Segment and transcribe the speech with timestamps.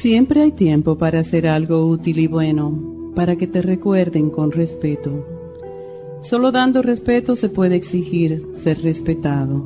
[0.00, 5.26] Siempre hay tiempo para hacer algo útil y bueno, para que te recuerden con respeto.
[6.22, 9.62] Solo dando respeto se puede exigir ser respetado.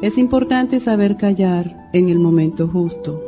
[0.00, 3.22] Es importante saber callar en el momento justo.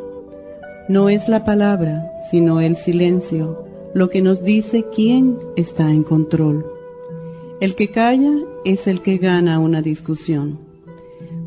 [0.88, 6.64] No es la palabra, sino el silencio, lo que nos dice quién está en control.
[7.60, 8.32] El que calla
[8.64, 10.58] es el que gana una discusión.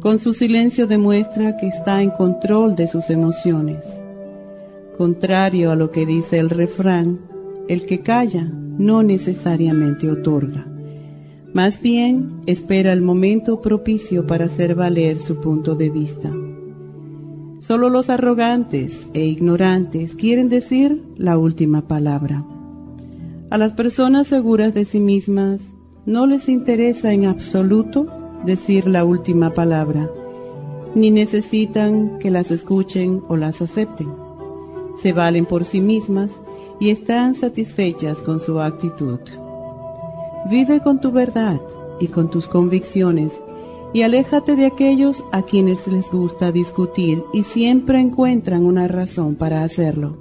[0.01, 4.00] Con su silencio demuestra que está en control de sus emociones
[5.01, 7.21] Contrario a lo que dice el refrán,
[7.67, 10.67] el que calla no necesariamente otorga.
[11.55, 16.31] Más bien espera el momento propicio para hacer valer su punto de vista.
[17.61, 22.45] Solo los arrogantes e ignorantes quieren decir la última palabra.
[23.49, 25.61] A las personas seguras de sí mismas
[26.05, 28.05] no les interesa en absoluto
[28.45, 30.11] decir la última palabra,
[30.93, 34.20] ni necesitan que las escuchen o las acepten
[34.97, 36.39] se valen por sí mismas
[36.79, 39.19] y están satisfechas con su actitud.
[40.49, 41.59] Vive con tu verdad
[41.99, 43.39] y con tus convicciones
[43.93, 49.63] y aléjate de aquellos a quienes les gusta discutir y siempre encuentran una razón para
[49.63, 50.17] hacerlo.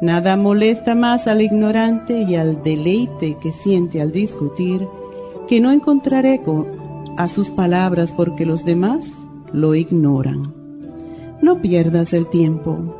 [0.00, 4.86] Nada molesta más al ignorante y al deleite que siente al discutir
[5.46, 6.66] que no encontrar eco
[7.18, 9.12] a sus palabras porque los demás
[9.52, 10.54] lo ignoran.
[11.42, 12.99] No pierdas el tiempo.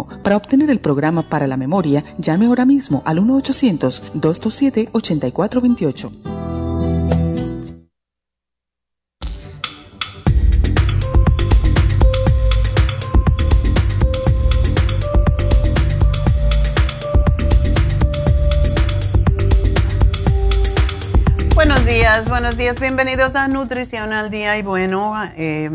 [0.23, 6.11] para obtener el programa para la memoria, llame ahora mismo al 1-800-227-8428.
[21.55, 25.69] Buenos días, buenos días, bienvenidos a Nutrición al Día y bueno, eh,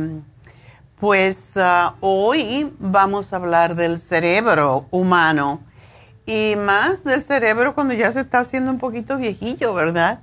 [0.99, 5.61] pues ah, hoy vamos a hablar del cerebro humano
[6.25, 10.21] y más del cerebro cuando ya se está haciendo un poquito viejillo, ¿verdad?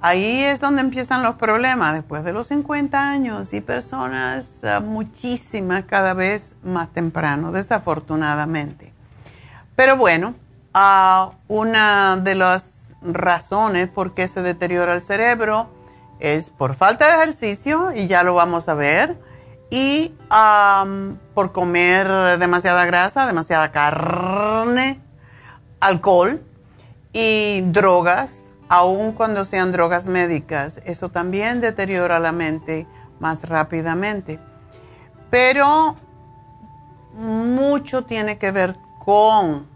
[0.00, 5.84] Ahí es donde empiezan los problemas, después de los 50 años y personas ah, muchísimas
[5.84, 8.92] cada vez más temprano, desafortunadamente.
[9.74, 10.34] Pero bueno,
[10.74, 15.68] uh, una de las razones por qué se deteriora el cerebro
[16.20, 19.18] es por falta de ejercicio y ya lo vamos a ver
[19.74, 20.12] y
[21.34, 25.00] por comer demasiada grasa, demasiada carne,
[25.80, 26.40] alcohol
[27.12, 30.80] y drogas, aun cuando sean drogas médicas.
[30.84, 32.86] Eso también deteriora la mente
[33.18, 34.38] más rápidamente.
[35.28, 35.96] Pero
[37.14, 39.66] mucho tiene que ver con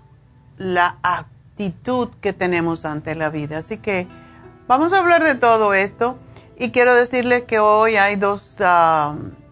[0.59, 3.59] la actitud que tenemos ante la vida.
[3.59, 4.07] Así que
[4.69, 6.21] vamos a hablar de todo esto
[6.57, 8.61] y quiero decirles que hoy hay dos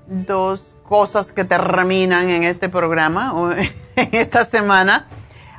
[0.07, 3.35] dos cosas que terminan en este programa,
[3.97, 5.07] en esta semana.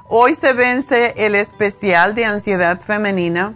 [0.10, 3.56] Hoy se vence el especial de ansiedad femenina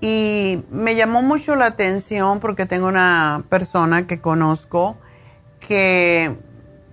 [0.00, 4.96] Y me llamó mucho la atención porque tengo una persona que conozco
[5.60, 6.36] que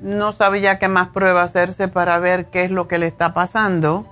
[0.01, 3.33] no sabe ya qué más prueba hacerse para ver qué es lo que le está
[3.33, 4.05] pasando,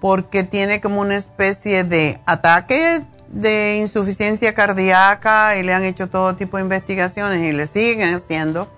[0.00, 6.36] porque tiene como una especie de ataque de insuficiencia cardíaca y le han hecho todo
[6.36, 8.68] tipo de investigaciones y le siguen haciendo.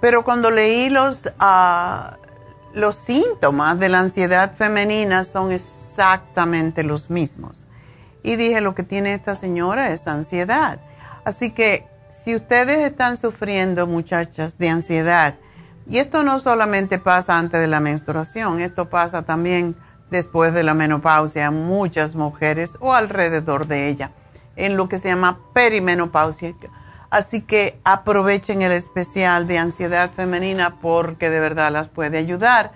[0.00, 2.16] Pero cuando leí los, ah,
[2.72, 7.66] los síntomas de la ansiedad femenina son exactamente los mismos.
[8.22, 10.80] Y dije, lo que tiene esta señora es ansiedad.
[11.24, 15.34] Así que si ustedes están sufriendo, muchachas, de ansiedad,
[15.88, 19.76] y esto no solamente pasa antes de la menstruación, esto pasa también
[20.14, 24.12] después de la menopausia, muchas mujeres o alrededor de ella,
[24.54, 26.54] en lo que se llama perimenopausia.
[27.10, 32.72] Así que aprovechen el especial de ansiedad femenina porque de verdad las puede ayudar.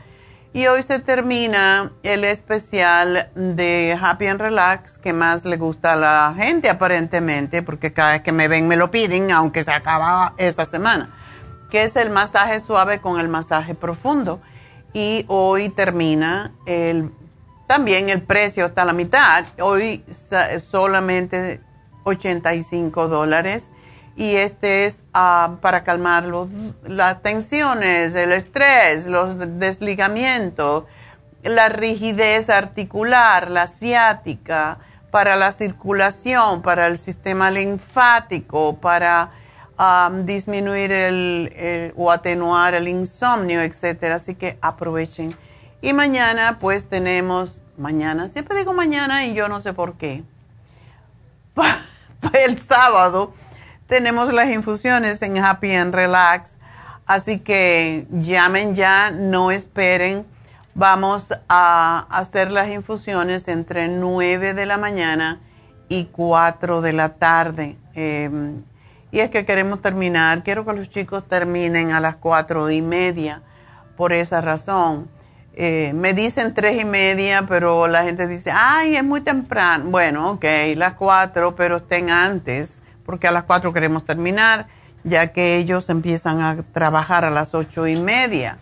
[0.53, 5.97] Y hoy se termina el especial de Happy and Relax que más le gusta a
[5.97, 10.35] la gente aparentemente, porque cada vez que me ven me lo piden, aunque se acaba
[10.39, 11.11] esa semana,
[11.71, 14.41] que es el masaje suave con el masaje profundo.
[14.93, 17.13] Y hoy termina el
[17.69, 19.45] también el precio está a la mitad.
[19.61, 20.03] Hoy
[20.59, 21.61] solamente
[22.03, 23.71] 85 dólares.
[24.17, 26.25] Y este es ah, para calmar
[26.83, 30.85] las tensiones, el estrés, los desligamientos,
[31.45, 34.79] la rigidez articular, la ciática,
[35.13, 39.31] para la circulación, para el sistema linfático, para
[40.25, 44.05] disminuir el, o atenuar el insomnio, etc.
[44.15, 45.37] Así que aprovechen
[45.81, 50.25] y mañana pues tenemos, mañana, siempre digo mañana y yo no sé por qué.
[52.33, 53.33] El sábado
[53.87, 56.57] tenemos las infusiones en Happy and Relax.
[57.07, 60.27] Así que llamen ya, no esperen.
[60.75, 65.41] Vamos a hacer las infusiones entre 9 de la mañana
[65.89, 67.79] y 4 de la tarde.
[67.95, 68.63] Em,
[69.11, 73.43] y es que queremos terminar, quiero que los chicos terminen a las 4 y media
[73.97, 75.09] por esa razón.
[75.61, 79.87] Eh, me dicen tres y media, pero la gente dice, ay, es muy temprano.
[79.91, 80.45] Bueno, ok,
[80.77, 84.69] las cuatro, pero estén antes, porque a las cuatro queremos terminar,
[85.03, 88.59] ya que ellos empiezan a trabajar a las ocho y media.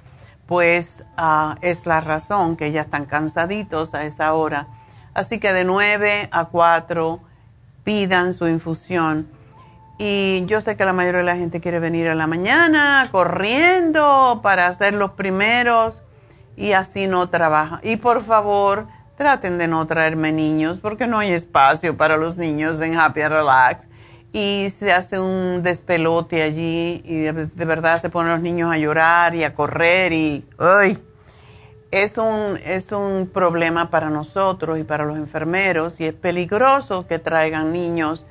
[0.47, 4.67] Pues ah, es la razón que ya están cansaditos a esa hora.
[5.13, 7.21] Así que de nueve a cuatro
[7.85, 9.29] pidan su infusión.
[9.99, 14.41] Y yo sé que la mayoría de la gente quiere venir a la mañana corriendo
[14.43, 16.01] para hacer los primeros
[16.57, 17.81] y así no trabaja.
[17.83, 18.87] Y por favor,
[19.17, 23.89] traten de no traerme niños porque no hay espacio para los niños en Happy Relax.
[24.33, 29.35] Y se hace un despelote allí y de, verdad se ponen los niños a llorar
[29.35, 30.99] y a correr y ¡ay!
[31.91, 37.19] Es un, es un problema para nosotros y para los enfermeros y es peligroso que
[37.19, 38.27] traigan niños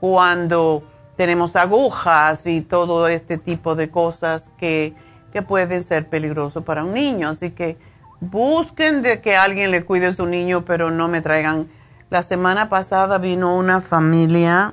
[0.00, 0.82] cuando
[1.16, 4.94] tenemos agujas y todo este tipo de cosas que
[5.36, 7.28] que puede ser peligroso para un niño.
[7.28, 7.76] Así que
[8.20, 11.68] busquen de que alguien le cuide a su niño, pero no me traigan.
[12.08, 14.72] La semana pasada vino una familia,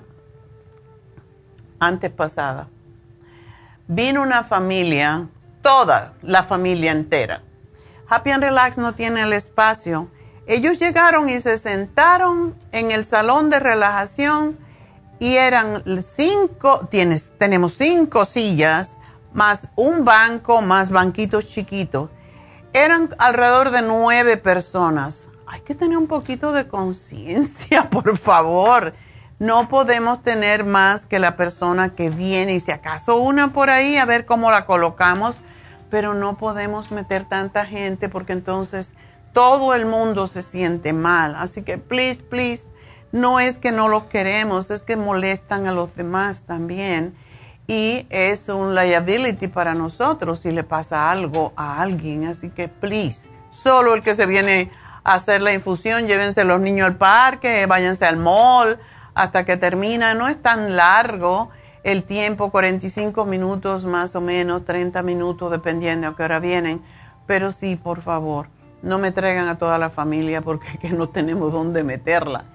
[1.80, 2.69] antes pasada,
[3.89, 5.27] vino una familia,
[5.62, 7.42] toda la familia entera.
[8.07, 10.07] Happy and Relax no tiene el espacio.
[10.48, 14.57] Ellos llegaron y se sentaron en el salón de relajación
[15.20, 18.96] y eran cinco, tienes, tenemos cinco sillas
[19.34, 22.10] más un banco, más banquitos chiquitos.
[22.74, 25.30] Eran alrededor de nueve personas.
[25.46, 28.94] Hay que tener un poquito de conciencia, por favor.
[29.40, 33.98] No podemos tener más que la persona que viene y si acaso una por ahí
[33.98, 35.42] a ver cómo la colocamos,
[35.90, 38.94] pero no podemos meter tanta gente porque entonces
[39.34, 41.36] todo el mundo se siente mal.
[41.36, 42.63] Así que, please, please,
[43.12, 47.16] no es que no los queremos, es que molestan a los demás también
[47.67, 52.25] y es un liability para nosotros si le pasa algo a alguien.
[52.25, 54.72] Así que, please, solo el que se viene
[55.03, 58.79] a hacer la infusión, llévense los niños al parque, váyanse al mall
[59.13, 60.13] hasta que termina.
[60.13, 61.50] No es tan largo
[61.84, 66.82] el tiempo, 45 minutos más o menos, 30 minutos, dependiendo a qué hora vienen.
[67.27, 68.48] Pero sí, por favor,
[68.82, 72.46] no me traigan a toda la familia porque que no tenemos dónde meterla.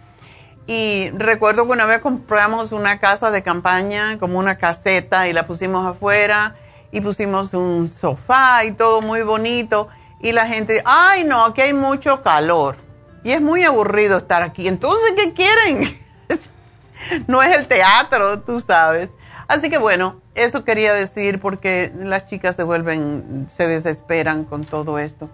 [0.69, 5.47] Y recuerdo que una vez compramos una casa de campaña, como una caseta, y la
[5.47, 6.57] pusimos afuera,
[6.93, 9.89] y pusimos un sofá y todo muy bonito.
[10.21, 12.77] Y la gente, ay no, aquí hay mucho calor.
[13.25, 14.69] Y es muy aburrido estar aquí.
[14.69, 15.99] Entonces, ¿qué quieren?
[17.27, 19.09] no es el teatro, tú sabes.
[19.47, 24.99] Así que bueno, eso quería decir porque las chicas se vuelven, se desesperan con todo
[24.99, 25.31] esto.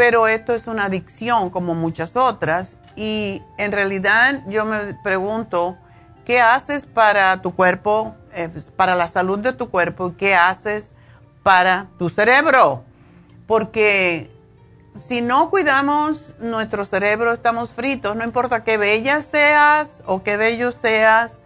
[0.00, 2.78] pero esto es una adicción como muchas otras.
[2.96, 5.76] Y en realidad yo me pregunto,
[6.24, 10.34] ¿qué haces para tu cuerpo, eh, pues, para la salud de tu cuerpo y qué
[10.34, 10.94] haces
[11.42, 12.82] para tu cerebro?
[13.46, 14.30] Porque
[14.98, 20.72] si no cuidamos nuestro cerebro, estamos fritos, no importa qué bella seas o qué bello
[20.72, 21.38] seas,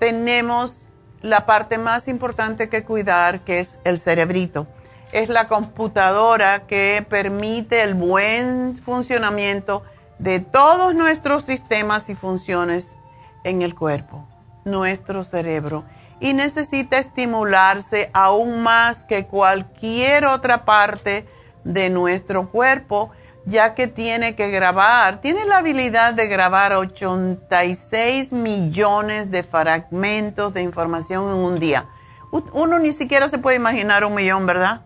[0.00, 0.88] tenemos
[1.22, 4.66] la parte más importante que cuidar, que es el cerebrito.
[5.14, 9.84] Es la computadora que permite el buen funcionamiento
[10.18, 12.96] de todos nuestros sistemas y funciones
[13.44, 14.26] en el cuerpo,
[14.64, 15.84] nuestro cerebro.
[16.18, 21.28] Y necesita estimularse aún más que cualquier otra parte
[21.62, 23.12] de nuestro cuerpo
[23.46, 30.62] ya que tiene que grabar, tiene la habilidad de grabar 86 millones de fragmentos de
[30.62, 31.86] información en un día.
[32.32, 34.80] Uno ni siquiera se puede imaginar un millón, ¿verdad?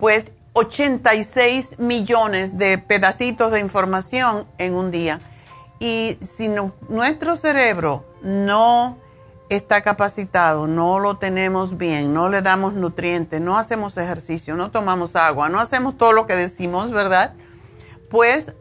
[0.00, 5.20] Pues 86 millones de pedacitos de información en un día.
[5.78, 6.50] Y si
[6.88, 8.98] nuestro cerebro no
[9.48, 15.16] está capacitado, no lo tenemos bien, no le damos nutrientes, no hacemos ejercicio, no tomamos
[15.16, 17.34] agua, no hacemos todo lo que decimos, ¿verdad?
[18.10, 18.52] pues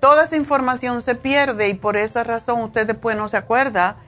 [0.00, 3.98] toda esa información se pierde y por esa razón usted después no se acuerda.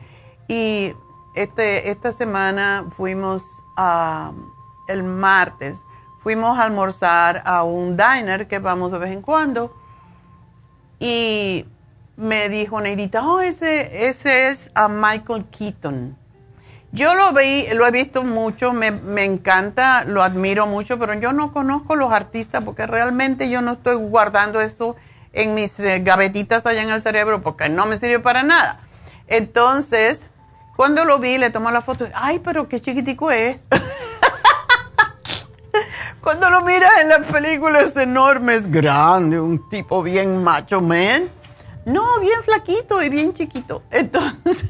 [0.48, 0.94] Y
[1.36, 4.32] este, esta semana fuimos a,
[4.88, 5.84] el martes,
[6.22, 9.74] fuimos a almorzar a un diner que vamos de vez en cuando
[10.98, 11.66] y
[12.16, 16.16] me dijo Neidita, oh, ese, ese es a Michael Keaton.
[16.92, 21.32] Yo lo vi, lo he visto mucho, me, me, encanta, lo admiro mucho, pero yo
[21.32, 24.96] no conozco los artistas porque realmente yo no estoy guardando eso
[25.32, 28.80] en mis eh, gavetitas allá en el cerebro porque no me sirve para nada.
[29.28, 30.26] Entonces,
[30.76, 33.62] cuando lo vi, le tomé la foto, ay, pero qué chiquitico es.
[36.30, 41.28] cuando lo miras en las películas es enorme, es grande, un tipo bien macho man.
[41.84, 43.82] No, bien flaquito y bien chiquito.
[43.90, 44.64] Entonces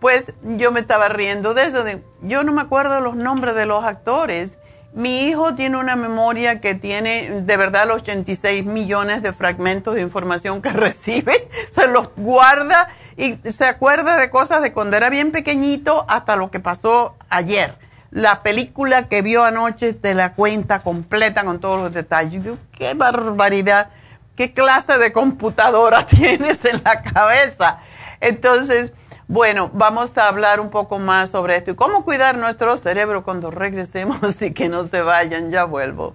[0.00, 1.82] pues yo me estaba riendo de eso.
[2.20, 4.58] yo no me acuerdo los nombres de los actores.
[4.92, 10.02] Mi hijo tiene una memoria que tiene de verdad los 86 millones de fragmentos de
[10.02, 11.48] información que recibe.
[11.70, 16.50] Se los guarda y se acuerda de cosas de cuando era bien pequeñito hasta lo
[16.50, 17.82] que pasó ayer.
[18.14, 22.46] La película que vio anoche te la cuenta completa con todos los detalles.
[22.70, 23.88] ¡Qué barbaridad!
[24.36, 27.80] ¿Qué clase de computadora tienes en la cabeza?
[28.20, 28.92] Entonces,
[29.26, 33.50] bueno, vamos a hablar un poco más sobre esto y cómo cuidar nuestro cerebro cuando
[33.50, 35.50] regresemos y que no se vayan.
[35.50, 36.14] Ya vuelvo.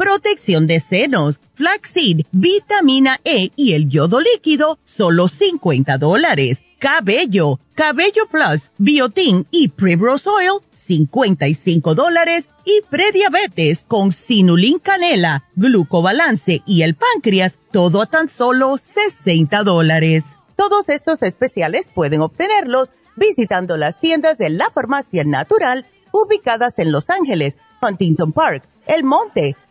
[0.00, 6.62] Protección de senos, flaxseed, vitamina E y el yodo líquido, solo 50 dólares.
[6.78, 16.62] Cabello, Cabello Plus, Biotin y Primrose Oil, 55 dólares y prediabetes con sinulin canela, glucobalance
[16.64, 20.24] y el páncreas, todo a tan solo 60 dólares.
[20.56, 27.10] Todos estos especiales pueden obtenerlos visitando las tiendas de la farmacia natural ubicadas en Los
[27.10, 29.56] Ángeles, Huntington Park, El Monte,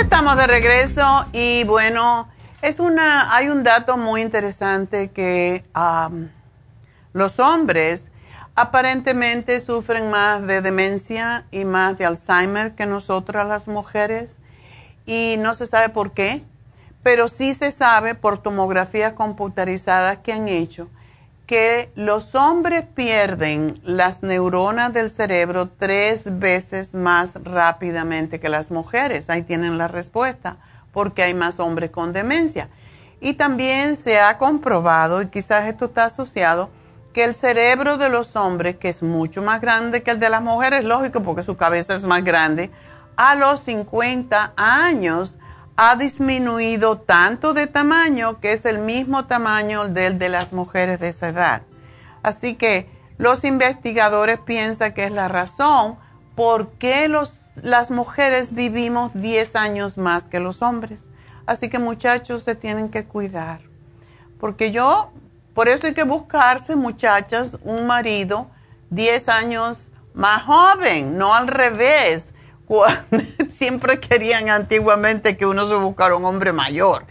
[0.00, 2.28] Estamos de regreso y bueno,
[2.62, 5.64] es una, hay un dato muy interesante que
[7.12, 8.04] los hombres
[8.54, 14.36] aparentemente sufren más de demencia y más de Alzheimer que nosotras las mujeres
[15.04, 16.44] y no se sabe por qué,
[17.02, 20.88] pero sí se sabe por tomografías computarizadas que han hecho
[21.48, 29.30] que los hombres pierden las neuronas del cerebro tres veces más rápidamente que las mujeres.
[29.30, 30.58] Ahí tienen la respuesta
[30.92, 32.68] porque hay más hombres con demencia.
[33.22, 36.68] Y también se ha comprobado, y quizás esto está asociado,
[37.14, 40.42] que el cerebro de los hombres, que es mucho más grande que el de las
[40.42, 42.70] mujeres, lógico, porque su cabeza es más grande,
[43.16, 45.38] a los 50 años
[45.80, 51.10] ha disminuido tanto de tamaño que es el mismo tamaño del de las mujeres de
[51.10, 51.62] esa edad.
[52.24, 55.96] Así que los investigadores piensan que es la razón
[56.34, 61.04] por qué los las mujeres vivimos 10 años más que los hombres.
[61.46, 63.60] Así que muchachos se tienen que cuidar.
[64.40, 65.12] Porque yo,
[65.54, 68.48] por eso hay que buscarse, muchachas, un marido
[68.90, 72.32] 10 años más joven, no al revés.
[73.50, 77.06] Siempre querían antiguamente que uno se buscara un hombre mayor.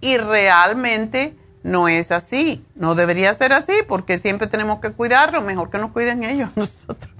[0.00, 2.64] Y realmente no es así.
[2.74, 5.42] No debería ser así porque siempre tenemos que cuidarlo.
[5.42, 7.12] Mejor que nos cuiden ellos nosotros.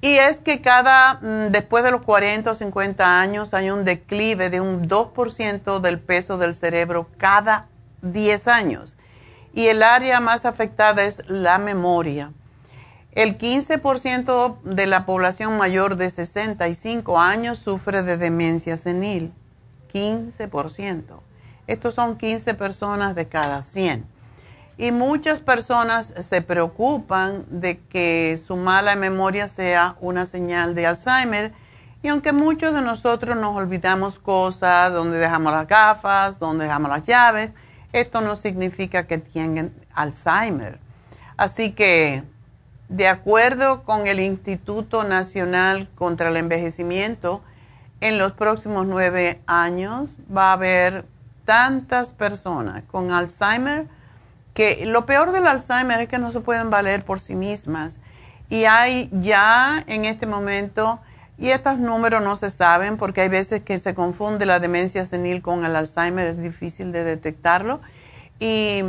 [0.00, 4.50] Y es que cada, mm, después de los 40 o 50 años, hay un declive
[4.50, 7.68] de un 2% del peso del cerebro cada
[8.02, 8.96] 10 años.
[9.52, 12.32] Y el área más afectada es la memoria.
[13.14, 19.32] El 15% de la población mayor de 65 años sufre de demencia senil.
[19.92, 21.02] 15%.
[21.68, 24.04] Estos son 15 personas de cada 100.
[24.76, 31.52] Y muchas personas se preocupan de que su mala memoria sea una señal de Alzheimer.
[32.02, 37.02] Y aunque muchos de nosotros nos olvidamos cosas, donde dejamos las gafas, donde dejamos las
[37.04, 37.52] llaves,
[37.92, 40.80] esto no significa que tengan Alzheimer.
[41.36, 42.24] Así que,
[42.88, 47.42] de acuerdo con el Instituto Nacional contra el Envejecimiento,
[48.00, 51.06] en los próximos nueve años va a haber
[51.44, 53.86] tantas personas con Alzheimer
[54.54, 57.98] que lo peor del Alzheimer es que no se pueden valer por sí mismas.
[58.48, 61.00] Y hay ya en este momento,
[61.38, 65.42] y estos números no se saben porque hay veces que se confunde la demencia senil
[65.42, 67.80] con el Alzheimer, es difícil de detectarlo.
[68.38, 68.82] Y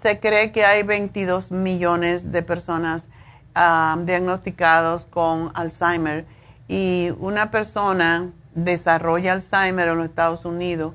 [0.00, 3.08] se cree que hay 22 millones de personas
[3.54, 6.26] ah, diagnosticados con Alzheimer.
[6.68, 10.94] Y una persona desarrolla Alzheimer en los Estados Unidos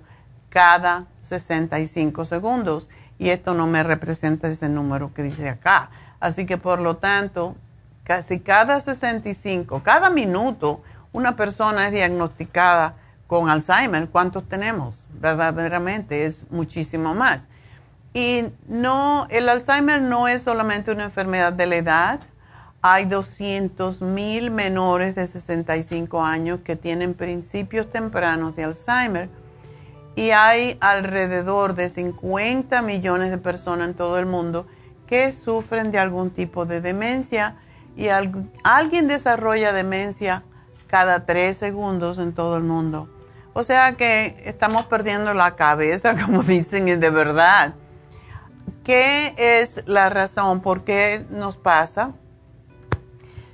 [0.50, 5.90] cada 65 segundos y esto no me representa ese número que dice acá.
[6.20, 7.56] Así que por lo tanto,
[8.04, 12.96] casi cada 65, cada minuto, una persona es diagnosticada
[13.28, 14.10] con Alzheimer.
[14.10, 15.08] ¿Cuántos tenemos?
[15.20, 17.46] Verdaderamente es muchísimo más.
[18.14, 22.20] Y no, el Alzheimer no es solamente una enfermedad de la edad.
[22.86, 29.30] Hay 200 mil menores de 65 años que tienen principios tempranos de Alzheimer
[30.16, 34.68] y hay alrededor de 50 millones de personas en todo el mundo
[35.08, 37.56] que sufren de algún tipo de demencia
[37.96, 40.44] y alguien desarrolla demencia
[40.88, 43.08] cada tres segundos en todo el mundo.
[43.54, 47.76] O sea que estamos perdiendo la cabeza, como dicen, de verdad.
[48.84, 52.12] ¿Qué es la razón por qué nos pasa?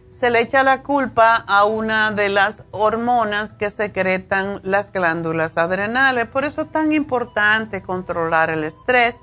[0.09, 6.27] Se le echa la culpa a una de las hormonas que secretan las glándulas adrenales.
[6.27, 9.17] Por eso es tan importante controlar el estrés,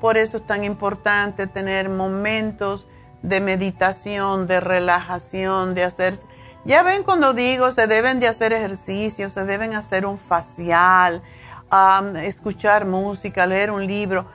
[0.00, 2.86] por eso es tan importante tener momentos
[3.22, 6.14] de meditación, de relajación, de hacer...
[6.64, 11.22] Ya ven cuando digo, se deben de hacer ejercicios, se deben hacer un facial,
[12.22, 14.26] escuchar música, leer un libro.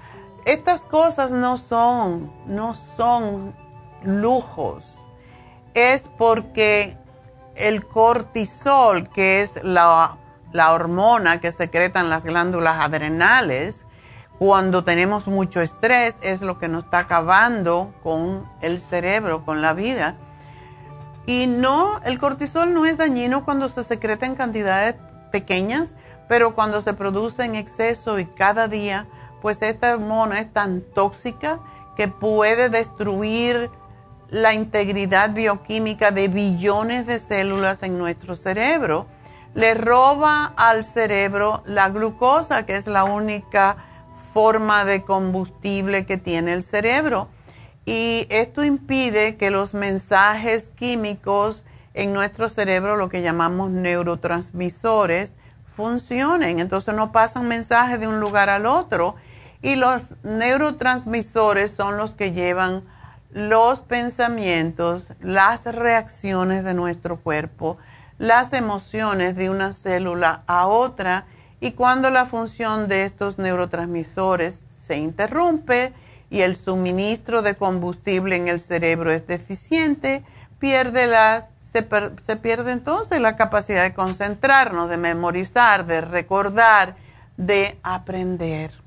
[0.45, 3.55] Estas cosas no son, no son
[4.03, 5.02] lujos.
[5.73, 6.97] Es porque
[7.55, 10.17] el cortisol, que es la,
[10.51, 13.86] la hormona que secretan las glándulas adrenales,
[14.39, 19.73] cuando tenemos mucho estrés es lo que nos está acabando con el cerebro, con la
[19.73, 20.17] vida.
[21.25, 24.95] Y no, el cortisol no es dañino cuando se secreta en cantidades
[25.31, 25.95] pequeñas,
[26.27, 29.07] pero cuando se produce en exceso y cada día,
[29.41, 31.59] pues esta hormona es tan tóxica
[31.95, 33.69] que puede destruir
[34.34, 39.06] la integridad bioquímica de billones de células en nuestro cerebro.
[39.54, 43.78] Le roba al cerebro la glucosa, que es la única
[44.34, 47.28] forma de combustible que tiene el cerebro.
[47.86, 55.36] Y esto impide que los mensajes químicos en nuestro cerebro, lo que llamamos neurotransmisores,
[55.78, 56.60] funcionen.
[56.60, 59.13] Entonces no pasan mensajes de un lugar al otro.
[59.62, 62.84] Y los neurotransmisores son los que llevan
[63.34, 67.78] los pensamientos, las reacciones de nuestro cuerpo,
[68.19, 71.26] las emociones de una célula a otra
[71.60, 75.93] y cuando la función de estos neurotransmisores se interrumpe
[76.30, 80.24] y el suministro de combustible en el cerebro es deficiente,
[80.60, 81.08] pierde
[81.63, 81.88] se,
[82.22, 86.96] se pierde entonces la capacidad de concentrarnos, de memorizar, de recordar,
[87.38, 88.83] de aprender.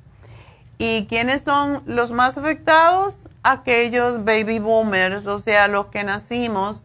[0.79, 3.21] ¿Y quiénes son los más afectados?
[3.43, 6.85] Aquellos baby boomers, o sea, los que nacimos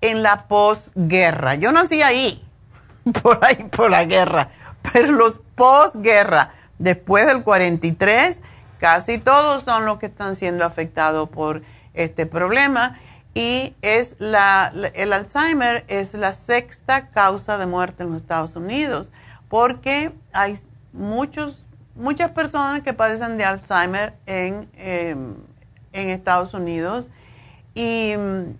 [0.00, 1.54] en la posguerra.
[1.54, 2.42] Yo nací ahí,
[3.22, 4.50] por ahí, por la guerra.
[4.92, 8.40] Pero los posguerra, después del 43,
[8.78, 11.62] casi todos son los que están siendo afectados por
[11.94, 12.98] este problema
[13.36, 19.12] y es la, el Alzheimer es la sexta causa de muerte en los Estados Unidos
[19.50, 20.58] porque hay
[20.94, 21.65] muchos,
[21.96, 25.34] muchas personas que padecen de Alzheimer en, em,
[25.92, 27.08] en Estados Unidos
[27.74, 28.54] y mm,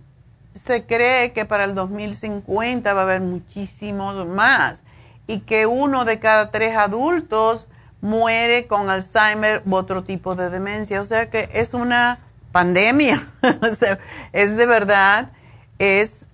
[0.55, 4.83] se cree que para el 2050 va a haber muchísimos más
[5.27, 7.69] y que uno de cada tres adultos
[8.01, 11.01] muere con Alzheimer u otro tipo de demencia.
[11.01, 12.21] O sea que es una
[12.53, 13.27] pandemia.
[14.33, 15.31] es de verdad,
[15.79, 16.27] es,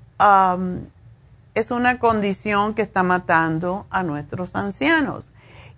[1.54, 5.31] es una condición que está matando a nuestros ancianos.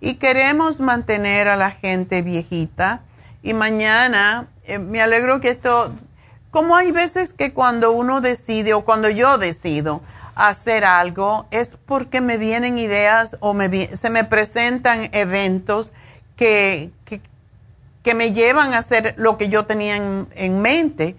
[0.05, 3.01] Y queremos mantener a la gente viejita.
[3.41, 5.95] Y mañana, eh, me alegro que esto,
[6.51, 10.01] como hay veces que cuando uno decide o cuando yo decido,
[10.35, 15.91] hacer algo es porque me vienen ideas o me, se me presentan eventos
[16.35, 16.91] que,
[18.03, 21.15] que, me llevan a hacer lo que yo tenía en, mente.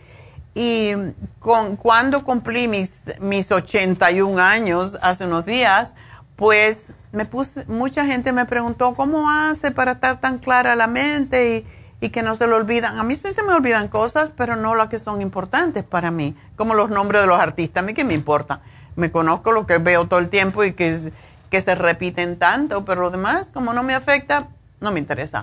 [0.54, 0.92] Y
[1.40, 5.92] con, cuando cumplí mis, mis 81 años, hace unos días,
[6.36, 11.56] pues me puse, mucha gente me preguntó, ¿cómo hace para estar tan clara la mente
[11.56, 12.98] y, y que no se le olvidan?
[12.98, 16.36] A mí sí se me olvidan cosas, pero no las que son importantes para mí,
[16.56, 18.60] como los nombres de los artistas, a mí que me importa
[18.96, 21.12] me conozco lo que veo todo el tiempo y que,
[21.50, 24.48] que se repiten tanto, pero lo demás, como no me afecta,
[24.80, 25.42] no me interesa.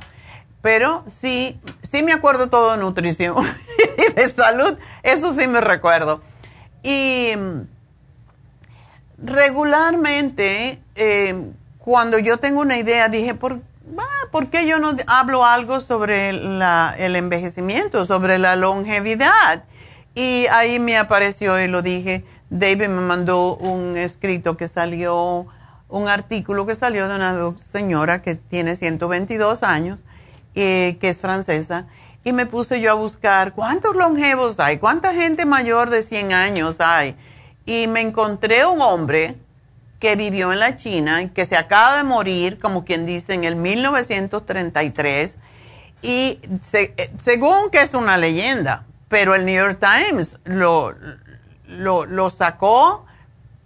[0.62, 3.38] Pero sí, sí me acuerdo todo de nutrición
[3.98, 6.22] y de salud, eso sí me recuerdo.
[6.82, 7.34] Y
[9.18, 13.62] regularmente, eh, cuando yo tengo una idea, dije, ¿por,
[14.32, 19.66] ¿por qué yo no hablo algo sobre el envejecimiento, sobre la longevidad?
[20.16, 25.48] Y ahí me apareció y lo dije, David me mandó un escrito que salió,
[25.90, 30.04] un artículo que salió de una señora que tiene 122 años,
[30.54, 31.88] eh, que es francesa,
[32.24, 36.80] y me puse yo a buscar cuántos longevos hay, cuánta gente mayor de 100 años
[36.80, 37.16] hay.
[37.66, 39.36] Y me encontré un hombre
[40.04, 43.56] que vivió en la China, que se acaba de morir, como quien dice, en el
[43.56, 45.38] 1933,
[46.02, 46.42] y
[46.74, 50.94] eh, según que es una leyenda, pero el New York Times lo,
[51.70, 53.06] lo, lo sacó,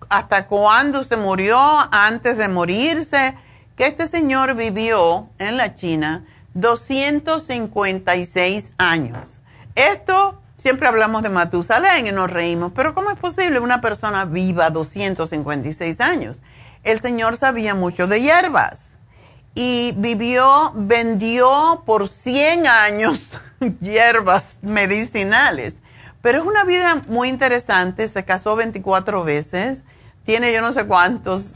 [0.09, 1.57] hasta cuándo se murió,
[1.91, 3.33] antes de morirse,
[3.75, 6.23] que este señor vivió en la China
[6.53, 9.41] 256 años.
[9.73, 14.69] Esto siempre hablamos de Matusalén y nos reímos, pero ¿cómo es posible una persona viva
[14.69, 16.41] 256 años?
[16.83, 18.97] El Señor sabía mucho de hierbas
[19.53, 23.31] y vivió, vendió por 100 años
[23.79, 25.75] hierbas medicinales.
[26.21, 29.83] Pero es una vida muy interesante, se casó 24 veces,
[30.25, 31.53] tiene yo no sé cuántos,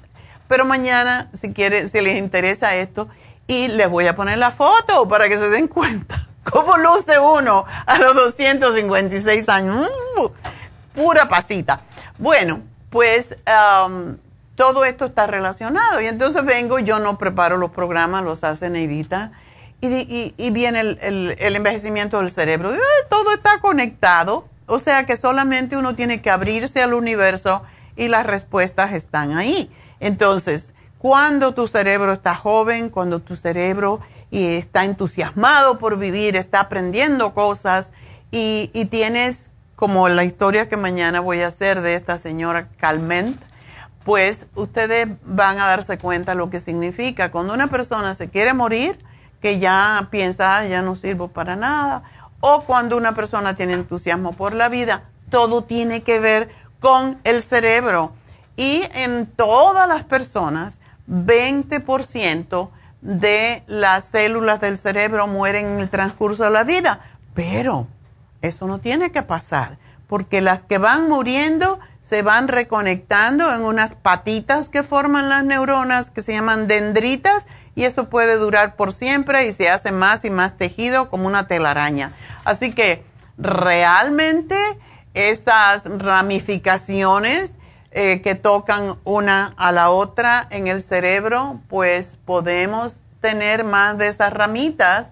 [0.48, 3.10] pero mañana, si, quiere, si les interesa esto,
[3.48, 7.66] y les voy a poner la foto para que se den cuenta cómo luce uno
[7.86, 9.88] a los 256 años.
[10.18, 10.26] Mm,
[10.96, 11.82] pura pasita.
[12.18, 13.36] Bueno, pues
[14.56, 16.02] todo esto está relacionado.
[16.02, 19.32] Y entonces vengo, yo no preparo los programas, los hace Neidita.
[19.84, 22.72] Y, viene el, envejecimiento del cerebro.
[23.10, 24.46] Todo está conectado.
[24.68, 27.64] O sea que solamente uno tiene que abrirse al universo
[27.96, 29.72] y las respuestas están ahí.
[30.00, 34.00] Entonces, cuando tu cerebro está joven, cuando tu cerebro
[34.32, 37.92] está entusiasmado por vivir, está aprendiendo cosas
[38.32, 43.42] y, tienes como la historia que mañana voy a hacer de esta señora Calment,
[44.06, 47.32] pues ustedes van a darse cuenta lo que significa.
[47.32, 49.04] Cuando una persona se quiere morir,
[49.42, 52.04] que ya piensa, ya no sirvo para nada,
[52.40, 57.42] o cuando una persona tiene entusiasmo por la vida, todo tiene que ver con el
[57.42, 58.14] cerebro.
[58.56, 62.70] Y en todas las personas, 20%
[63.02, 67.02] de las células del cerebro mueren en el transcurso de la vida.
[67.34, 67.88] Pero
[68.42, 73.96] eso no tiene que pasar, porque las que van muriendo se van reconectando en unas
[73.96, 79.46] patitas que forman las neuronas que se llaman dendritas y eso puede durar por siempre
[79.46, 82.14] y se hace más y más tejido como una telaraña.
[82.44, 83.06] Así que
[83.38, 84.58] realmente
[85.14, 87.54] esas ramificaciones
[87.92, 94.08] eh, que tocan una a la otra en el cerebro, pues podemos tener más de
[94.08, 95.12] esas ramitas.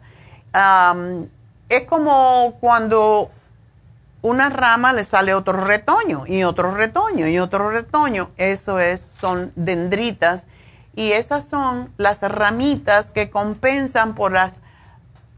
[1.69, 3.31] es como cuando
[4.21, 8.31] una rama le sale otro retoño y otro retoño y otro retoño.
[8.37, 10.45] Eso es, son dendritas
[10.95, 14.61] y esas son las ramitas que compensan por las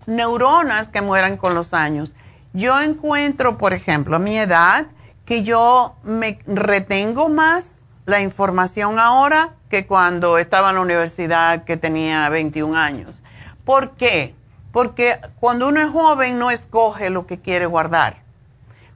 [0.07, 2.13] neuronas que mueran con los años.
[2.53, 4.87] Yo encuentro, por ejemplo, a mi edad,
[5.25, 11.77] que yo me retengo más la información ahora que cuando estaba en la universidad que
[11.77, 13.23] tenía 21 años.
[13.63, 14.35] ¿Por qué?
[14.71, 18.17] Porque cuando uno es joven no escoge lo que quiere guardar.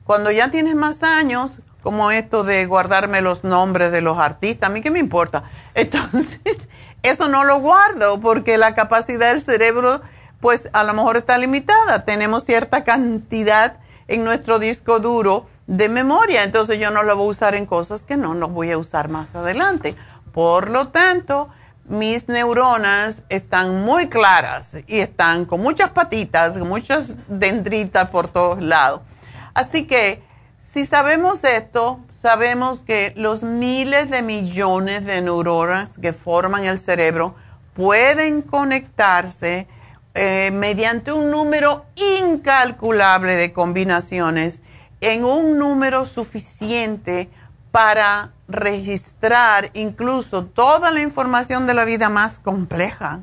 [0.04, 4.74] Cuando ya tienes más años, como esto de guardarme los nombres de los artistas, a
[4.74, 5.44] mí qué me importa.
[5.76, 6.58] Entonces,
[7.04, 10.02] eso no lo guardo porque la capacidad del cerebro,
[10.42, 12.06] pues a lo mejor está limitada.
[12.06, 17.30] Tenemos cierta cantidad en nuestro disco duro de memoria, entonces yo no lo voy a
[17.32, 19.96] usar en cosas que no los voy a usar más adelante.
[20.32, 21.50] Por lo tanto,
[21.88, 29.02] mis neuronas están muy claras y están con muchas patitas, muchas dendritas por todos lados.
[29.54, 30.24] Así que
[30.60, 37.36] si sabemos esto, sabemos que los miles de millones de neuronas que forman el cerebro
[37.74, 39.68] pueden conectarse
[40.16, 44.62] eh, mediante un número incalculable de combinaciones
[45.06, 47.30] en un número suficiente
[47.72, 53.22] para registrar incluso toda la información de la vida más compleja.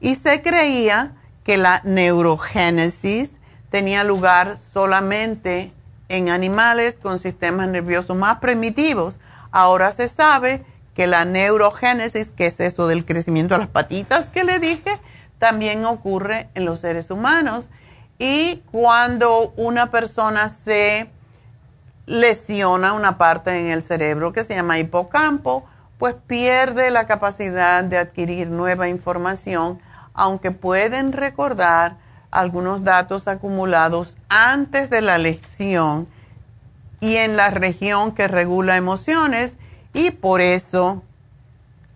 [0.00, 3.32] Y se creía que la neurogénesis
[3.68, 5.72] tenía lugar solamente
[6.08, 9.18] en animales con sistemas nerviosos más primitivos.
[9.50, 14.44] Ahora se sabe que la neurogénesis, que es eso del crecimiento de las patitas que
[14.44, 15.00] le dije,
[15.40, 17.68] también ocurre en los seres humanos
[18.24, 21.10] y cuando una persona se
[22.06, 25.64] lesiona una parte en el cerebro que se llama hipocampo,
[25.98, 29.80] pues pierde la capacidad de adquirir nueva información,
[30.14, 31.96] aunque pueden recordar
[32.30, 36.06] algunos datos acumulados antes de la lesión
[37.00, 39.56] y en la región que regula emociones
[39.94, 41.02] y por eso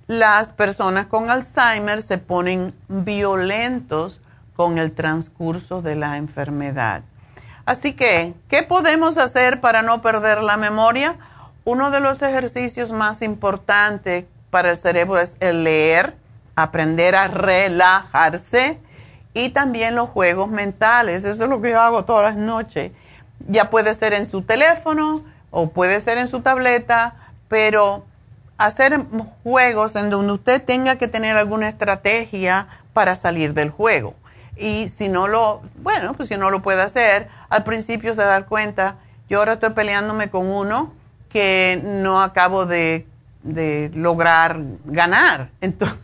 [0.09, 4.21] las personas con Alzheimer se ponen violentos
[4.57, 7.03] con el transcurso de la enfermedad.
[7.67, 11.17] Así que, ¿qué podemos hacer para no perder la memoria?
[11.65, 16.17] Uno de los ejercicios más importantes para el cerebro es el leer,
[16.55, 18.81] aprender a relajarse
[19.35, 21.25] y también los juegos mentales.
[21.25, 22.93] Eso es lo que yo hago todas las noches.
[23.49, 27.17] Ya puede ser en su teléfono o puede ser en su tableta,
[27.49, 28.07] pero
[28.59, 29.05] hacer
[29.43, 34.15] juegos en donde usted tenga que tener alguna estrategia para salir del juego.
[34.57, 38.47] Y si no lo, bueno, pues si no lo puede hacer, al principio se da
[38.47, 38.97] cuenta,
[39.29, 40.93] yo ahora estoy peleándome con uno
[41.29, 43.07] que no acabo de,
[43.95, 45.51] lograr ganar.
[45.61, 46.01] Entonces,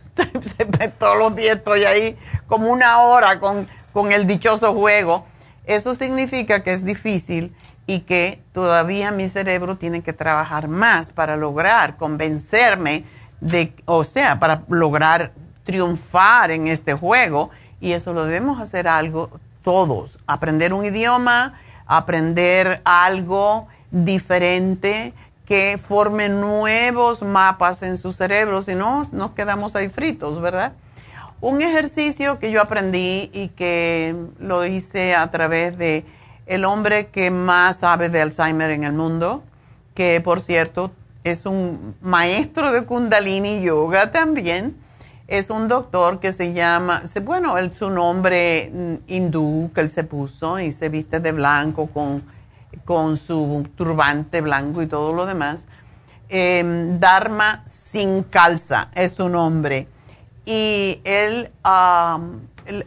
[0.99, 5.25] todos los días estoy ahí como una hora con, con el dichoso juego.
[5.65, 11.35] Eso significa que es difícil y que todavía mi cerebro tiene que trabajar más para
[11.37, 13.05] lograr convencerme
[13.41, 15.31] de, o sea, para lograr
[15.63, 17.49] triunfar en este juego.
[17.83, 19.29] Y eso lo debemos hacer algo
[19.61, 25.13] todos, aprender un idioma, aprender algo diferente
[25.45, 30.71] que forme nuevos mapas en su cerebro, si no, nos quedamos ahí fritos, ¿verdad?
[31.41, 36.05] Un ejercicio que yo aprendí y que lo hice a través de
[36.45, 39.43] el hombre que más sabe de Alzheimer en el mundo,
[39.93, 40.91] que por cierto
[41.25, 44.81] es un maestro de Kundalini Yoga también,
[45.27, 50.03] es un doctor que se llama, bueno, él, su nombre mm, hindú que él se
[50.03, 52.23] puso y se viste de blanco con,
[52.83, 55.65] con su turbante blanco y todo lo demás.
[56.29, 59.87] Em, Dharma sin calza es su nombre.
[60.45, 61.51] Y él,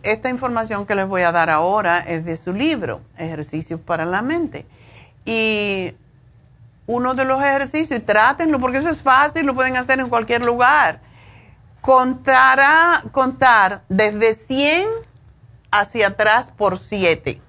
[0.02, 4.20] esta información que les voy a dar ahora es de su libro, Ejercicios para la
[4.20, 4.66] Mente.
[5.24, 5.94] Y
[6.86, 11.05] uno de los ejercicios, trátenlo porque eso es fácil, lo pueden hacer en cualquier lugar
[11.86, 14.88] contará, contar desde 100
[15.70, 17.40] hacia atrás por 7.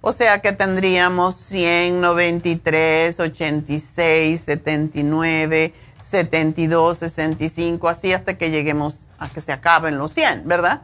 [0.00, 9.28] O sea que tendríamos 100, 93, 86, 79, 72, 65, así hasta que lleguemos a
[9.28, 10.82] que se acaben los 100, ¿verdad?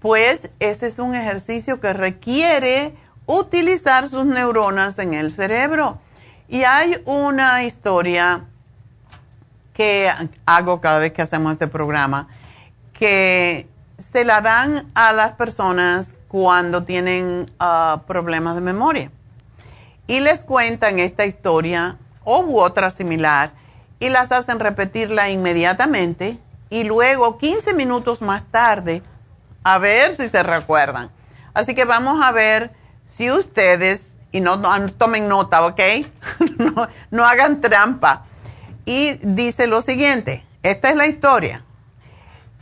[0.00, 6.00] Pues ese es un ejercicio que requiere utilizar sus neuronas en el cerebro.
[6.48, 8.48] Y hay una historia
[9.74, 10.10] que
[10.46, 12.28] hago cada vez que hacemos este programa,
[12.94, 19.10] que se la dan a las personas cuando tienen ah, problemas de memoria.
[20.06, 23.52] Y les cuentan esta historia o otra similar
[23.98, 26.38] y las hacen repetirla inmediatamente
[26.70, 29.02] y luego 15 minutos más tarde
[29.64, 31.10] a ver si se recuerdan.
[31.52, 32.72] Así que vamos a ver
[33.04, 34.60] si ustedes, y no,
[34.92, 35.80] tomen nota, ¿ok?
[37.10, 38.26] no hagan trampa
[38.84, 41.64] y dice lo siguiente, esta es la historia.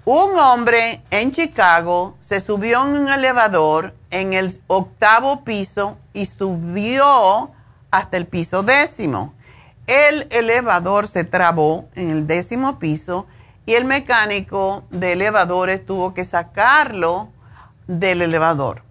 [0.05, 7.53] Un hombre en Chicago se subió en un elevador en el octavo piso y subió
[7.93, 9.33] hasta el piso décimo.
[9.87, 13.27] El elevador se trabó en el décimo piso
[13.65, 17.29] y el mecánico de elevadores tuvo que sacarlo
[17.87, 18.83] del elevador.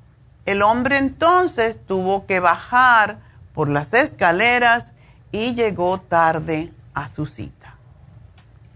[0.46, 3.20] El hombre entonces tuvo que bajar
[3.54, 4.92] por las escaleras
[5.32, 7.76] y llegó tarde a su cita.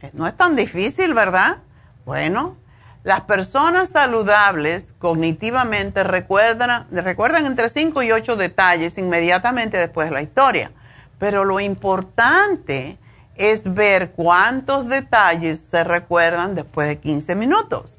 [0.02, 1.58] Eh, no es tan difícil, ¿verdad?
[2.06, 2.58] Bueno,
[3.04, 10.22] las personas saludables cognitivamente recuerdan, recuerdan entre 5 y 8 detalles inmediatamente después de la
[10.22, 10.72] historia,
[11.20, 12.98] pero lo importante
[13.36, 17.98] es ver cuántos detalles se recuerdan después de 15 minutos.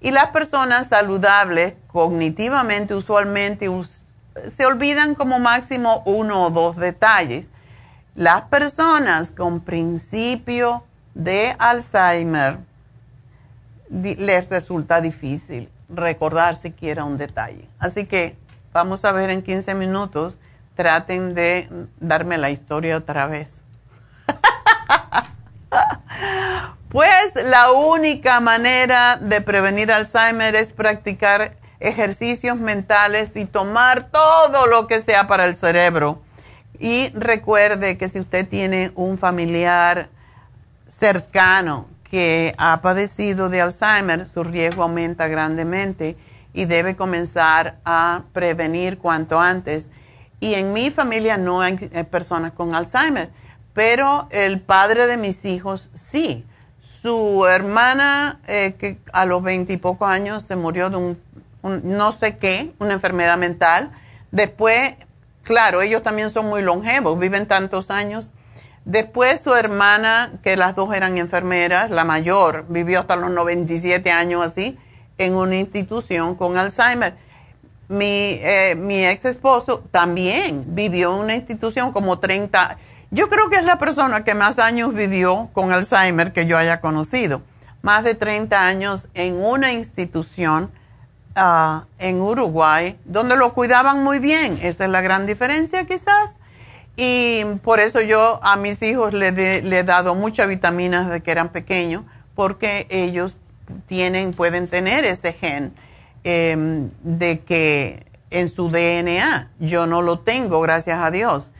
[0.00, 3.68] Y las personas saludables cognitivamente usualmente
[4.54, 7.48] se olvidan como máximo uno o dos detalles
[8.16, 12.58] las personas con principio de Alzheimer
[13.90, 17.68] les resulta difícil recordar siquiera un detalle.
[17.78, 18.36] Así que
[18.72, 20.38] vamos a ver en 15 minutos,
[20.74, 21.68] traten de
[22.00, 23.60] darme la historia otra vez.
[26.88, 34.86] pues la única manera de prevenir Alzheimer es practicar ejercicios mentales y tomar todo lo
[34.86, 36.22] que sea para el cerebro
[36.80, 40.08] y recuerde que si usted tiene un familiar
[40.86, 46.16] cercano que ha padecido de Alzheimer, su riesgo aumenta grandemente
[46.52, 49.88] y debe comenzar a prevenir cuanto antes.
[50.40, 51.76] Y en mi familia no hay
[52.10, 53.30] personas con Alzheimer,
[53.74, 56.44] pero el padre de mis hijos sí.
[56.80, 61.20] Su hermana, eh, que a los veintipocos años se murió de un,
[61.62, 63.90] no sé qué, una enfermedad mental.
[64.30, 64.94] Después
[65.46, 68.32] Claro, ellos también son muy longevos, viven tantos años.
[68.84, 74.44] Después su hermana, que las dos eran enfermeras, la mayor, vivió hasta los 97 años
[74.44, 74.76] así,
[75.18, 77.14] en una institución con Alzheimer.
[77.86, 82.78] Mi, eh, mi ex esposo también vivió en una institución como 30.
[83.12, 86.80] Yo creo que es la persona que más años vivió con Alzheimer que yo haya
[86.80, 87.42] conocido.
[87.82, 90.72] Más de 30 años en una institución
[91.38, 94.58] Ah, en Uruguay, donde lo cuidaban muy bien.
[94.62, 96.38] Esa es la gran diferencia quizás.
[96.96, 101.50] Y por eso yo a mis hijos le, he dado muchas vitaminas de que eran
[101.50, 103.36] pequeños, porque ellos
[103.84, 105.74] tienen, pueden tener ese gen
[106.24, 109.50] em, de que en su DNA.
[109.60, 111.52] Yo no lo tengo, gracias a Dios.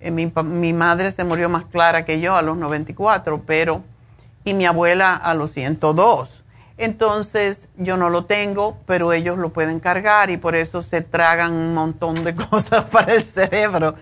[0.00, 3.82] Eh, mi, mi, madre se murió más clara que yo a los 94, pero,
[4.44, 6.41] y mi abuela a los 102.
[6.82, 11.52] Entonces yo no lo tengo, pero ellos lo pueden cargar y por eso se tragan
[11.52, 13.94] un montón de cosas para el cerebro.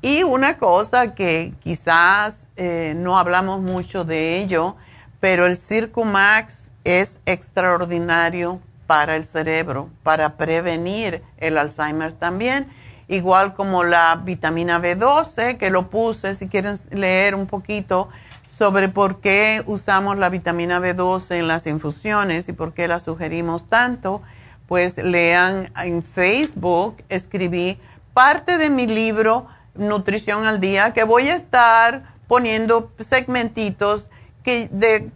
[0.00, 4.76] Y una cosa que quizás eh, no hablamos mucho de ello,
[5.20, 12.66] pero el Circumax es extraordinario para el cerebro, para prevenir el Alzheimer también,
[13.08, 18.08] igual como la vitamina B12, que lo puse, si quieren leer un poquito
[18.56, 23.68] sobre por qué usamos la vitamina B12 en las infusiones y por qué la sugerimos
[23.68, 24.22] tanto,
[24.66, 27.78] pues lean en Facebook, escribí
[28.14, 34.10] parte de mi libro Nutrición al Día, que voy a estar poniendo segmentitos
[34.42, 35.10] que, de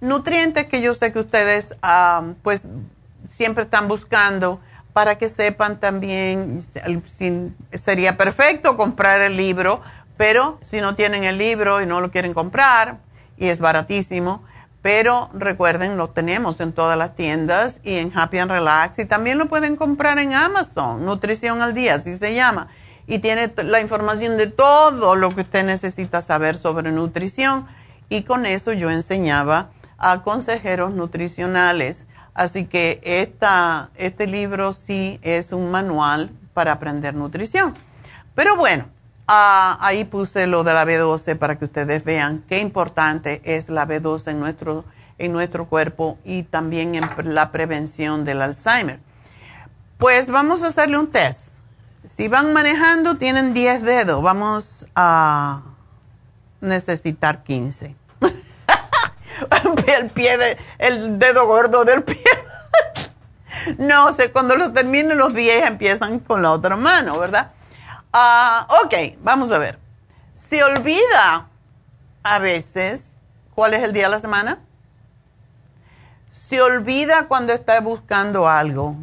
[0.00, 1.74] nutrientes que yo sé que ustedes
[2.42, 2.68] pues
[3.28, 4.60] siempre están buscando
[4.94, 6.62] para que sepan también,
[7.06, 9.82] si, sería perfecto comprar el libro,
[10.16, 12.98] pero si no tienen el libro y no lo quieren comprar,
[13.36, 14.42] y es baratísimo,
[14.82, 19.38] pero recuerden, lo tenemos en todas las tiendas y en Happy and Relax, y también
[19.38, 22.68] lo pueden comprar en Amazon, Nutrición al Día, así se llama,
[23.06, 27.66] y tiene la información de todo lo que usted necesita saber sobre nutrición,
[28.08, 32.06] y con eso yo enseñaba a consejeros nutricionales.
[32.34, 33.00] Así que
[33.94, 37.74] este libro sí es un manual para aprender nutrición.
[38.34, 38.86] Pero bueno,
[39.34, 43.88] Ah, ahí puse lo de la B12 para que ustedes vean qué importante es la
[43.88, 44.84] B12 en nuestro,
[45.16, 49.00] en nuestro cuerpo y también en la prevención del Alzheimer.
[49.96, 51.48] Pues vamos a hacerle un test.
[52.04, 54.22] Si van manejando, tienen 10 dedos.
[54.22, 55.62] Vamos a
[56.60, 57.96] necesitar 15.
[59.86, 62.22] el pie de, el dedo gordo del pie.
[63.78, 67.52] no cuando los terminen los 10 empiezan con la otra mano, ¿verdad?
[68.12, 69.78] Ah, ok, vamos a ver.
[70.34, 71.48] Se olvida
[72.22, 73.12] a veces
[73.54, 74.60] cuál es el día de la semana.
[76.30, 78.96] Se olvida cuando está buscando algo.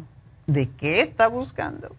[0.46, 1.94] ¿De qué está buscando?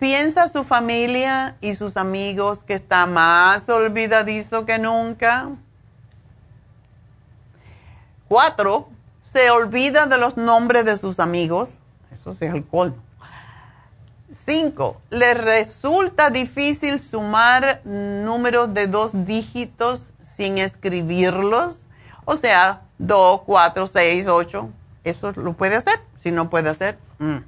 [0.00, 5.50] Piensa su familia y sus amigos que está más olvidadizo que nunca.
[8.28, 8.88] Cuatro,
[9.22, 11.74] se olvida de los nombres de sus amigos.
[12.10, 13.05] Eso es el colmo.
[14.46, 21.86] Cinco, le resulta difícil sumar números de dos dígitos sin escribirlos.
[22.24, 24.70] O sea, dos, cuatro, seis, ocho.
[25.02, 26.00] Eso lo puede hacer.
[26.14, 26.96] Si no puede hacer.
[27.18, 27.38] Mm.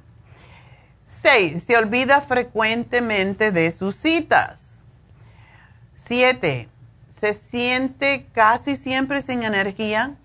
[1.05, 4.81] Seis, se olvida frecuentemente de sus citas.
[5.95, 6.67] Siete,
[7.09, 10.17] se siente casi siempre sin energía.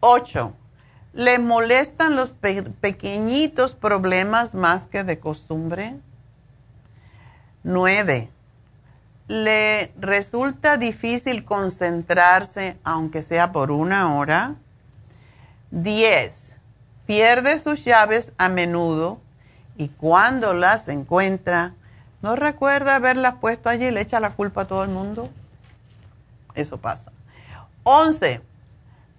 [0.00, 0.56] Ocho,
[1.12, 5.96] ¿Le molestan los pequeñitos problemas más que de costumbre?
[7.62, 8.30] Nueve.
[9.28, 14.56] ¿Le resulta difícil concentrarse aunque sea por una hora?
[15.70, 16.56] Diez.
[17.06, 19.20] Pierde sus llaves a menudo
[19.76, 21.74] y cuando las encuentra,
[22.22, 25.28] ¿no recuerda haberlas puesto allí y le echa la culpa a todo el mundo?
[26.54, 27.12] Eso pasa.
[27.82, 28.40] Once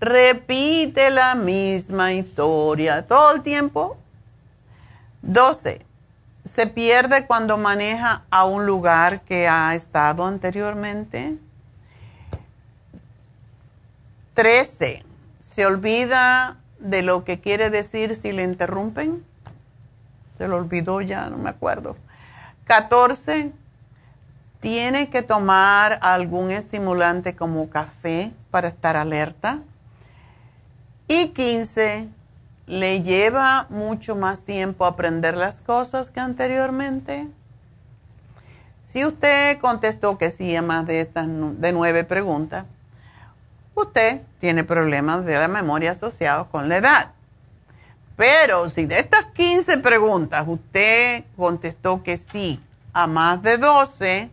[0.03, 3.97] repite la misma historia todo el tiempo.
[5.21, 5.85] 12.
[6.43, 11.37] Se pierde cuando maneja a un lugar que ha estado anteriormente.
[14.33, 15.05] 13.
[15.39, 19.23] Se olvida de lo que quiere decir si le interrumpen.
[20.37, 21.95] Se lo olvidó ya, no me acuerdo.
[22.65, 23.53] 14.
[24.59, 29.59] Tiene que tomar algún estimulante como café para estar alerta.
[31.07, 32.09] Y 15,
[32.65, 37.27] le lleva mucho más tiempo aprender las cosas que anteriormente.
[38.83, 42.65] Si usted contestó que sí a más de estas de nueve preguntas,
[43.75, 47.11] usted tiene problemas de la memoria asociados con la edad.
[48.15, 52.61] Pero si de estas 15 preguntas usted contestó que sí
[52.93, 54.29] a más de 12,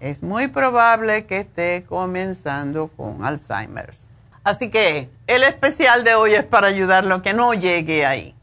[0.00, 4.03] es muy probable que esté comenzando con Alzheimer's.
[4.44, 8.34] Así que el especial de hoy es para ayudarlo a que no llegue ahí.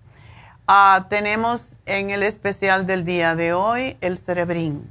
[0.67, 4.89] Ah, tenemos en el especial del día de hoy el Cerebrin.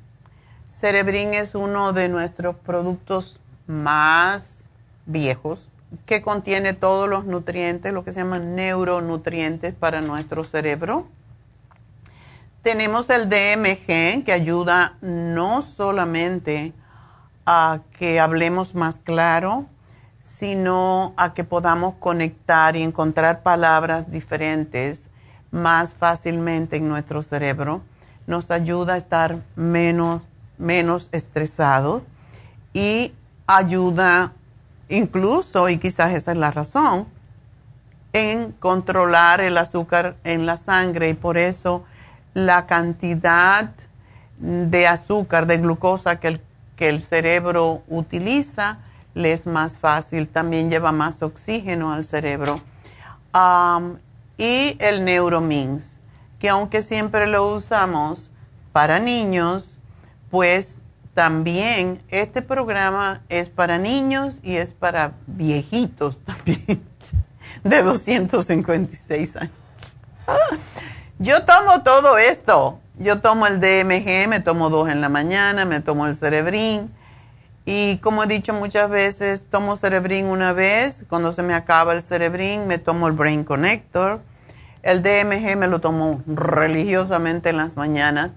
[0.69, 4.71] Cerebrin es uno de nuestros productos más
[5.05, 5.73] viejos
[6.07, 11.09] que contiene todos los nutrientes, lo que se llaman neuronutrientes para nuestro cerebro.
[12.63, 16.73] Tenemos el DMG que ayuda no solamente
[17.47, 19.67] a que hablemos más claro,
[20.41, 25.11] sino a que podamos conectar y encontrar palabras diferentes
[25.51, 27.83] más fácilmente en nuestro cerebro.
[28.27, 30.23] Nos ayuda a estar menos,
[30.57, 32.05] menos estresados
[32.73, 33.13] y
[33.47, 34.33] ayuda
[34.89, 37.07] incluso, y quizás esa es la razón,
[38.15, 41.85] en controlar el azúcar en la sangre y por eso
[42.33, 43.73] la cantidad
[44.39, 46.41] de azúcar, de glucosa que el,
[46.77, 48.79] que el cerebro utiliza,
[49.15, 52.61] le es más fácil, también lleva más oxígeno al cerebro.
[54.39, 56.01] y el Neuromins,
[56.39, 58.33] que aunque siempre lo usamos
[58.73, 59.79] para niños,
[60.31, 60.79] pues
[61.15, 66.83] también este programa es para niños y es para viejitos también,
[67.65, 69.53] de 256 años.
[71.19, 72.81] Yo tomo todo esto.
[72.99, 76.91] Yo tomo el DMG, me tomo dos en la mañana, me tomo el Cerebrin.
[77.73, 81.05] Y como he dicho muchas veces, tomo Cerebrin una vez.
[81.09, 84.21] Cuando se me acaba el Cerebrin, me tomo el Brain Connector.
[84.83, 88.33] El DMG me lo tomo religiosamente en las mañanas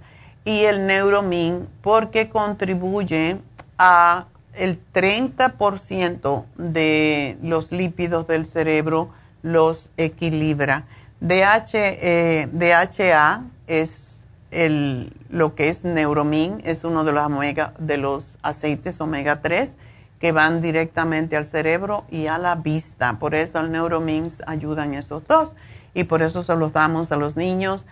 [0.46, 3.40] y el Neuromin porque contribuye
[3.80, 9.10] a el 30% de los lípidos del cerebro
[9.42, 10.86] los equilibra.
[11.22, 14.12] DH, eh, DHA es
[14.54, 19.76] el, lo que es Neuromin, es uno de los, omega, de los aceites omega 3
[20.20, 23.20] que van directamente al cerebro y a la vista.
[23.20, 25.56] Por eso el Neuromin ayuda en esos dos
[25.93, 27.86] y por eso se los damos a los niños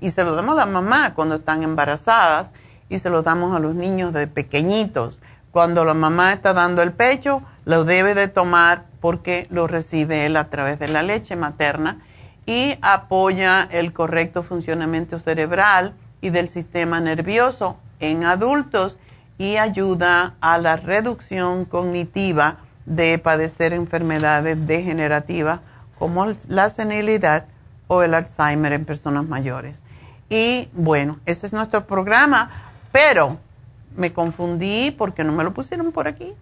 [0.00, 2.52] y se lo damos a la mamá cuando están embarazadas
[2.90, 5.20] y se lo damos a los niños de pequeñitos.
[5.50, 10.36] Cuando la mamá está dando el pecho, lo debe de tomar porque lo recibe él
[10.36, 12.00] a través de la leche materna
[12.50, 18.98] y apoya el correcto funcionamiento cerebral y del sistema nervioso en adultos
[19.38, 25.60] y ayuda a la reducción cognitiva de padecer enfermedades degenerativas
[25.96, 27.46] como la senilidad
[27.86, 29.84] o el Alzheimer en personas mayores.
[30.28, 32.50] Y bueno, ese es nuestro programa,
[32.90, 33.38] pero
[33.94, 36.34] me confundí porque no me lo pusieron por aquí.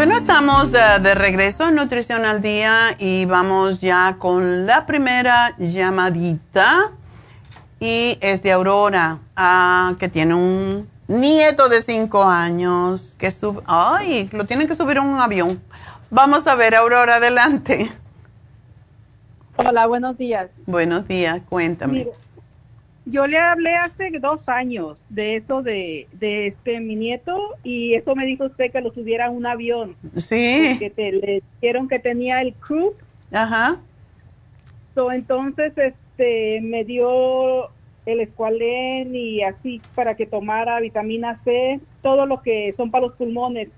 [0.00, 6.92] Bueno, estamos de, regreso en Nutrición al Día y vamos ya con la primera llamadita.
[7.80, 13.60] Y es de Aurora, ah, que tiene un nieto de cinco años que sube.
[13.66, 14.30] ¡Ay!
[14.32, 15.60] Lo tienen que subir a un avión.
[16.08, 17.92] Vamos a ver, Aurora, adelante.
[19.56, 20.48] Hola, buenos días.
[20.64, 22.06] Buenos días, cuéntame
[23.10, 28.26] yo le hablé hace dos años de eso de, este mi nieto y eso me
[28.26, 29.96] dijo usted que lo subiera a un avión.
[30.16, 30.76] Sí.
[30.78, 32.94] Que te, le dijeron que tenía el crew.
[33.32, 33.78] Ajá.
[34.94, 37.70] So, entonces este me dio
[38.06, 43.14] el escualén y así para que tomara vitamina C, todo lo que son para los
[43.16, 43.68] pulmones.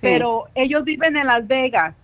[0.00, 1.94] Pero ellos viven en Las Vegas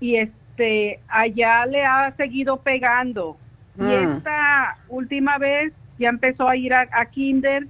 [0.00, 3.36] y este allá le ha seguido pegando.
[3.78, 4.16] Y mm.
[4.16, 7.66] esta última vez ya empezó a ir a, kinder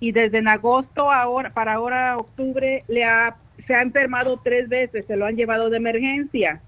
[0.00, 3.36] y desde en agosto ahora para ahora octubre le ha
[3.66, 6.60] se ha enfermado tres veces, se lo han llevado de emergencia.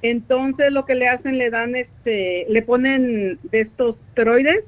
[0.00, 4.64] Entonces lo que le hacen le dan este le ponen de estos esteroides.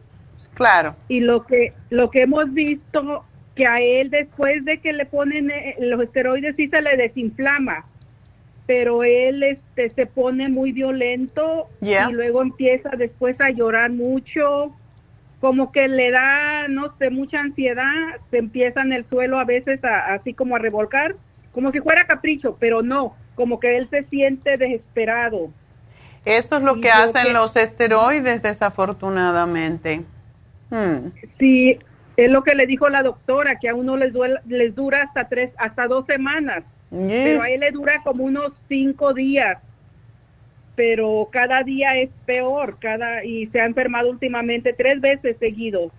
[0.54, 0.96] Claro.
[1.08, 3.24] Y lo que lo que hemos visto
[3.54, 7.84] que a él después de que le ponen eh, los esteroides sí se le desinflama
[8.70, 14.72] pero él este se pone muy violento y luego empieza después a llorar mucho
[15.40, 19.80] como que le da, no sé, mucha ansiedad, se empieza en el suelo a veces
[19.82, 21.16] así como a revolcar,
[21.52, 25.50] como si fuera capricho, pero no, como que él se siente desesperado.
[26.26, 30.02] Eso es lo que hacen los esteroides, desafortunadamente.
[30.68, 31.08] Hmm.
[31.38, 31.78] Sí,
[32.18, 34.12] es lo que le dijo la doctora, que a uno les,
[34.46, 39.14] les dura hasta tres, hasta dos semanas, pero a él le dura como unos cinco
[39.14, 39.56] días
[40.74, 45.90] pero cada día es peor, cada y se ha enfermado últimamente tres veces seguido.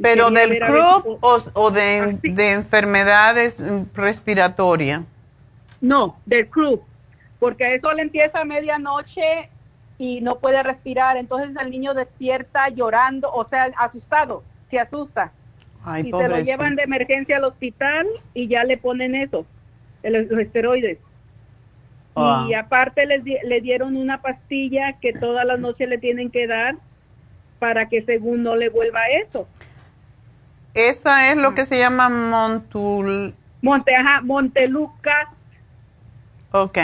[0.00, 3.56] ¿Pero del croup o, de, ah, de, enfermedades
[3.94, 5.02] respiratorias?
[5.80, 6.82] No, del croup,
[7.38, 9.48] porque eso le empieza a medianoche
[9.98, 15.30] y no puede respirar, entonces el niño despierta llorando, o sea, asustado, se asusta.
[15.98, 19.46] y se lo llevan de emergencia al hospital y ya le ponen eso,
[20.02, 20.98] los esteroides.
[22.16, 26.76] Y aparte les le dieron una pastilla que todas las noches le tienen que dar
[27.58, 29.48] para que según no le vuelva eso.
[30.74, 33.34] Esa es lo que se llama Montul...
[33.62, 35.30] Monte, ajá, Monteluca.
[36.52, 36.78] Ok.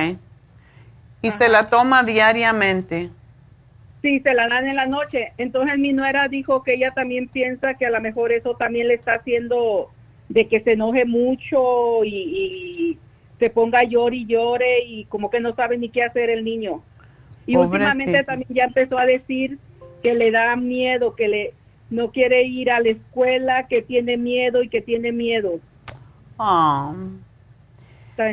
[1.23, 3.11] ¿Y se la toma diariamente?
[4.01, 5.33] Sí, se la dan en la noche.
[5.37, 8.95] Entonces mi nuera dijo que ella también piensa que a lo mejor eso también le
[8.95, 9.91] está haciendo
[10.29, 12.99] de que se enoje mucho y
[13.41, 16.83] se ponga llore y llore y como que no sabe ni qué hacer el niño.
[17.47, 19.59] Y últimamente también ya empezó a decir
[20.03, 21.55] que le da miedo, que le
[21.89, 25.59] no quiere ir a la escuela, que tiene miedo y que tiene miedo.
[26.39, 26.95] Ah.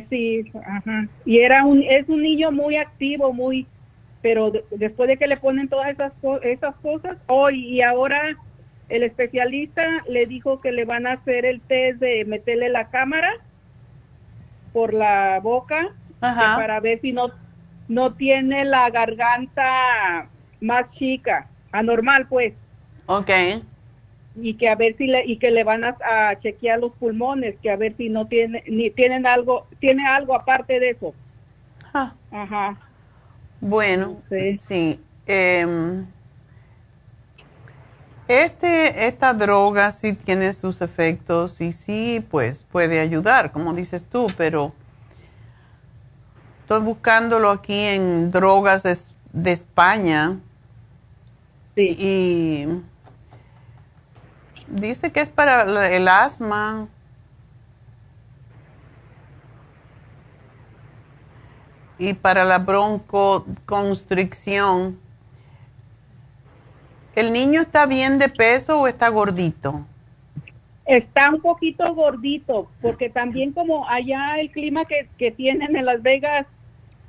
[0.09, 1.07] Sí, ajá.
[1.23, 3.65] Y era un es un niño muy activo, muy
[4.21, 6.11] pero después de que le ponen todas esas
[6.43, 8.35] esas cosas, hoy y ahora
[8.89, 13.31] el especialista le dijo que le van a hacer el test de meterle la cámara
[14.77, 17.31] por la boca para ver si no,
[17.87, 20.29] no tiene la garganta
[20.61, 22.53] más chica, anormal pues.
[23.07, 23.31] Ok.
[24.35, 25.95] Y que a ver si le, y que le van a,
[26.43, 30.79] chequear los pulmones, que a ver si no tiene, ni tienen algo, tiene algo aparte
[30.79, 31.15] de eso.
[32.31, 32.77] Ajá.
[33.59, 34.99] Bueno, sí.
[35.25, 36.05] Em,
[38.27, 44.27] este, esta droga sí tiene sus efectos y sí, pues puede ayudar, como dices tú,
[44.37, 44.73] pero
[46.61, 48.97] estoy buscándolo aquí en drogas de,
[49.51, 50.37] España.
[51.75, 51.95] Sí.
[51.97, 52.67] Y
[54.67, 56.89] dice que es para el asma.
[61.97, 65.06] Y para la broncoconstricción.
[67.17, 69.87] ¿El niño está bien de peso o está gordito?
[70.85, 76.03] Está un poquito gordito, porque también como allá el clima que, que tienen en Las
[76.03, 76.45] Vegas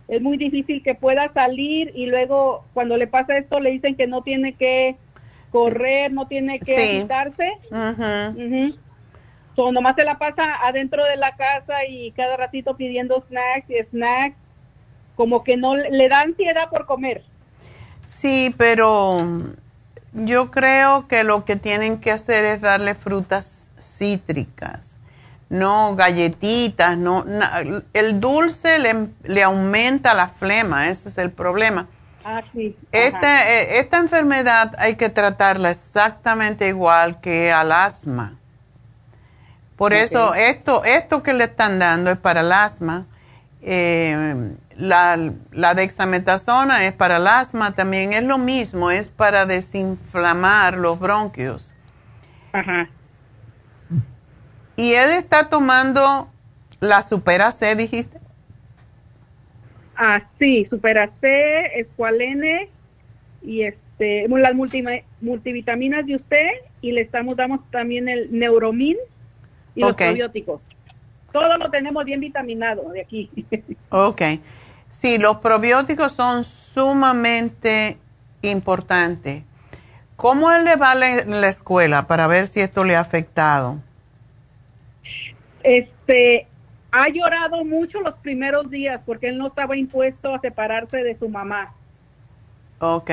[0.08, 4.06] es muy difícil que pueda salir y luego cuando le pasa esto le dicen que
[4.06, 4.96] no tiene que
[5.50, 7.52] correr, no tiene que agitarse.
[9.58, 14.38] nomás se la pasa adentro de la casa y cada ratito pidiendo snacks y snacks,
[15.16, 17.22] como que no le da ansiedad por comer.
[18.06, 19.18] Sí, pero
[20.24, 24.96] yo creo que lo que tienen que hacer es darle frutas cítricas,
[25.48, 27.24] no galletitas, no,
[27.92, 31.86] el dulce le, aumenta la flema, ese es el problema.
[32.24, 32.76] Ah, sí.
[32.92, 38.34] Esta, eh, esta enfermedad hay que tratarla exactamente igual que al asma.
[39.76, 43.06] Por eso esto, esto que le están dando es para el asma
[43.60, 50.78] Eh, la, la, dexametasona es para el asma, también es lo mismo, es para desinflamar
[50.78, 51.74] los bronquios.
[52.52, 52.88] Ajá.
[54.76, 56.30] ¿Y él está tomando
[56.80, 58.20] la Supera C, dijiste?
[59.96, 62.68] Ah, sí, Supera C, Escualene
[63.42, 64.54] y este, las
[65.20, 66.46] multivitaminas de usted
[66.80, 68.96] y le estamos dando también el Neuromin
[69.74, 70.60] y los probióticos.
[71.32, 73.30] Todo lo tenemos bien vitaminado de aquí.
[73.90, 74.22] ok.
[74.88, 77.98] Sí, los probióticos son sumamente
[78.42, 79.42] importantes.
[80.16, 83.78] ¿Cómo él le va en la escuela para ver si esto le ha afectado?
[85.62, 86.46] Este,
[86.90, 91.28] ha llorado mucho los primeros días porque él no estaba impuesto a separarse de su
[91.28, 91.74] mamá.
[92.80, 93.10] Ok.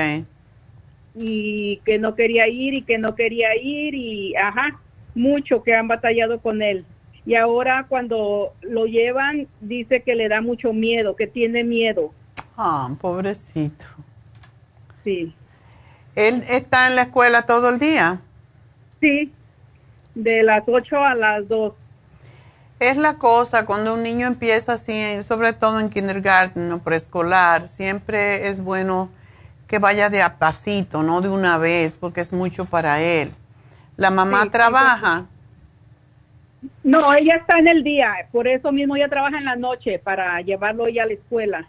[1.14, 4.80] Y que no quería ir y que no quería ir y, ajá,
[5.14, 6.84] mucho que han batallado con él
[7.26, 12.12] y ahora cuando lo llevan dice que le da mucho miedo, que tiene miedo.
[12.56, 13.84] Ah, pobrecito.
[15.04, 15.34] Sí.
[16.14, 18.20] ¿Él está en la escuela todo el día?
[19.00, 19.32] Sí,
[20.14, 21.74] de las 8 a las 2.
[22.78, 28.48] Es la cosa, cuando un niño empieza así, sobre todo en kindergarten o preescolar, siempre
[28.48, 29.10] es bueno
[29.66, 33.32] que vaya de a pasito, no de una vez, porque es mucho para él.
[33.96, 35.26] La mamá trabaja.
[36.82, 40.40] No, ella está en el día, por eso mismo ella trabaja en la noche para
[40.40, 41.68] llevarlo ella a la escuela.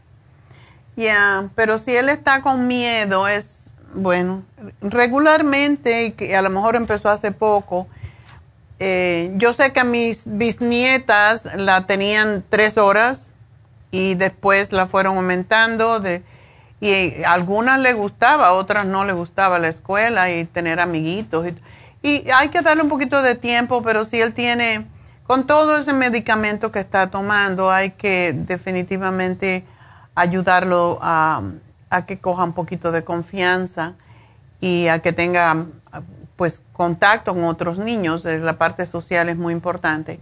[0.95, 4.43] Ya, pero si él está con miedo, es bueno,
[4.81, 7.87] regularmente, y que a lo mejor empezó hace poco,
[8.79, 13.33] eh, yo sé que a mis bisnietas la tenían tres horas
[13.89, 16.21] y después la fueron aumentando de,
[16.79, 21.47] y a algunas le gustaba, a otras no le gustaba la escuela y tener amiguitos.
[21.47, 21.55] Y,
[22.07, 24.87] y hay que darle un poquito de tiempo, pero si él tiene,
[25.25, 29.65] con todo ese medicamento que está tomando, hay que definitivamente
[30.15, 31.43] ayudarlo a,
[32.07, 33.95] que coja un poquito de confianza
[34.61, 35.65] y a que tenga
[36.37, 38.23] pues contacto con otros niños.
[38.23, 40.21] La parte social es muy importante.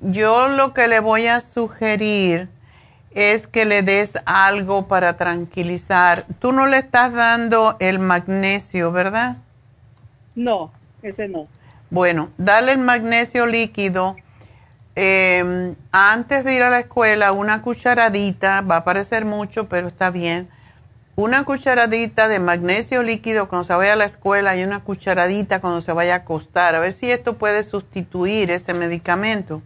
[0.00, 2.48] yo lo que le voy a sugerir
[3.12, 6.24] es que le des algo para tranquilizar.
[6.40, 9.36] Tú no le estás dando el magnesio, ¿verdad?
[10.34, 10.72] No,
[11.02, 11.44] ese no.
[11.90, 14.16] Bueno, dale el magnesio líquido.
[14.94, 20.10] Em, antes de ir a la escuela, una cucharadita, va a parecer mucho, pero está
[20.10, 20.48] bien.
[21.16, 25.82] Una cucharadita de magnesio líquido cuando se vaya a la escuela y una cucharadita cuando
[25.82, 26.74] se vaya a acostar.
[26.74, 29.62] A ver si esto puede sustituir ese medicamento.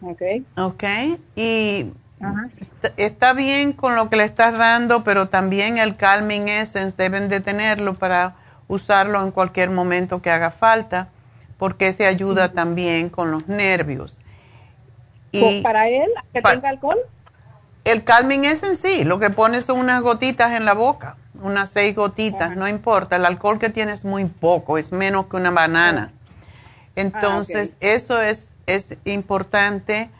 [0.00, 0.22] Ok.
[0.56, 0.84] Ok.
[1.34, 1.86] Y
[2.96, 7.40] está bien con lo que le estás dando, pero también el Calming Essence deben de
[7.40, 8.36] tenerlo para
[8.72, 11.08] usarlo en cualquier momento que haga falta,
[11.58, 14.18] porque se ayuda también con los nervios.
[15.30, 16.98] Y ¿Para él, que tenga alcohol?
[17.84, 21.68] El calming es en sí, lo que pones son unas gotitas en la boca, unas
[21.68, 25.50] seis gotitas, no importa, el alcohol que tiene es muy poco, es menos que una
[25.50, 26.12] banana.
[26.96, 30.10] Entonces, ah, eso es, es importante.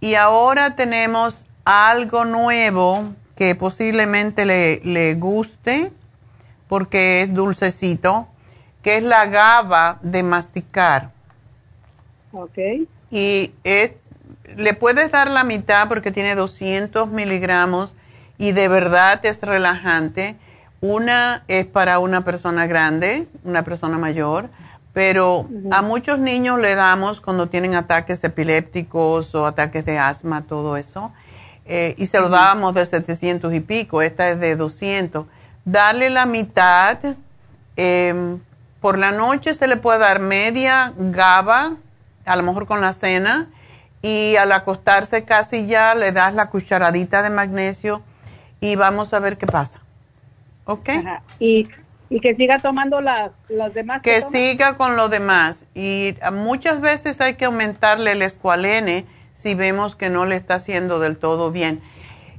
[0.00, 3.04] Y ahora tenemos algo nuevo
[3.36, 5.92] que posiblemente le, le guste
[6.68, 8.28] porque es dulcecito,
[8.82, 11.10] que es la GABA de masticar.
[12.32, 12.58] Ok.
[13.10, 13.52] Y
[14.56, 17.94] le puedes dar la mitad porque tiene 200 miligramos
[18.38, 20.36] y de verdad es relajante.
[20.80, 24.50] Una es para una persona grande, una persona mayor,
[24.92, 30.76] pero a muchos niños le damos cuando tienen ataques epilépticos o ataques de asma, todo
[30.76, 31.12] eso.
[31.64, 35.26] Eh, y se lo dábamos de 700 y pico, esta es de 200
[35.66, 36.98] darle la mitad.
[37.76, 38.40] Em,
[38.80, 41.76] por la noche se le puede dar media GABA,
[42.24, 43.50] a lo mejor con la cena,
[44.00, 48.02] y al acostarse casi ya le das la cucharadita de magnesio
[48.60, 49.80] y vamos a ver qué pasa.
[50.64, 50.88] ¿Ok?
[51.38, 51.68] Y,
[52.22, 54.02] que siga tomando las, las demás.
[54.02, 55.66] Que, siga con lo demás.
[55.74, 59.04] Y muchas veces hay que aumentarle el escualene
[59.34, 61.82] si vemos que no le está haciendo del todo bien.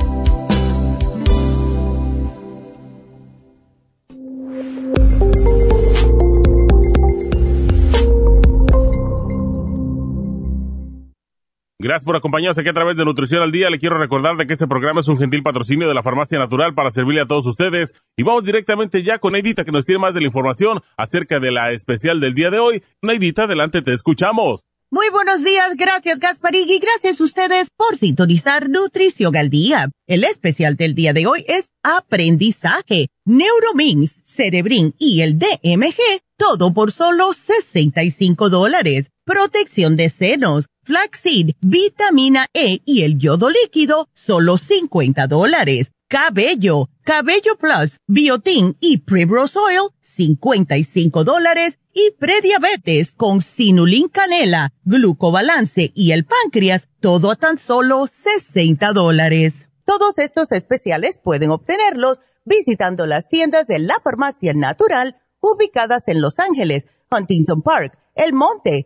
[11.83, 13.71] Gracias por acompañarnos aquí a través de Nutrición al Día.
[13.71, 16.75] Le quiero recordar de que este programa es un gentil patrocinio de la Farmacia Natural
[16.75, 17.95] para servirle a todos ustedes.
[18.15, 21.49] Y vamos directamente ya con Neidita que nos tiene más de la información acerca de
[21.49, 22.83] la especial del día de hoy.
[23.01, 24.61] Neidita, adelante, te escuchamos.
[24.91, 29.89] Muy buenos días, gracias Gasparig y gracias a ustedes por sintonizar Nutrición al Día.
[30.05, 35.95] El especial del día de hoy es Aprendizaje, Neuromins, Cerebrin y el DMG,
[36.37, 39.09] todo por solo 65 dólares.
[39.23, 45.91] Protección de senos flaxseed, vitamina E y el yodo líquido, solo 50 dólares.
[46.07, 51.79] Cabello, Cabello Plus, Biotin y Primrose Oil, 55 dólares.
[51.93, 59.67] Y prediabetes con Sinulin Canela, Glucobalance y el páncreas, todo a tan solo 60 dólares.
[59.85, 66.39] Todos estos especiales pueden obtenerlos visitando las tiendas de la farmacia natural ubicadas en Los
[66.39, 68.85] Ángeles, Huntington Park, El Monte,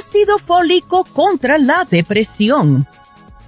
[0.00, 2.86] Ácido fólico contra la depresión.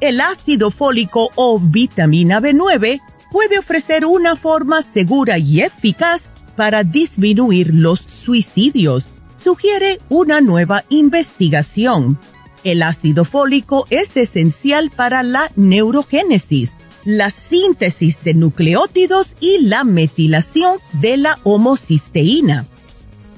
[0.00, 3.00] El ácido fólico o vitamina B9
[3.30, 6.24] puede ofrecer una forma segura y eficaz
[6.54, 9.06] para disminuir los suicidios,
[9.42, 12.18] sugiere una nueva investigación.
[12.64, 16.72] El ácido fólico es esencial para la neurogénesis,
[17.06, 22.66] la síntesis de nucleótidos y la metilación de la homocisteína.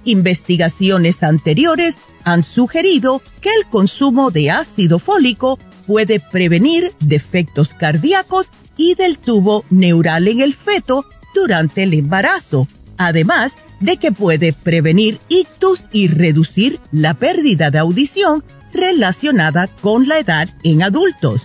[0.05, 8.95] Investigaciones anteriores han sugerido que el consumo de ácido fólico puede prevenir defectos cardíacos y
[8.95, 11.05] del tubo neural en el feto
[11.35, 12.67] durante el embarazo,
[12.97, 20.19] además de que puede prevenir ictus y reducir la pérdida de audición relacionada con la
[20.19, 21.43] edad en adultos.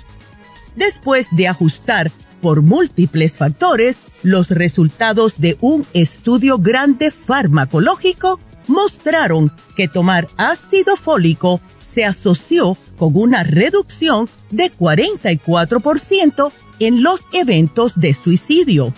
[0.75, 2.11] Después de ajustar
[2.41, 8.39] por múltiples factores los resultados de un estudio grande farmacológico,
[8.69, 11.59] mostraron que tomar ácido fólico
[11.93, 18.93] se asoció con una reducción de 44% en los eventos de suicidio.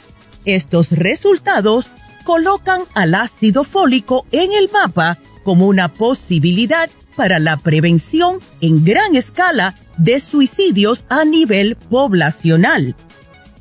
[0.45, 1.87] Estos resultados
[2.25, 9.15] colocan al ácido fólico en el mapa como una posibilidad para la prevención en gran
[9.15, 12.95] escala de suicidios a nivel poblacional.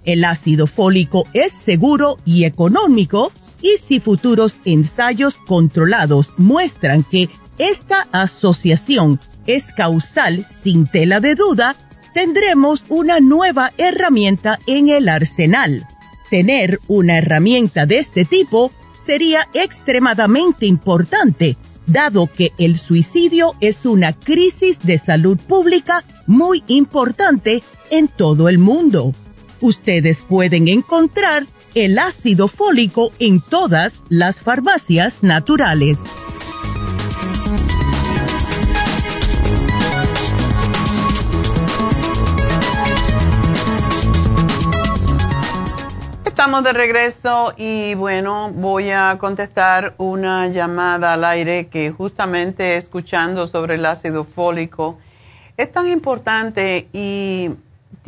[0.05, 3.33] El ácido fólico es seguro y económico
[3.63, 11.77] y si futuros ensayos controlados muestran que esta asociación es causal sin tela de duda,
[12.15, 15.87] tendremos una nueva herramienta en el arsenal.
[16.31, 18.71] Tener una herramienta de este tipo
[19.05, 21.57] sería extremadamente importante,
[21.87, 28.59] dado que el suicidio es una crisis de salud pública muy importante en todo el
[28.59, 29.13] mundo.
[29.61, 35.99] Ustedes pueden encontrar el ácido fólico en todas las farmacias naturales.
[46.25, 53.47] Estamos de regreso y bueno, voy a contestar una llamada al aire que justamente escuchando
[53.47, 54.99] sobre el ácido fólico
[55.59, 57.51] es tan importante y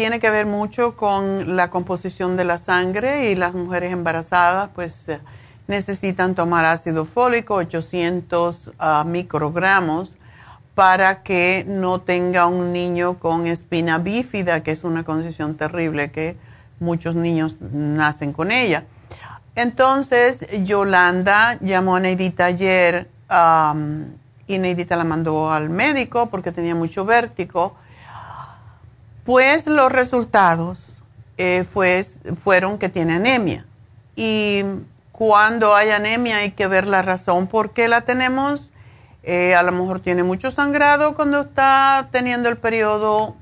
[0.03, 5.09] tiene que ver mucho con la composición de la sangre y las mujeres embarazadas pues
[5.09, 5.21] eh,
[5.69, 10.17] necesitan tomar ácido fólico 800 ah, microgramos
[10.75, 16.37] para que no tenga un niño con espina bífida, que es una condición terrible que
[16.81, 18.83] muchos niños nacen con ella.
[19.55, 23.09] Entonces, Yolanda llamó a Neidita ayer
[24.49, 27.77] y Neidita la mandó al médico porque tenía mucho vértigo.
[29.25, 31.03] Pues los resultados
[31.39, 33.67] eh, fueron que tiene anemia.
[34.17, 34.65] Y
[35.13, 38.73] cuando hay anemia hay que ver la razón por qué la tenemos.
[39.23, 43.37] Eh, a lo mejor tiene mucho sangrado cuando está teniendo el periodo.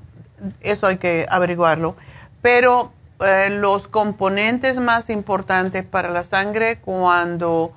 [0.61, 1.95] Eso hay que averiguarlo.
[2.41, 7.73] Pero eh, los componentes más importantes para la sangre cuando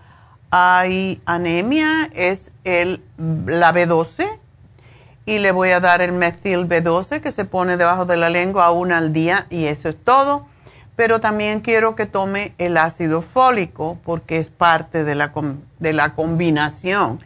[0.50, 3.02] hay anemia es el,
[3.46, 4.38] la B12
[5.26, 8.70] y le voy a dar el metil B12 que se pone debajo de la lengua
[8.70, 10.46] una al día y eso es todo.
[10.96, 15.32] Pero también quiero que tome el ácido fólico porque es parte de la,
[15.80, 17.20] de la combinación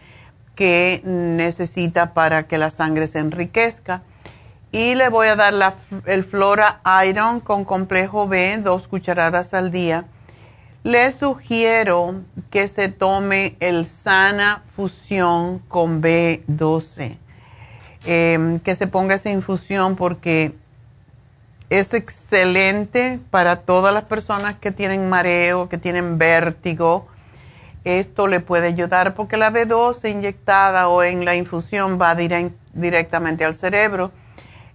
[0.55, 4.03] que necesita para que la sangre se enriquezca.
[4.73, 5.75] Y le voy a dar la,
[6.07, 10.07] el Flora Iron con complejo B, dos cucharadas al día.
[10.83, 17.19] Le sugiero que se tome el Sana Fusión con B12.
[18.05, 20.55] Em, que se ponga esa infusión porque
[21.69, 27.07] es excelente para todas las personas que tienen mareo, que tienen vértigo.
[27.85, 33.55] Esto le puede ayudar porque la B12 inyectada o en la infusión va directamente al
[33.55, 34.13] cerebro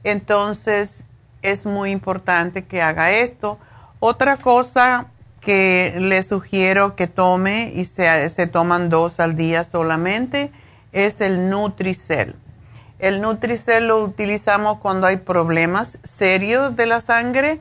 [0.03, 1.03] entonces,
[1.41, 3.57] es muy importante que haga esto.
[3.99, 5.07] Otra cosa
[5.39, 10.51] que le sugiero que tome, y se, se toman dos al día solamente,
[10.91, 12.35] es el Nutricel.
[13.03, 17.59] El Nutricel lo utilizamos cuando hay problemas serios de la sangre,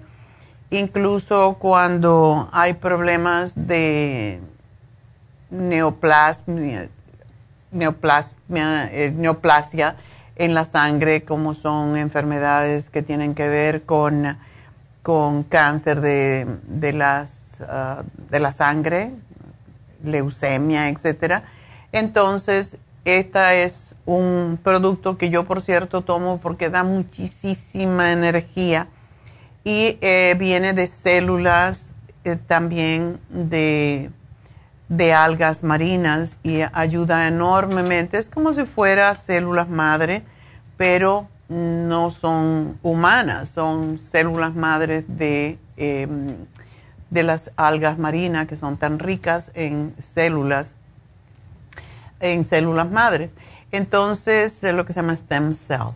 [0.71, 5.91] incluso cuando hay problemas de eh,
[9.17, 9.97] neoplasia
[10.37, 14.39] en la sangre, como son enfermedades que tienen que ver con,
[15.03, 19.11] con cáncer de, de, ah, de la sangre,
[20.05, 21.43] leucemia, etcétera.
[21.91, 28.89] Entonces, esta es un producto que yo, por cierto, tomo porque da muchísima energía
[29.65, 31.91] y eh, viene de células
[32.25, 34.11] eh, también de,
[34.89, 38.19] de algas marinas y ayuda enormemente.
[38.19, 40.25] Es como si fuera células madre
[40.83, 46.35] pero no son humanas, son células madres de, em,
[47.11, 50.75] de las algas marinas que son tan ricas en células,
[52.23, 53.31] en células madres.
[53.71, 55.95] Entonces, es lo que se llama stem cells.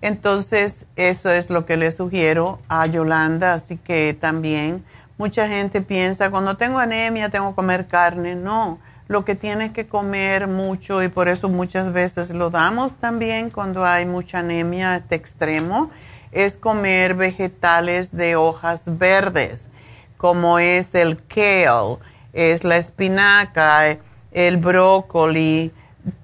[0.00, 4.84] Entonces, eso es lo que le sugiero a Yolanda, así que también
[5.18, 8.34] mucha gente piensa, cuando tengo anemia tengo que comer carne.
[8.34, 13.50] No, lo que tienes que comer mucho y por eso muchas veces lo damos también
[13.50, 15.90] cuando hay mucha anemia a extremo,
[16.32, 19.68] es comer vegetales de hojas verdes,
[20.16, 21.98] como es el kale,
[22.32, 23.96] es la espinaca,
[24.36, 25.72] el brócoli,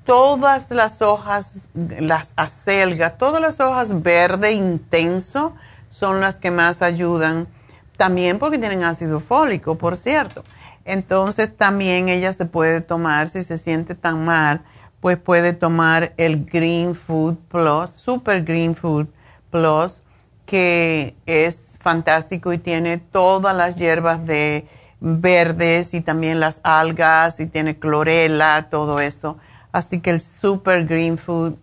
[0.04, 5.54] todas las hojas, las acelgas, todas las hojas verde intenso
[5.88, 7.48] son las que más ayudan,
[7.96, 10.44] también porque tienen ácido fólico, por cierto.
[10.84, 14.62] Entonces también ella se puede tomar, si se siente tan mal,
[15.00, 19.06] pues puede tomar el Green Food Plus, Super Green Food
[19.50, 20.02] Plus,
[20.44, 24.68] que es fantástico y tiene todas las hierbas de
[25.02, 29.36] verdes y también las algas y tiene clorela, todo eso.
[29.72, 31.54] Así que el super green food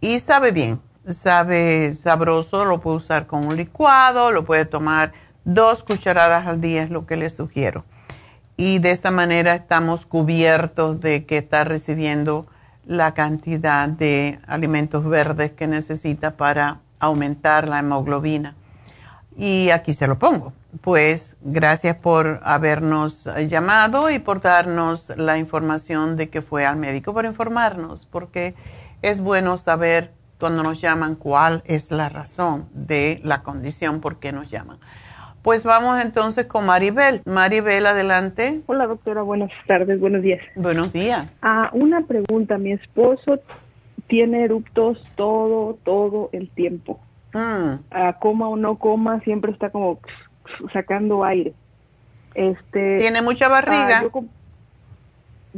[0.00, 5.12] y sabe bien, sabe sabroso, lo puede usar con un licuado, lo puede tomar
[5.44, 7.84] dos cucharadas al día es lo que le sugiero.
[8.56, 12.46] Y de esa manera estamos cubiertos de que está recibiendo
[12.86, 18.54] la cantidad de alimentos verdes que necesita para aumentar la hemoglobina.
[19.36, 20.52] Y aquí se lo pongo.
[20.80, 27.12] Pues gracias por habernos llamado y por darnos la información de que fue al médico,
[27.12, 28.54] por informarnos, porque
[29.02, 34.32] es bueno saber cuando nos llaman cuál es la razón de la condición por qué
[34.32, 34.78] nos llaman.
[35.42, 37.22] Pues vamos entonces con Maribel.
[37.24, 38.62] Maribel, adelante.
[38.66, 40.40] Hola doctora, buenas tardes, buenos días.
[40.56, 41.28] Buenos días.
[41.40, 43.38] Ah, una pregunta, mi esposo
[44.08, 46.98] tiene eruptos todo, todo el tiempo.
[47.32, 47.78] Mm.
[47.90, 50.00] Ah, coma o no coma, siempre está como
[50.72, 51.52] sacando aire.
[52.34, 54.02] Este, ¿Tiene mucha barriga?
[54.04, 54.08] ah,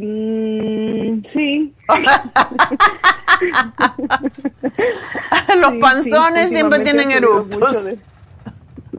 [0.01, 1.74] Mm, sí.
[5.61, 7.59] Los Sí, panzones sí, siempre tienen eructos.
[7.59, 7.99] Mucho de,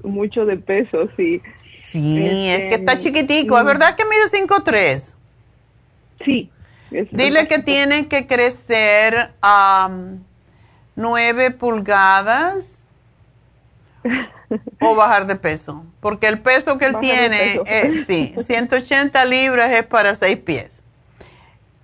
[0.04, 1.42] mucho de peso, sí.
[1.78, 3.58] Sí, es que está Este, chiquitico.
[3.58, 3.68] ¿Es mm.
[3.68, 5.14] verdad que mide 5'3"?
[6.26, 6.52] Sí.
[7.12, 9.90] Dile que tiene que crecer a
[10.96, 12.88] 9 pulgadas
[14.80, 15.86] o bajar de peso.
[16.00, 17.64] Porque el peso que él Bajar tiene, peso.
[17.68, 20.84] eh, sí, 180 libras es para 6 pies.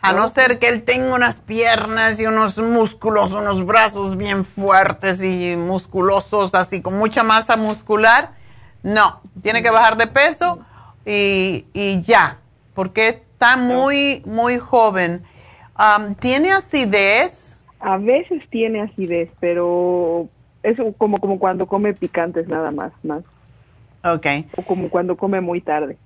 [0.01, 0.33] A no Ok.
[0.33, 6.53] ser que él tenga unas piernas y unos músculos, unos brazos bien fuertes y musculosos,
[6.53, 8.31] así con mucha masa muscular.
[8.83, 10.59] No, tiene que bajar de peso
[11.05, 12.39] y, y ya,
[12.75, 15.23] porque está muy, muy joven.
[16.19, 17.57] ¿Tiene acidez?
[17.79, 20.29] A veces tiene acidez, pero
[20.65, 23.23] es como, como cuando come picantes nada más, más.
[24.03, 24.25] Ok.
[24.57, 25.97] O como cuando come muy tarde.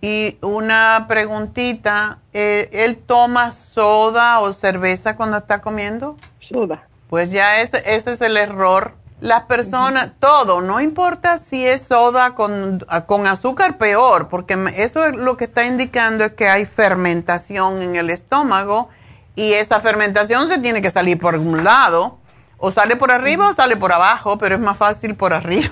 [0.00, 6.16] Y una preguntita, ¿eh, ¿él toma soda o cerveza cuando está comiendo?
[6.40, 6.86] Soda.
[7.08, 8.94] Pues ya ese, ese es el error.
[9.20, 15.16] Las personas, todo, no importa si es soda con, con azúcar, peor, porque eso es
[15.16, 18.88] lo que está indicando es que hay fermentación en el estómago
[19.34, 22.18] y esa fermentación se tiene que salir por un lado,
[22.58, 25.70] o sale por arriba o sale por abajo, pero es más fácil por arriba.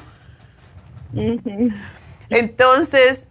[2.28, 3.26] Entonces,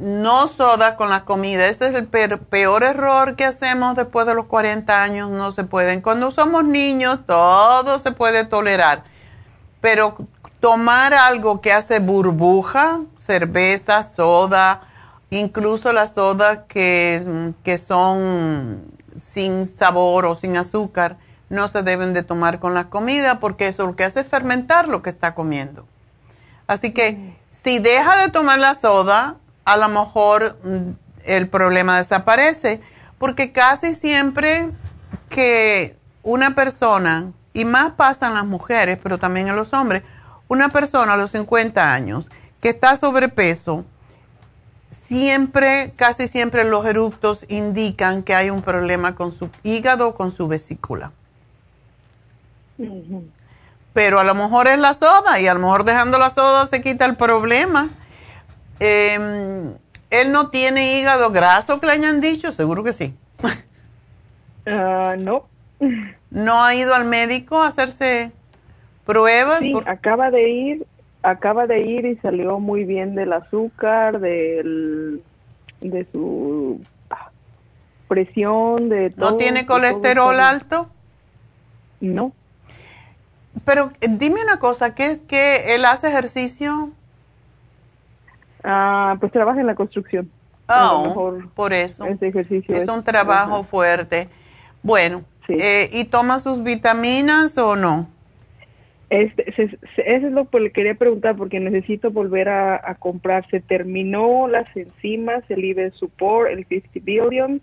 [0.00, 1.66] no soda con la comida.
[1.66, 5.30] Ese es el peor error que hacemos después de los 40 años.
[5.30, 6.00] No se pueden.
[6.00, 9.04] Cuando somos niños, todo se puede tolerar.
[9.80, 10.16] Pero
[10.60, 14.82] tomar algo que hace burbuja, cerveza, soda,
[15.30, 18.84] incluso las sodas que, que son
[19.16, 21.16] sin sabor o sin azúcar,
[21.52, 24.88] no se deben de tomar con la comida porque eso lo que hace es fermentar
[24.88, 25.86] lo que está comiendo.
[26.66, 29.36] Así que si deja de tomar la soda,
[29.66, 30.92] a lo mejor mm,
[31.26, 32.80] el problema desaparece,
[33.18, 34.70] porque casi siempre
[35.28, 40.04] que una persona, y más pasa en las mujeres, pero también en los hombres,
[40.48, 42.30] una persona a los 50 años
[42.62, 43.84] que está sobrepeso,
[44.88, 50.48] siempre, casi siempre los eructos indican que hay un problema con su hígado con su
[50.48, 51.12] vesícula
[53.92, 56.80] Pero a lo mejor es la soda y a lo mejor dejando la soda se
[56.82, 57.90] quita el problema.
[58.80, 59.74] Eh,
[60.10, 63.14] él no tiene hígado graso que le hayan dicho, seguro que sí.
[64.66, 65.44] Ah, no.
[66.30, 68.30] No ha ido al médico a hacerse
[69.04, 69.60] pruebas.
[69.60, 70.86] Sí, Por- acaba de ir,
[71.22, 75.22] acaba de ir y salió muy bien del azúcar, del,
[75.80, 76.80] de su
[77.10, 77.30] ah,
[78.08, 79.32] presión, de todo.
[79.32, 80.88] ¿No tiene todo colesterol alto?
[82.00, 82.32] No.
[83.64, 86.90] Pero eh, dime una cosa, ¿qué, qué él hace ejercicio?
[88.64, 90.30] Ah, pues trabaja en la construcción.
[90.68, 92.04] Oh, mejor por eso.
[92.06, 93.64] ese ejercicio Es es- un trabajo ajá.
[93.64, 94.28] fuerte.
[94.82, 95.54] Bueno, Sí.
[95.58, 98.08] eh, ¿y toma sus vitaminas o no?
[99.10, 102.94] Este, se- se- eso es lo que le quería preguntar porque necesito volver a, a
[102.94, 103.46] comprar.
[103.50, 107.60] Se terminó las enzimas, el Liver Support, el 50 Billion.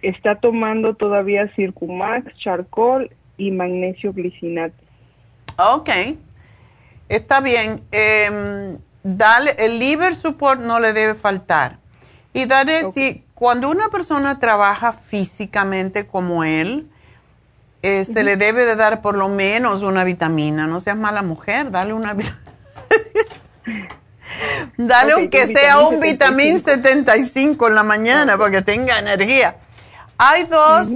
[0.00, 4.74] Está tomando todavía Circumax, Charcoal y magnesio glicinate.
[5.56, 5.88] Ok,
[7.08, 7.82] está bien.
[7.90, 11.78] Em, dale, el liver support no le debe faltar.
[12.34, 16.90] Y dale, si cuando una persona trabaja físicamente como él,
[17.82, 20.66] eh, se le debe de dar por lo menos una vitamina.
[20.66, 22.42] No seas mala mujer, dale una vitamina.
[24.76, 29.56] dale Ok, aunque sea un vitamín vitamin 75 en la mañana para que tenga energía.
[30.18, 30.88] Hay dos,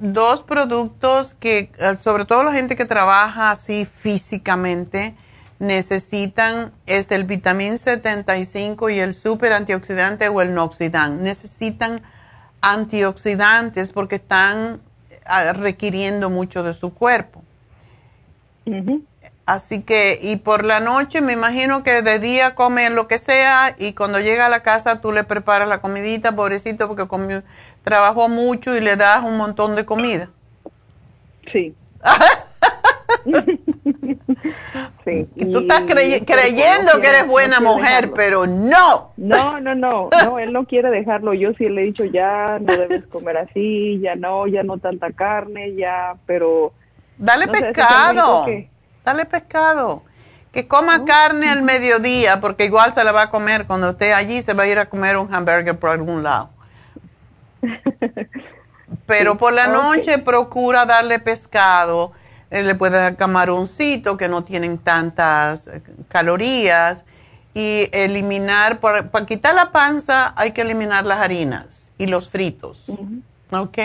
[0.00, 5.14] dos productos que, eh, sobre todo la gente que trabaja así físicamente,
[5.58, 11.22] necesitan es el vitamín 75 y el super antioxidante o el noxidán.
[11.22, 12.02] Necesitan
[12.62, 14.80] antioxidantes porque están
[15.26, 17.42] ah, requiriendo mucho de su cuerpo.
[19.50, 23.74] Así que, y por la noche me imagino que de día come lo que sea
[23.76, 27.42] y cuando llega a la casa tú le preparas la comidita, pobrecito, porque comió,
[27.82, 30.28] trabajó mucho y le das un montón de comida.
[31.50, 31.74] Sí.
[35.04, 35.28] sí.
[35.52, 39.12] tú estás creyendo que eres buena mujer, pero no.
[39.16, 41.34] No, no, no, no, él no quiere dejarlo.
[41.34, 45.12] Yo sí le he dicho, ya no debes comer así, ya no, ya no tanta
[45.12, 46.72] carne, ya, pero...
[47.18, 48.46] Dale pescado.
[49.04, 50.02] Dale pescado.
[50.52, 53.66] Que coma carne al mediodía, porque igual se la va a comer.
[53.66, 56.50] Cuando esté allí, se va a ir a comer un hamburger por algún lado.
[59.06, 62.12] Pero por la noche procura darle pescado.
[62.50, 67.04] Eh, le puede dar camaroncito que no tienen tantas eh, calorías.
[67.52, 72.86] Y eliminar, para, quitar la panza, hay que eliminar las harinas y los fritos.
[73.50, 73.78] ¿Ok?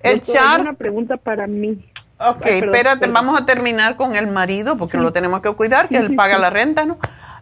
[0.00, 0.60] El char.
[0.60, 1.84] Una pregunta para mí.
[2.18, 6.14] Ok, espérate, vamos a terminar con el marido porque lo tenemos que cuidar, que él
[6.16, 6.98] paga la renta, ¿no?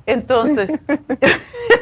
[0.06, 0.80] Entonces,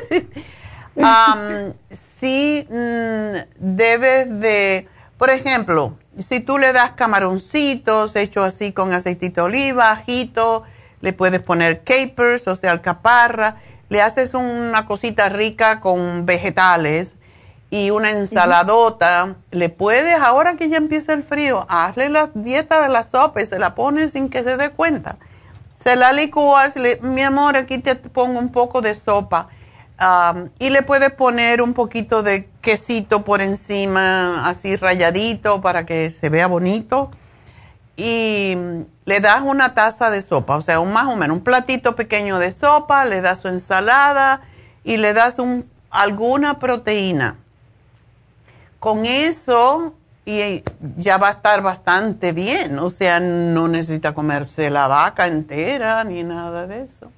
[0.97, 1.73] um,
[2.21, 4.89] sí mm, debes de,
[5.19, 10.65] por ejemplo, si tú le das camaroncitos hechos así con aceitito de oliva, ajito,
[11.01, 13.57] le puedes poner capers, o sea, alcaparra,
[13.89, 17.17] le haces una cosita rica con vegetales
[17.71, 19.37] y una ensaladota.
[19.51, 23.47] Le puedes, ahora que ya empieza el frío, hazle la dieta de la sopa y
[23.47, 25.17] se la pones sin que se dé cuenta.
[25.75, 29.49] Se la licúas, le, mi amor, aquí te pongo un poco de sopa.
[30.59, 36.29] Y le puedes poner un poquito de quesito por encima, así rayadito, para que se
[36.31, 37.11] vea bonito.
[37.97, 38.57] Y
[39.05, 42.39] le das una taza de sopa, o sea, un, más o menos un platito pequeño
[42.39, 44.41] de sopa, le das su ensalada
[44.85, 47.37] y le das un, alguna proteína
[48.79, 49.93] con eso
[50.25, 50.65] y
[50.97, 52.79] ya va a estar bastante bien.
[52.79, 57.13] O sea, no necesita comerse la vaca entera ni nada de eso.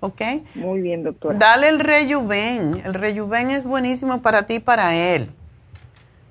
[0.00, 0.20] ¿Ok?
[0.54, 1.38] Muy bien, doctora.
[1.38, 2.82] Dale el rejuven.
[2.84, 5.30] El rejuven es buenísimo para ti y para él.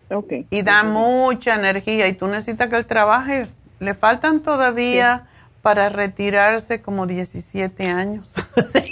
[0.10, 0.34] Ok.
[0.50, 3.48] Y da mucha energía y tú necesitas que él trabaje.
[3.80, 5.28] Le faltan todavía
[5.62, 8.28] para retirarse como 17 años.
[8.74, 8.92] sí,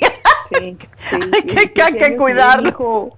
[1.10, 3.18] sí, que, hay que cuidarlo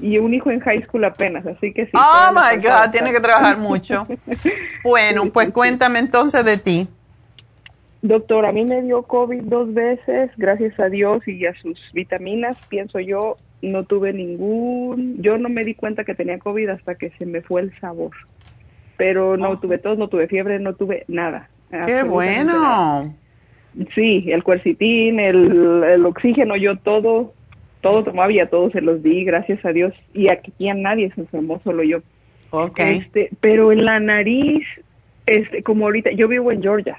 [0.00, 1.92] y un hijo en high school apenas, así que sí.
[1.94, 4.06] Oh my God, tiene que trabajar mucho.
[4.84, 6.88] bueno, pues cuéntame entonces de ti.
[8.02, 12.56] Doctor, a mí me dio COVID dos veces, gracias a Dios y a sus vitaminas,
[12.68, 17.10] pienso yo, no tuve ningún, yo no me di cuenta que tenía COVID hasta que
[17.18, 18.12] se me fue el sabor.
[18.96, 19.58] Pero no oh.
[19.58, 21.48] tuve tos, no tuve fiebre, no tuve nada.
[21.86, 23.02] ¡Qué bueno!
[23.94, 27.34] Sí, el cuercitín, el, el oxígeno, yo todo,
[27.80, 29.92] todo tomaba y a todos se los di, gracias a Dios.
[30.14, 31.98] Y aquí a nadie se enfermó, solo yo.
[32.50, 32.98] Okay.
[32.98, 34.66] Este, pero en la nariz,
[35.26, 36.98] este, como ahorita, yo vivo en Georgia.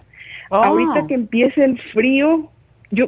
[0.50, 0.56] Oh.
[0.56, 2.50] Ahorita que empiece el frío,
[2.92, 3.08] yo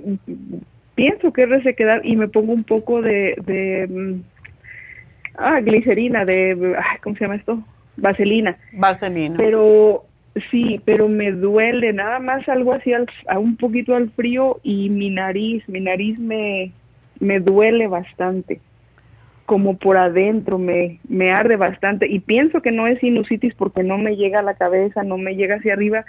[0.95, 4.21] pienso que es resequedad y me pongo un poco de, de mm,
[5.37, 7.63] ah, glicerina, de, ¿cómo se llama esto?
[7.97, 8.57] Vaselina.
[8.73, 9.37] Vaselina.
[9.37, 10.05] Pero
[10.49, 14.89] sí, pero me duele, nada más algo así al, a un poquito al frío y
[14.89, 16.71] mi nariz, mi nariz me,
[17.19, 18.59] me duele bastante,
[19.45, 23.97] como por adentro, me, me arde bastante y pienso que no es sinusitis porque no
[23.97, 26.05] me llega a la cabeza, no me llega hacia arriba,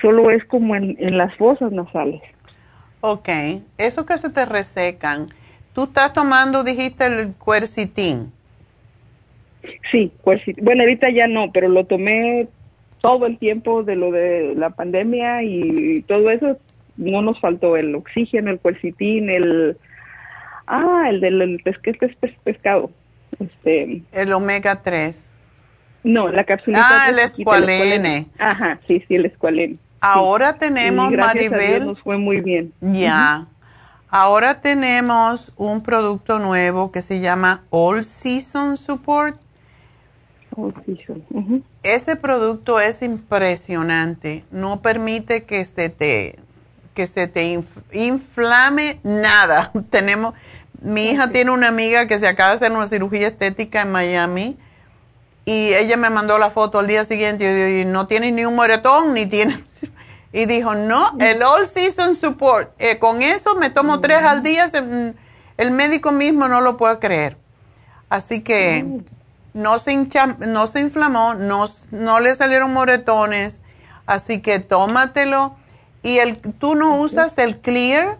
[0.00, 2.22] solo es como en, en las fosas nasales.
[3.00, 3.28] Ok,
[3.78, 5.28] eso que se te resecan,
[5.74, 8.32] ¿tú estás tomando, dijiste, el cuercitín?
[9.90, 10.64] Sí, cuercitín.
[10.64, 12.48] Bueno, ahorita ya no, pero lo tomé
[13.00, 16.58] todo el tiempo de lo de la pandemia y todo eso,
[16.96, 19.78] no nos faltó el oxígeno, el cuercitín, el
[20.70, 21.60] Ah, el del
[22.44, 22.92] pescado.
[23.40, 25.34] Este, el omega 3.
[26.04, 26.78] No, la cápsula.
[26.80, 28.26] Ah, el escualene.
[28.38, 29.76] Ajá, sí, sí, el escualene.
[30.00, 31.86] Ahora tenemos, Maribel.
[31.86, 32.72] nos fue muy bien.
[32.80, 33.46] Ya.
[34.08, 39.36] Ahora tenemos un producto nuevo que se llama All Season Support.
[40.56, 41.64] All Season.
[41.82, 44.44] Ese producto es impresionante.
[44.50, 46.38] No permite que se te
[46.94, 47.60] que se te
[47.92, 49.70] inflame nada.
[49.90, 50.34] Tenemos
[50.82, 54.56] mi hija tiene una amiga que se acaba de hacer una cirugía estética en Miami
[55.44, 58.54] y ella me mandó la foto al día siguiente y, yo, no tiene ni un
[58.54, 59.62] moretón ni tiene
[60.32, 64.66] y dijo no el all season support eh, con eso me tomo tres al día
[65.56, 67.36] el médico mismo no lo puede creer
[68.08, 69.02] así que
[69.54, 70.08] no se
[70.38, 73.62] no se inflamó no no le salieron moretones
[74.10, 75.56] así que tómatelo.
[76.02, 78.18] ¿Y el, tú no usas el Clear?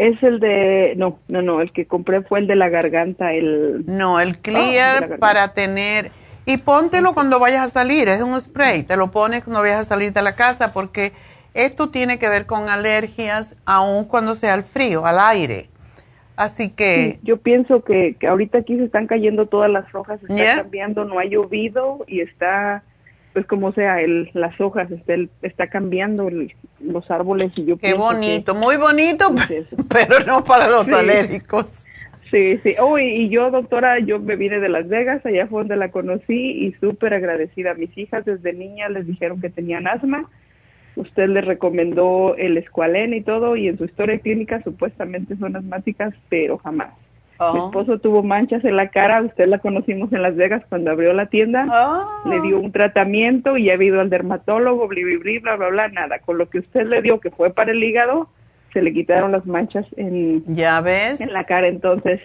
[0.00, 3.84] Es el de, no, no, no, el que compré fue el de la garganta, el...
[3.84, 6.10] No, el Clear para tener...
[6.46, 9.84] Y póntelo cuando vayas a salir, es un spray, te lo pones cuando vayas a
[9.84, 11.12] salir de la casa porque
[11.52, 15.68] esto tiene que ver con alergias aun cuando sea el frío, al aire.
[16.34, 17.18] Así que...
[17.22, 21.18] yo pienso que, que, ahorita aquí se están cayendo todas las hojas, está cambiando, no
[21.18, 22.84] ha llovido y está,
[23.40, 26.28] pues como sea, el, las hojas, está, está cambiando
[26.80, 29.34] los árboles y yo Qué bonito, muy bonito,
[29.88, 31.86] pero no para los alérgicos.
[32.30, 32.74] Sí, sí.
[32.78, 36.66] Oh, y, yo, doctora, yo me vine de Las Vegas, allá fue donde la conocí
[36.66, 37.72] y súper agradecida.
[37.72, 40.28] Mis hijas desde niña les dijeron que tenían asma
[40.96, 46.12] usted le recomendó el escualén y todo, y en su historia clínica supuestamente son asmáticas,
[46.28, 46.92] pero jamás.
[47.40, 47.66] Mi oh.
[47.66, 51.24] esposo tuvo manchas en la cara, usted la conocimos en Las Vegas cuando abrió la
[51.24, 52.28] tienda, oh.
[52.28, 55.00] le dio un tratamiento y ha habido al dermatólogo, bla,
[55.40, 56.18] bla, bla, bla, nada.
[56.18, 58.28] Con lo que usted le dio, que fue para el hígado,
[58.74, 61.22] se le quitaron las manchas en, ¿Ya ves?
[61.22, 61.68] en la cara.
[61.68, 62.20] Entonces,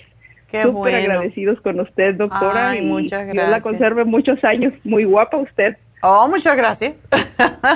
[0.52, 2.76] súper agradecidos con usted, doctora.
[2.76, 3.34] y muchas gracias.
[3.34, 4.74] Dios la conserve muchos años.
[4.84, 5.78] Muy guapa usted.
[6.02, 6.96] Oh, muchas gracias.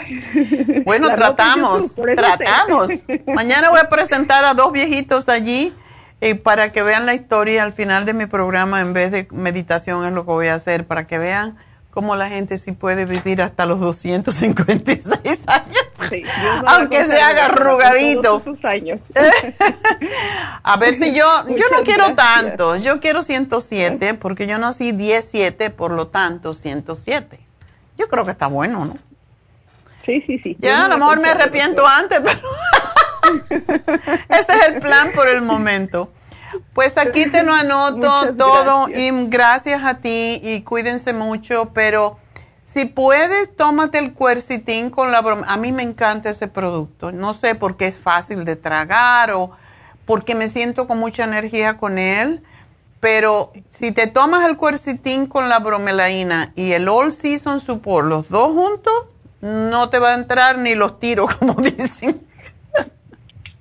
[0.85, 2.91] bueno, tratamos, tratamos.
[3.27, 5.73] Mañana voy a presentar a dos viejitos allí
[6.21, 8.81] eh, para que vean la historia al final de mi programa.
[8.81, 11.57] En vez de meditación es lo que voy a hacer, para que vean
[11.91, 15.77] cómo la gente sí puede vivir hasta los 256 años.
[16.65, 18.43] aunque se haga arrugadito.
[18.63, 18.99] Años.
[20.63, 25.69] a ver si yo, yo no quiero tanto, yo quiero 107 porque yo nací 17,
[25.71, 27.39] por lo tanto 107.
[27.97, 28.97] Yo creo que está bueno, ¿no?
[30.05, 30.57] Sí, sí, sí.
[30.59, 32.39] Ya, a lo mejor me arrepiento antes, pero
[34.29, 36.11] ese es el plan por el momento.
[36.73, 42.17] Pues aquí te lo anoto todo y gracias a ti y cuídense mucho, pero
[42.63, 45.45] si puedes, tómate el cuercitín con la broma.
[45.47, 47.11] A mí me encanta ese producto.
[47.11, 49.51] No sé por qué es fácil de tragar o
[50.05, 52.43] porque me siento con mucha energía con él
[52.99, 58.29] pero si te tomas el cuercitín con la bromelaína y el All Season Support, los
[58.29, 58.93] dos juntos,
[59.41, 62.25] no te va a entrar ni los tiros, como dicen.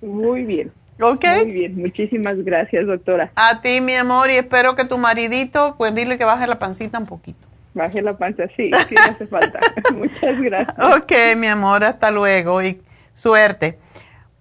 [0.01, 0.73] Muy bien.
[1.01, 1.25] ¿Ok?
[1.25, 3.31] Muy bien, muchísimas gracias, doctora.
[3.37, 6.99] A ti, mi amor, y espero que tu maridito, pues dile que baje la pancita
[6.99, 7.47] un poquito.
[7.75, 9.61] Baje la panza, sí, sí hace falta.
[9.95, 10.77] Muchas gracias.
[10.97, 12.81] Ok, mi amor, hasta luego y
[13.15, 13.79] suerte.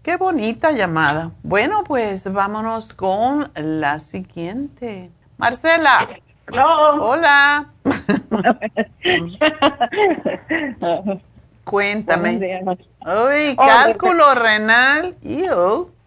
[0.02, 1.32] Qué bonita llamada.
[1.44, 5.12] Bueno, pues vámonos con la siguiente.
[5.38, 6.10] Marcela.
[6.50, 7.68] Hola.
[11.70, 12.38] Cuéntame.
[12.38, 15.16] Uy, oh, cálculo renal.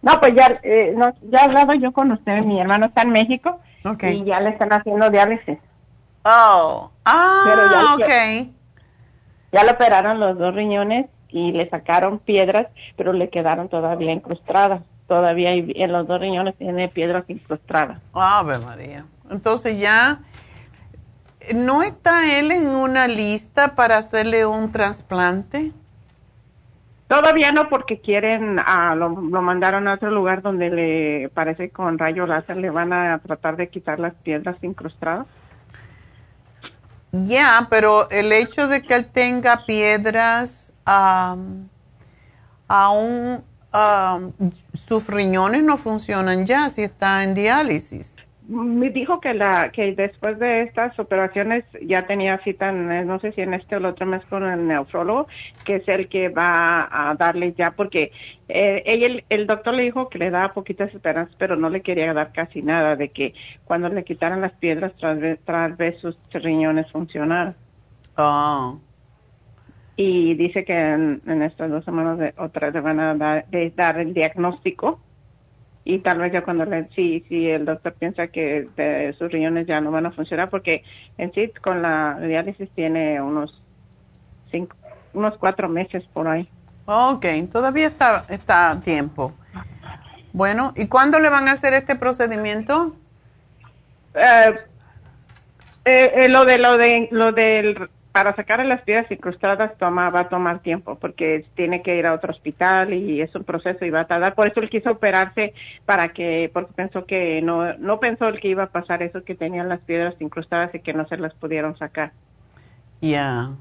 [0.01, 0.95] No, pues ya, eh,
[1.29, 2.43] ya he hablado yo con usted.
[2.43, 3.59] Mi hermano está en México.
[4.01, 5.57] Y ya le están haciendo diálisis.
[6.23, 6.91] Oh.
[7.05, 8.47] Ah, ok.
[9.51, 14.81] ya le operaron los dos riñones y le sacaron piedras, pero le quedaron todavía incrustadas.
[15.07, 17.99] Todavía en los dos riñones tiene piedras incrustadas.
[18.13, 19.05] Ave María.
[19.29, 20.19] Entonces ya,
[21.55, 25.71] ¿no está él en una lista para hacerle un trasplante?
[27.07, 31.97] Todavía no, porque quieren, ah, lo, lo, mandaron a otro lugar donde le parece con
[31.97, 35.27] rayo láser le van a tratar de quitar las piedras incrustadas.
[37.11, 41.69] Ya, pero el hecho de que él tenga piedras aún
[44.73, 48.15] sus riñones no funcionan ya si está en diálisis.
[48.51, 53.41] Me dijo que la que después de estas operaciones ya tenía cita, no sé si
[53.41, 55.27] en este o el otro mes con el nefrólogo,
[55.63, 58.11] que es el que va a darle ya, porque
[58.49, 62.13] eh, ella, el, doctor le dijo que le daba poquitas esperanzas, pero no le quería
[62.13, 63.33] dar casi nada, de que
[63.63, 64.91] cuando le quitaran las piedras,
[65.45, 67.55] tras vez sus riñones funcionaran.
[68.17, 68.81] Oh
[69.95, 73.45] y dice que en, estas dos semanas de, otra le van a dar,
[73.75, 74.99] dar el diagnóstico
[75.83, 79.81] y tal vez ya cuando le sí sí el doctor piensa que sus riñones ya
[79.81, 80.83] no van a funcionar porque
[81.17, 83.61] en sí con la diálisis tiene unos
[84.51, 84.75] cinco
[85.13, 86.47] unos cuatro meses por ahí.
[86.85, 89.33] Ok, todavía está está a tiempo.
[90.33, 92.95] Bueno y cuándo le van a hacer este procedimiento
[94.13, 94.55] eh,
[95.85, 100.21] eh, eh lo de lo de lo del para sacar las piedras incrustadas toma, va
[100.21, 103.89] a tomar tiempo porque tiene que ir a otro hospital y es un proceso y
[103.89, 104.35] va a tardar.
[104.35, 105.53] Por eso él quiso operarse
[105.85, 109.35] para que, porque pensó que no, no pensó el que iba a pasar eso, que
[109.35, 112.11] tenían las piedras incrustadas y que no se las pudieron sacar.
[112.99, 113.51] Ya.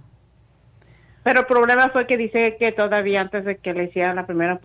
[1.22, 4.56] Pero el problema fue que dice que todavía antes de que le hicieran la primera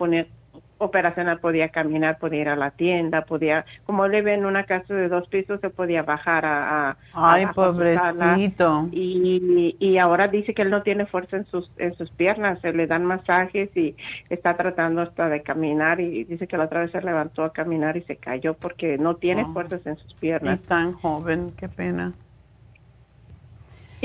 [0.78, 5.08] operacional podía caminar, podía ir a la tienda, podía, como vive en una casa de
[5.08, 6.90] dos pisos, se podía bajar a...
[6.90, 8.88] a Ay, a- pobrecito.
[8.92, 12.72] Y, y ahora dice que él no tiene fuerza en sus, en sus piernas, se
[12.72, 13.96] le dan masajes y
[14.28, 17.96] está tratando hasta de caminar y dice que la otra vez se levantó a caminar
[17.96, 19.52] y se cayó porque no tiene Oh.
[19.52, 20.60] fuerzas en sus Y piernas.
[20.62, 22.12] tan joven, qué pena.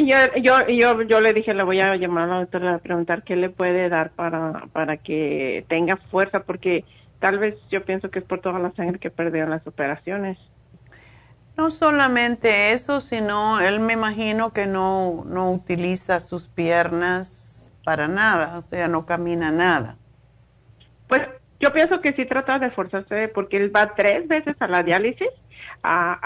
[0.01, 2.79] Y yo, yo, yo, yo le dije, le voy a llamar a la doctora a
[2.79, 6.85] preguntar qué le puede dar para, para que tenga fuerza, porque
[7.19, 10.39] tal vez yo pienso que es por toda la sangre que perdió en las operaciones.
[11.55, 18.57] No solamente eso, sino él me imagino que no, no utiliza sus piernas para nada,
[18.57, 19.97] o sea, no camina nada.
[21.09, 21.21] Pues
[21.59, 25.29] yo pienso que sí trata de esforzarse porque él va tres veces a la diálisis
[25.83, 26.19] a,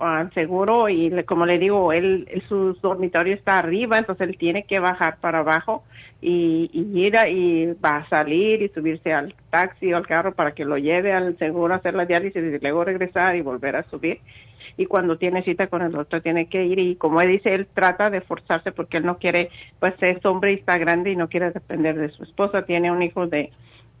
[0.00, 4.36] a- al seguro y le- como le digo, él, su dormitorio está arriba, entonces él
[4.38, 5.84] tiene que bajar para abajo
[6.20, 10.34] y, y ir a- y va a salir y subirse al taxi o al carro
[10.34, 13.76] para que lo lleve al seguro a hacer la diálisis y luego regresar y volver
[13.76, 14.20] a subir.
[14.76, 17.66] Y cuando tiene cita con el doctor tiene que ir y como él dice, él
[17.72, 21.28] trata de esforzarse porque él no quiere, pues es hombre y está grande y no
[21.28, 23.50] quiere depender de su esposa, tiene un hijo de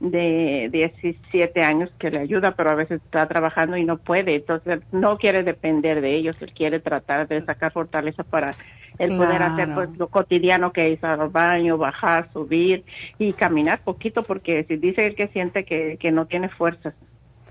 [0.00, 4.80] de 17 años que le ayuda, pero a veces está trabajando y no puede, entonces
[4.92, 8.54] no quiere depender de ellos, él quiere tratar de sacar fortaleza para
[8.98, 12.84] el poder hacer pues lo cotidiano que es al baño, bajar, subir
[13.18, 16.94] y caminar poquito, porque si dice él que siente que, que no tiene fuerzas,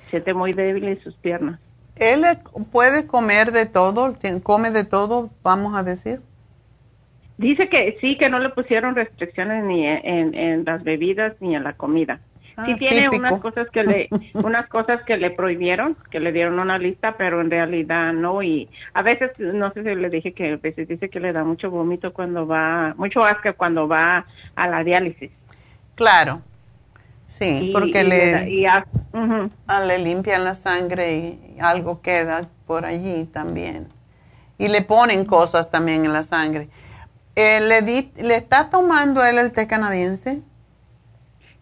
[0.09, 1.59] siente muy débil en sus piernas.
[1.95, 2.23] Él
[2.71, 6.21] puede comer de todo, come de todo, vamos a decir.
[7.37, 11.55] Dice que sí, que no le pusieron restricciones ni en, en- en las bebidas ni
[11.55, 12.19] en la comida.
[12.61, 14.11] Ah, sí tiene unas cosas que le
[14.41, 18.69] unas cosas que le prohibieron, que le dieron una lista, pero en realidad no y
[18.93, 21.69] a veces no sé si le dije que a veces dice que le da mucho
[21.71, 24.25] vómito cuando va, mucho asco cuando va
[24.55, 25.31] a la diálisis.
[25.95, 26.41] Claro,
[27.27, 28.85] sí, Y- porque y le, y a-
[29.67, 33.87] ah, le limpian la sangre y algo queda por allí también.
[34.57, 36.69] Y le ponen cosas también en la sangre.
[37.35, 40.41] Eh, ¿le, di- ¿Le está tomando él el té canadiense?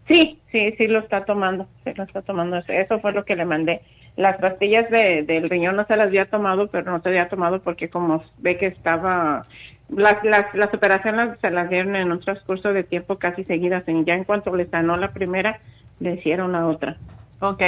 [0.08, 2.56] Sí, sí, sí lo está tomando, sí lo está tomando.
[2.66, 3.82] Eso fue lo que le mandé.
[4.16, 7.60] Las pastillas de, del riñón no se las había tomado, pero no se había tomado
[7.62, 9.46] porque como ve que estaba,
[9.88, 13.84] las, las, las operaciones se las dieron en un transcurso de tiempo casi seguidas.
[13.86, 15.60] Y ya en cuanto le sanó la primera,
[16.00, 16.96] le hicieron la otra.
[17.40, 17.62] Ok,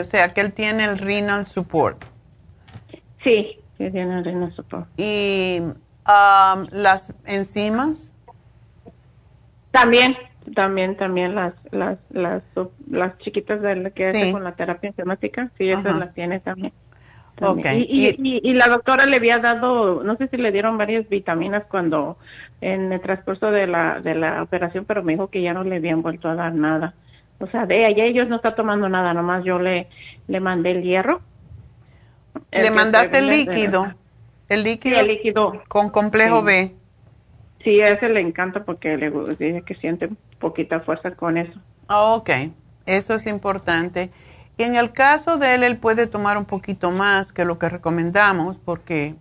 [0.00, 2.02] o sea que él tiene el renal support.
[3.22, 4.88] Sí, sí tiene renal support.
[4.96, 8.12] ¿Y um, las enzimas?
[9.70, 10.16] También,
[10.54, 12.42] también, también las, las, las,
[12.90, 14.18] las chiquitas de la que Sí.
[14.22, 15.98] hace con la terapia enzimática, sí, esas Ajá.
[15.98, 16.72] las tiene también.
[17.36, 17.80] También.
[17.80, 21.08] Y, y, y- y la doctora le había dado, no sé si le dieron varias
[21.08, 22.16] vitaminas cuando
[22.60, 25.76] en el transcurso de la de la operación, pero me dijo que ya no le
[25.76, 26.94] habían vuelto a dar nada.
[27.40, 29.88] O sea, de ella ellos no está tomando nada, nomás yo le
[30.28, 31.20] le mandé el hierro.
[32.52, 33.92] El ¿Le mandaste el líquido?
[34.48, 35.62] El Sí, líquido el líquido.
[35.68, 36.46] con complejo Sí.
[36.46, 36.74] B.
[37.64, 41.58] Sí, a ese le encanta porque le dice que siente poquita fuerza con eso.
[41.88, 42.30] Ok,
[42.84, 44.10] eso es importante.
[44.58, 47.70] Y en el caso de él, él puede tomar un poquito más que lo que
[47.70, 49.16] recomendamos porque,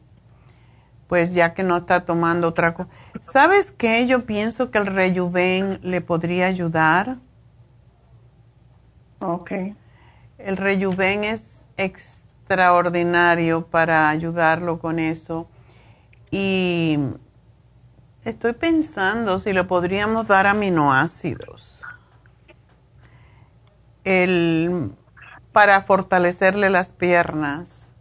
[1.07, 2.89] pues ya que no está tomando otra cosa.
[3.21, 4.05] ¿Sabes qué?
[4.05, 7.17] Yo pienso que el rejuven le podría ayudar.
[9.19, 9.73] Okay.
[10.37, 15.47] El rejuven es extraordinario para ayudarlo con eso.
[16.29, 16.99] Y
[18.25, 21.83] estoy pensando si le podríamos dar aminoácidos.
[24.03, 24.91] El,
[25.51, 27.91] para fortalecerle las piernas.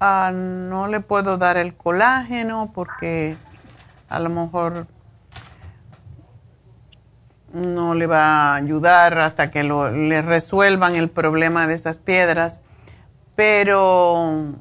[0.00, 3.36] Ah, no le puedo dar el colágeno porque
[4.08, 4.86] a lo mejor
[7.52, 12.60] no le va a ayudar hasta que lo- le resuelvan el problema de esas piedras,
[13.34, 14.54] pero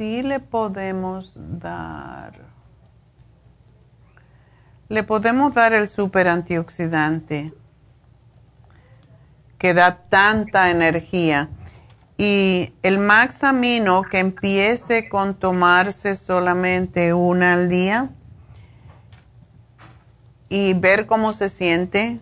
[0.00, 2.32] sí le podemos dar,
[4.88, 7.52] le podemos dar el super antioxidante
[9.58, 11.50] que da tanta energía.
[12.16, 18.08] Y el Max Amino que empiece con tomarse solamente una al día
[20.48, 22.20] y ver cómo se siente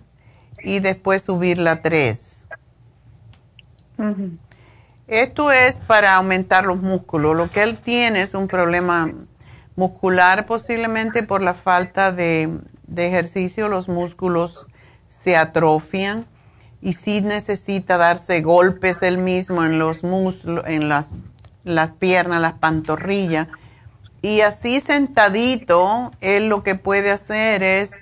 [0.64, 2.44] y después subirla a tres.
[5.08, 7.34] Esto es para aumentar los músculos.
[7.34, 9.10] Lo que él tiene es un problema
[9.74, 12.58] muscular, posiblemente por la falta de,
[12.94, 14.66] ejercicio, los músculos
[15.08, 16.26] se atrofian
[16.82, 21.10] y sí necesita darse golpes él mismo en los muslos, en las,
[21.64, 23.48] las piernas, las pantorrillas.
[24.20, 27.92] Y así sentadito, él lo que puede hacer es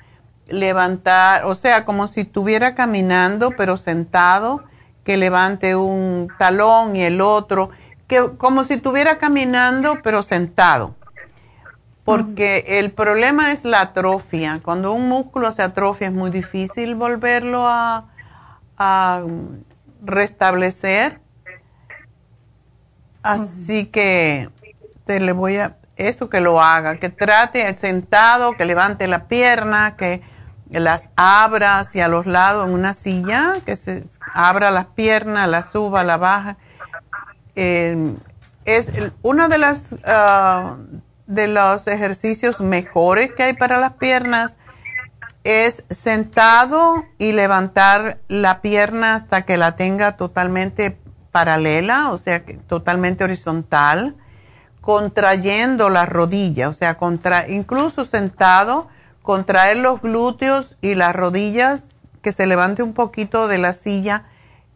[0.49, 4.65] levantar, o sea, como si estuviera caminando pero sentado,
[5.07, 7.71] que levante un talón y el otro,
[8.09, 10.97] que como si estuviera caminando pero sentado.
[12.05, 14.61] Porque el problema es la atrofia.
[14.63, 18.07] Cuando un músculo se atrofia es muy difícil volverlo a,
[18.77, 19.23] a
[20.03, 21.21] restablecer.
[23.23, 24.51] Así que
[25.05, 29.97] te le voy a eso que lo haga, que trate sentado, que levante la pierna,
[29.97, 30.21] que
[30.71, 36.05] las abra hacia los lados en una silla, que se abra las piernas, la suba,
[36.05, 36.57] la baja.
[37.55, 38.15] Eh,
[38.65, 38.89] es
[39.23, 40.77] uno de las ah,
[41.27, 44.57] de los ejercicios mejores que hay para las piernas
[45.47, 50.99] es sentado y levantar la pierna hasta que la tenga totalmente
[51.31, 54.17] paralela, o sea, totalmente horizontal,
[54.81, 58.89] contrayendo la rodilla, o sea, contra, incluso sentado,
[59.27, 61.89] contraer los glúteos y las rodillas,
[62.23, 64.27] que se levante un poquito de la silla,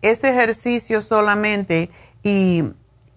[0.02, 1.88] ese ejercicio solamente
[2.24, 2.64] y,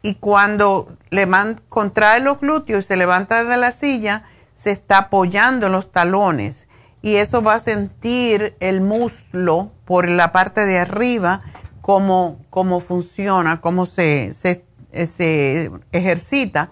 [0.04, 1.28] y cuando le
[1.70, 6.68] contrae los glúteos y se levanta de la silla, se está apoyando en los talones
[7.02, 11.42] y eso va a sentir el muslo por la parte de arriba,
[11.82, 16.70] cómo, cómo funciona, cómo se, se, se ejercita,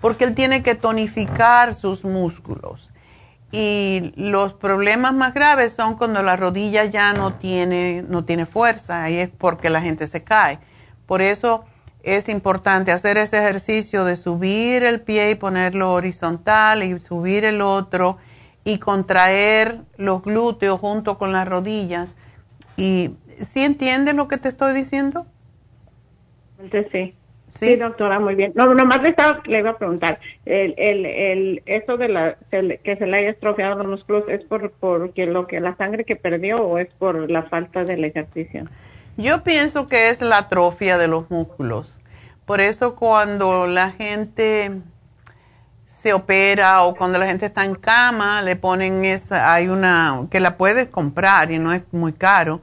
[0.00, 2.90] porque él tiene que tonificar sus músculos.
[3.50, 9.04] Y los problemas más graves son cuando la rodilla ya no tiene, no tiene fuerza,
[9.04, 10.58] ahí es porque la gente se cae.
[11.06, 11.64] Por eso
[12.02, 17.62] es importante hacer ese ejercicio de subir el pie y ponerlo horizontal y subir el
[17.62, 18.18] otro
[18.64, 22.14] y contraer los glúteos junto con las rodillas.
[22.76, 25.26] ¿Y sí entiendes lo que te estoy diciendo?
[26.70, 26.80] Sí.
[26.92, 27.14] Sí,
[27.78, 28.52] doctora, muy bien.
[28.54, 32.96] No, nomás le, estaba, le iba a preguntar, el, el, el, eso de la, que
[32.96, 36.58] se le haya estropeado los músculos, ¿es por porque lo que la sangre que perdió
[36.58, 38.64] o es por la falta del ejercicio?
[39.16, 41.98] Yo pienso que es la atrofia de los músculos.
[42.44, 44.72] Por eso cuando la gente
[45.84, 50.38] se opera o cuando la gente está en cama, le ponen esa, hay una que
[50.38, 52.60] la puedes comprar y no es muy caro.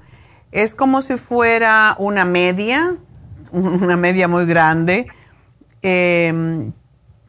[0.51, 2.95] Es como si fuera una media
[3.81, 5.07] una media muy grande.
[5.81, 6.73] Em,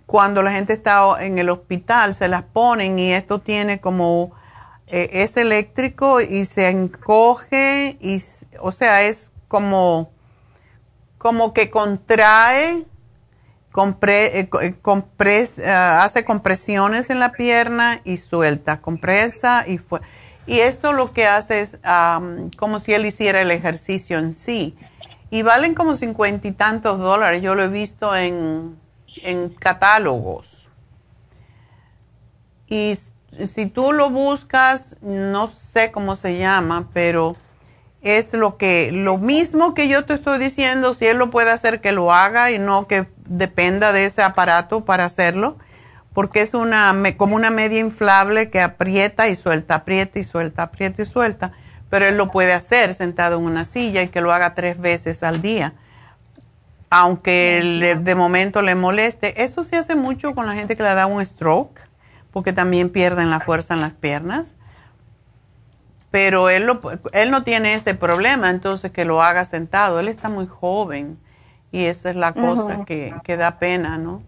[0.07, 4.32] cuando la gente está en el hospital, se las ponen y esto tiene como,
[4.89, 8.23] eh, es eléctrico y se encoge y,
[8.61, 10.11] o sea, es como,
[11.19, 12.85] como que contrae,
[13.70, 14.48] compre, eh,
[15.66, 20.01] ah, hace compresiones en la pierna y suelta, compresa y fue.
[20.48, 21.78] Y esto lo que hace es
[22.57, 24.77] como si él hiciera el ejercicio en sí
[25.31, 27.43] y valen como cincuenta y tantos dólares.
[27.43, 28.78] Yo lo he visto en,
[29.23, 30.70] en catálogos.
[32.69, 32.98] Y
[33.44, 37.36] si tú lo buscas, no sé cómo se llama, pero
[38.03, 41.81] es lo que lo mismo que yo te estoy diciendo, si él lo puede hacer
[41.81, 45.59] que lo haga y no que dependa de ese aparato para hacerlo,
[46.12, 51.03] porque es una como una media inflable que aprieta y suelta, aprieta y suelta, aprieta
[51.03, 51.53] y suelta
[51.90, 55.22] pero él lo puede hacer sentado en una silla y que lo haga tres veces
[55.22, 55.74] al día.
[56.90, 61.06] Aunque de momento le moleste, eso se hace mucho con la gente que le da
[61.06, 61.80] un stroke,
[62.32, 64.54] porque también pierden la fuerza en las piernas.
[66.10, 66.80] Pero él, lo,
[67.12, 70.00] él no tiene ese problema, entonces que lo haga sentado.
[70.00, 71.18] Él está muy joven
[71.72, 74.22] y esa es la cosa que, que da pena, ¿no?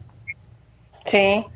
[1.11, 1.47] Sí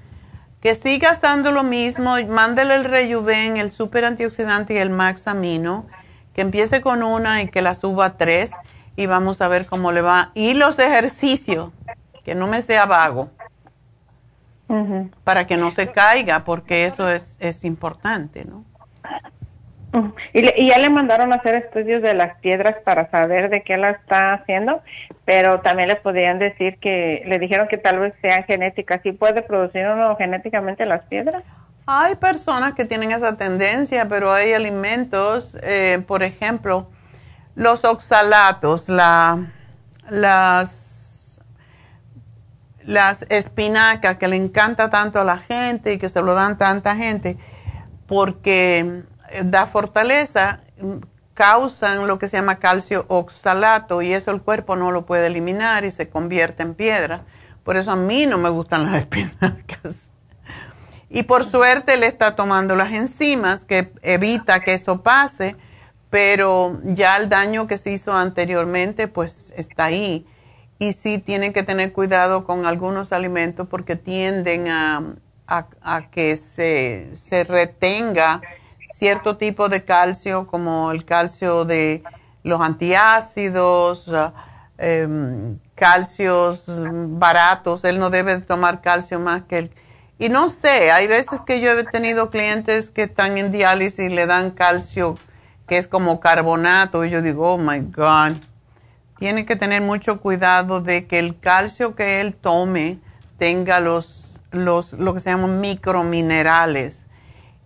[0.62, 5.86] que siga haciendo lo mismo, mándele el Rejuven, el super antioxidante y el Max Amino,
[6.34, 8.52] que empiece con una y que la suba a tres
[8.94, 10.30] y vamos a ver cómo le va.
[10.34, 11.72] Y los ejercicios,
[12.24, 13.28] que no me sea vago,
[15.24, 18.64] para que no se caiga, porque eso es, es importante, ¿no?
[20.32, 23.90] Y, ya le mandaron a hacer estudios de las piedras para saber de qué la
[23.90, 24.80] está haciendo,
[25.24, 29.00] pero también le podían decir que, le dijeron que tal vez sean genéticas.
[29.02, 31.42] ¿Sí puede producir uno genéticamente las piedras?
[31.86, 36.88] Hay personas que tienen esa tendencia, pero hay alimentos, eh, por ejemplo,
[37.54, 39.50] los oxalatos, la,
[40.08, 41.42] las,
[42.82, 46.96] las espinacas que le encanta tanto a la gente y que se lo dan tanta
[46.96, 47.36] gente,
[48.06, 49.02] porque
[49.44, 50.60] da fortaleza,
[51.34, 55.84] causan lo que se llama calcio oxalato y eso el cuerpo no lo puede eliminar
[55.84, 57.24] y se convierte en piedra.
[57.64, 59.96] Por eso a mí no me gustan las espinacas.
[61.08, 65.56] Y por suerte le está tomando las enzimas que evita que eso pase,
[66.08, 70.26] pero ya el daño que se hizo anteriormente pues está ahí.
[70.78, 75.02] Y sí tienen que tener cuidado con algunos alimentos porque tienden a,
[75.46, 78.40] a, que se, se retenga
[78.92, 82.02] cierto tipo de calcio, como el calcio de
[82.42, 84.32] los antiácidos, ah,
[84.78, 86.64] em, calcios
[87.18, 87.84] baratos.
[87.84, 89.70] Él no debe tomar calcio más que el...
[90.18, 94.08] Y no sé, hay veces que yo he tenido clientes que están en diálisis y
[94.08, 95.16] le dan calcio
[95.66, 98.36] que es como carbonato y yo digo, oh my God,
[99.18, 102.98] tiene que tener mucho cuidado de que el calcio que él tome
[103.38, 107.01] tenga los, los, lo que se llaman microminerales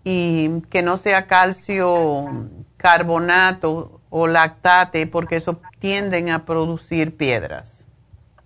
[0.08, 7.84] y que no sea calcio carbonato o lactate porque eso tienden a producir piedras.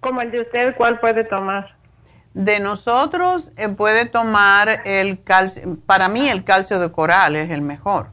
[0.00, 1.74] Como el de usted, ¿cuál puede tomar?
[2.32, 7.60] De nosotros eh, puede tomar el calcio, para mí el calcio de coral es el
[7.60, 8.06] mejor.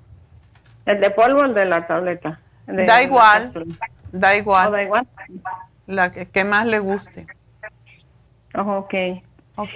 [0.86, 2.42] ¿El de polvo o el de la tableta?
[2.66, 3.54] da igual.
[4.12, 4.72] Da igual.
[4.74, 5.08] da igual?
[5.86, 7.28] La que, más le guste.
[8.56, 8.94] Oh, ok.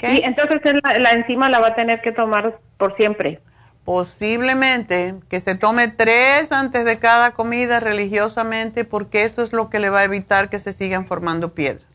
[0.02, 3.40] Y entonces la, enzima la va a tener que tomar por siempre.
[3.86, 9.80] Posiblemente que se tome tres antes de cada comida religiosamente porque eso es lo que
[9.80, 11.92] le va a evitar que se sigan formando piedras.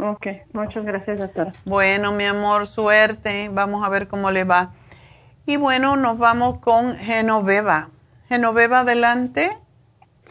[0.00, 1.52] Ok, muchas gracias, doctora.
[1.64, 3.50] Bueno, mi amor, suerte.
[3.52, 4.72] Vamos a ver cómo le va.
[5.44, 7.90] Y bueno, nos vamos con Genoveva.
[8.28, 9.56] Genoveva, adelante.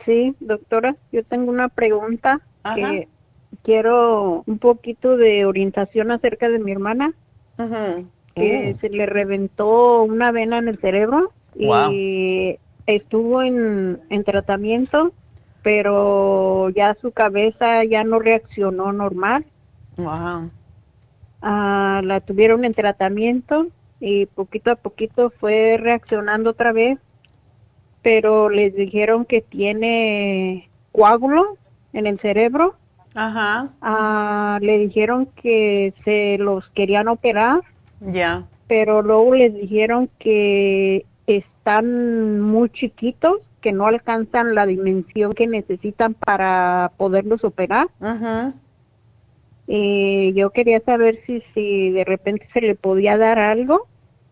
[0.05, 2.39] Sí, doctora, yo tengo una pregunta
[2.75, 3.07] que
[3.63, 7.13] quiero un poquito de orientación acerca de mi hermana,
[8.37, 8.79] que oh.
[8.79, 15.11] se le reventó una vena en el cerebro y estuvo en, en tratamiento,
[15.63, 19.45] pero ya su cabeza ya no reaccionó normal.
[19.97, 20.51] Wow.
[21.41, 23.67] Ah, la tuvieron en tratamiento
[23.99, 26.99] y poquito a poquito fue reaccionando otra vez
[28.07, 31.57] pero les dijeron que tiene coágulo
[31.91, 32.75] en el cerebro.
[33.13, 33.67] Ajá.
[33.81, 37.59] Ah, le dijeron que se los querían operar.
[37.99, 38.45] Ya.
[38.67, 46.13] Pero luego les dijeron que están muy chiquitos, que no alcanzan la dimensión que necesitan
[46.13, 47.87] para poderlos operar.
[47.99, 48.53] Ajá.
[49.67, 53.87] Y yo quería saber si, si de repente se le podía dar algo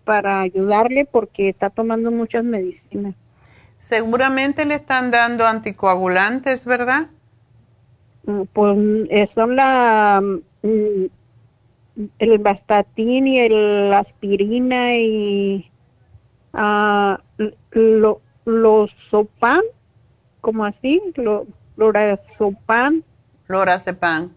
[0.06, 3.16] para ayudarle porque está tomando muchas medicinas.
[3.78, 7.08] Seguramente le están dando anticoagulantes, ¿verdad?
[8.26, 8.78] Mm, pues
[9.10, 10.22] eh, son la
[10.62, 11.06] mm,
[12.20, 15.70] el bastatín y el aspirina y
[16.54, 17.16] uh,
[17.72, 19.62] lo, los sopan,
[20.42, 21.46] como así, lo,
[21.78, 23.04] lorazepam.
[23.48, 24.32] Lorazepam.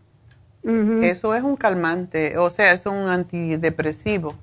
[1.02, 4.34] Eso es un calmante, o sea, es un antidepresivo.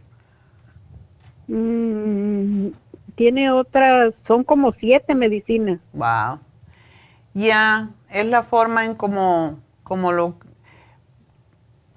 [1.47, 2.69] Mm,
[3.15, 5.79] tiene otras, son como siete medicinas.
[5.93, 6.39] Wow.
[7.35, 10.35] Ya, es la forma en como, como lo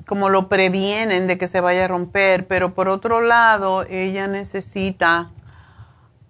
[0.09, 5.31] como lo previenen de que se vaya a romper, pero por otro lado, ella necesita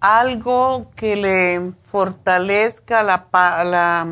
[0.01, 4.07] algo que le fortalezca la, la,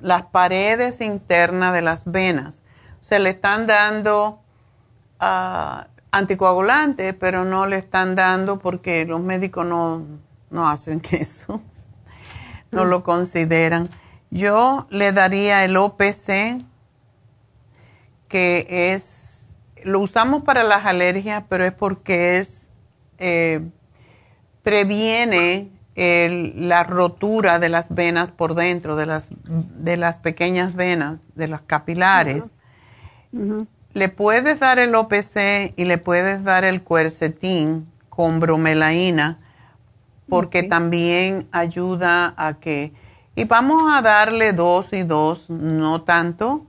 [0.00, 2.62] las paredes internas de las venas.
[3.00, 4.40] Se le están dando
[5.20, 10.04] uh, anticoagulante, pero no le están dando porque los médicos no,
[10.50, 11.62] no hacen eso,
[12.72, 13.88] no lo consideran.
[14.30, 16.64] Yo le daría el OPC,
[18.32, 19.50] que es,
[19.84, 22.70] lo usamos para las alergias, pero es porque es,
[23.18, 23.60] eh,
[24.62, 31.46] previene la rotura de las venas por dentro, de las, de las pequeñas venas, de
[31.46, 32.54] las capilares.
[33.92, 39.40] Le puedes dar el OPC y le puedes dar el cuercetín con bromelaína
[40.26, 42.94] porque también ayuda a que...
[43.34, 46.66] Y vamos a darle dos y dos, no tanto,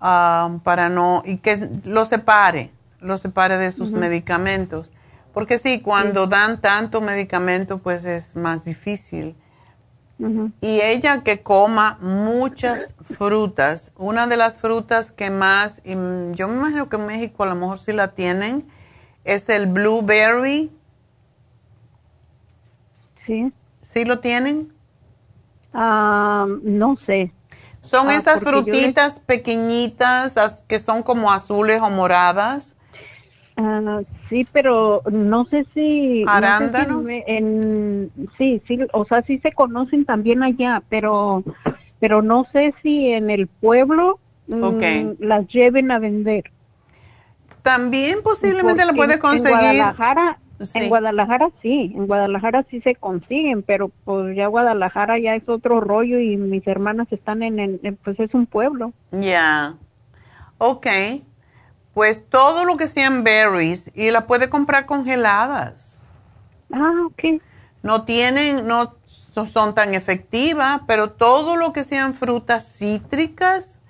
[0.00, 1.22] ah, para no...
[1.24, 2.70] y que lo separe,
[3.00, 4.92] lo separe de sus medicamentos.
[5.32, 9.36] Porque sí, cuando dan tanto medicamento, pues es más difícil.
[10.60, 13.90] Y ella que coma muchas frutas.
[13.96, 17.78] Una de las frutas que más, yo me imagino que en México a lo mejor
[17.78, 18.66] sí la tienen,
[19.24, 20.70] es el blueberry.
[23.24, 23.50] Sí.
[23.80, 24.70] ¿Sí lo tienen?
[25.72, 27.32] Ah, no sé.
[27.82, 32.76] Son ah, esas frutitas pequeñitas que son como azules o moradas
[33.62, 36.24] Ah, sí, pero no sé si...
[36.26, 37.04] ¿Arándanos?
[37.08, 41.44] en, sí, sí, o sea, sí se conocen también allá, pero,
[41.98, 46.44] pero no sé si en el pueblo mm, las lleven a vender.
[47.62, 49.52] También posiblemente la puede conseguir.
[49.52, 50.38] En Guadalajara,
[50.74, 55.80] en Guadalajara sí, en Guadalajara sí se consiguen, pero pues ya Guadalajara ya es otro
[55.80, 58.92] rollo y mis hermanas están en, en pues es un pueblo.
[59.12, 59.74] Ya,
[60.58, 61.24] okay
[61.94, 66.00] pues todo lo que sean berries y la puede comprar congeladas.
[66.72, 67.42] Ah, ok.
[67.82, 68.96] No tienen, no
[69.46, 73.80] son tan efectivas, pero todo lo que sean frutas cítricas,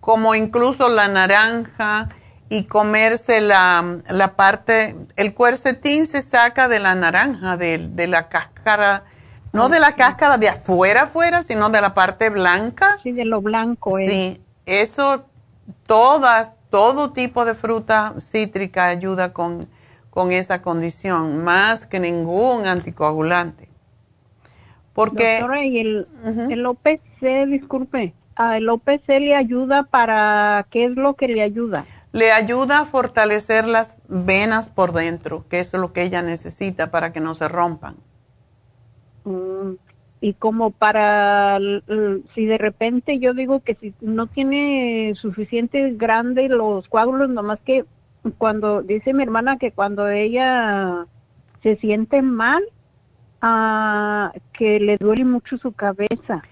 [0.00, 2.08] como incluso la naranja
[2.48, 8.28] y comerse la, la parte, el cuercetín se saca de la naranja, de, de la
[8.28, 9.02] cáscara,
[9.52, 12.98] no de la cáscara de afuera afuera, sino de la parte blanca.
[13.02, 13.98] Sí, de lo blanco.
[13.98, 14.08] Eh.
[14.08, 15.24] Sí, eso,
[15.86, 19.66] todas, todo tipo de fruta cítrica ayuda con,
[20.10, 23.68] con esa condición, más que ningún anticoagulante.
[24.92, 25.40] Porque...
[25.40, 26.06] Doctora, ¿y el,
[26.50, 31.84] el OPC, disculpe, ah, el OPC le ayuda para, ¿qué es lo que le ayuda?
[32.16, 36.90] Le ayuda a fortalecer las venas por dentro, que eso es lo que ella necesita
[36.90, 37.96] para que no se rompan.
[39.24, 39.72] Mm,
[40.22, 41.58] y como para,
[42.34, 47.84] si de repente yo digo que si no tiene suficiente grande los coágulos, nomás que
[48.38, 51.04] cuando, dice mi hermana que cuando ella
[51.62, 52.62] se siente mal,
[53.42, 56.42] ah, que le duele mucho su cabeza.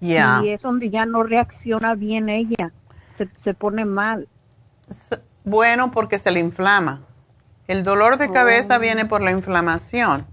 [0.00, 2.72] Y es donde ya no reacciona bien ella,
[3.16, 4.28] se, se pone mal.
[5.44, 7.02] Bueno, porque se le inflama.
[7.68, 8.80] El dolor de cabeza Oh.
[8.80, 10.26] viene por la inflamación.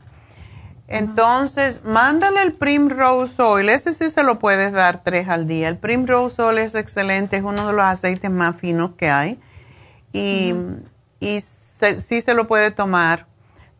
[0.87, 3.69] Entonces, mándale el Primrose Oil.
[3.69, 5.69] Ese sí se lo puedes dar tres al día.
[5.69, 9.39] El Primrose Oil es excelente, es uno de los aceites más finos que hay.
[10.11, 10.53] Y,
[11.21, 13.27] y se- sí se lo puede tomar.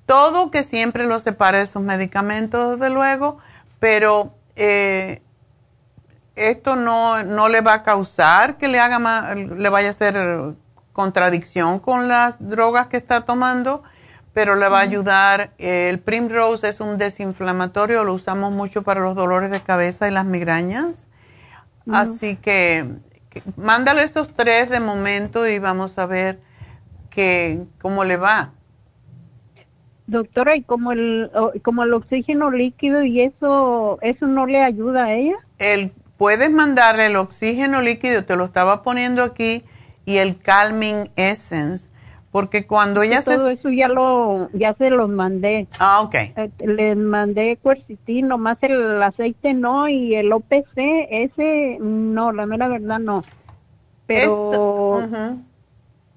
[0.06, 3.39] Todo que siempre lo separe de sus medicamentos, desde luego,
[3.80, 5.22] pero eh,
[6.50, 10.56] esto no, no le va a causar que le haga ma- le vaya a hacer
[10.94, 13.84] contradicción con las drogas que está tomando,
[14.34, 15.52] pero le va a ayudar.
[15.58, 20.26] El Primrose es un desinflamatorio, lo usamos mucho para los dolores de cabeza y las
[20.26, 21.08] migrañas.
[21.92, 22.88] Así que,
[23.30, 26.40] que mándale esos tres de momento y vamos a ver
[27.10, 28.52] que, cómo le va.
[30.08, 31.32] Doctora, y como el,
[31.64, 35.36] como el oxígeno líquido y eso, eso no le ayuda a ella.
[35.58, 39.64] El, puedes mandarle el oxígeno líquido, te lo estaba poniendo aquí,
[40.06, 41.89] y el Calming Essence,
[42.30, 43.53] porque cuando ella todo se...
[43.53, 45.68] eso ya lo, ya se los mandé.
[45.80, 46.14] Ah, ok.
[46.14, 50.77] Eh, Les mandé cuercitín, nomás el aceite no y el OPC,
[51.10, 53.23] ese no, la mera verdad no.
[54.06, 55.02] Pero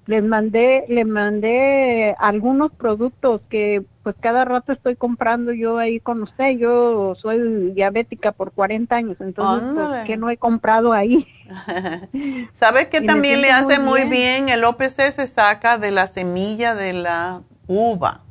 [0.07, 6.21] les mandé, les mandé algunos productos que pues cada rato estoy comprando yo ahí con
[6.21, 6.57] usted.
[6.59, 10.05] Yo soy diabética por 40 años, entonces pues.
[10.05, 11.27] ¿qué no he comprado ahí?
[12.53, 14.49] ¿Sabes que también le hace muy bien.
[14.49, 18.21] El OPC se saca de la semilla de la uva.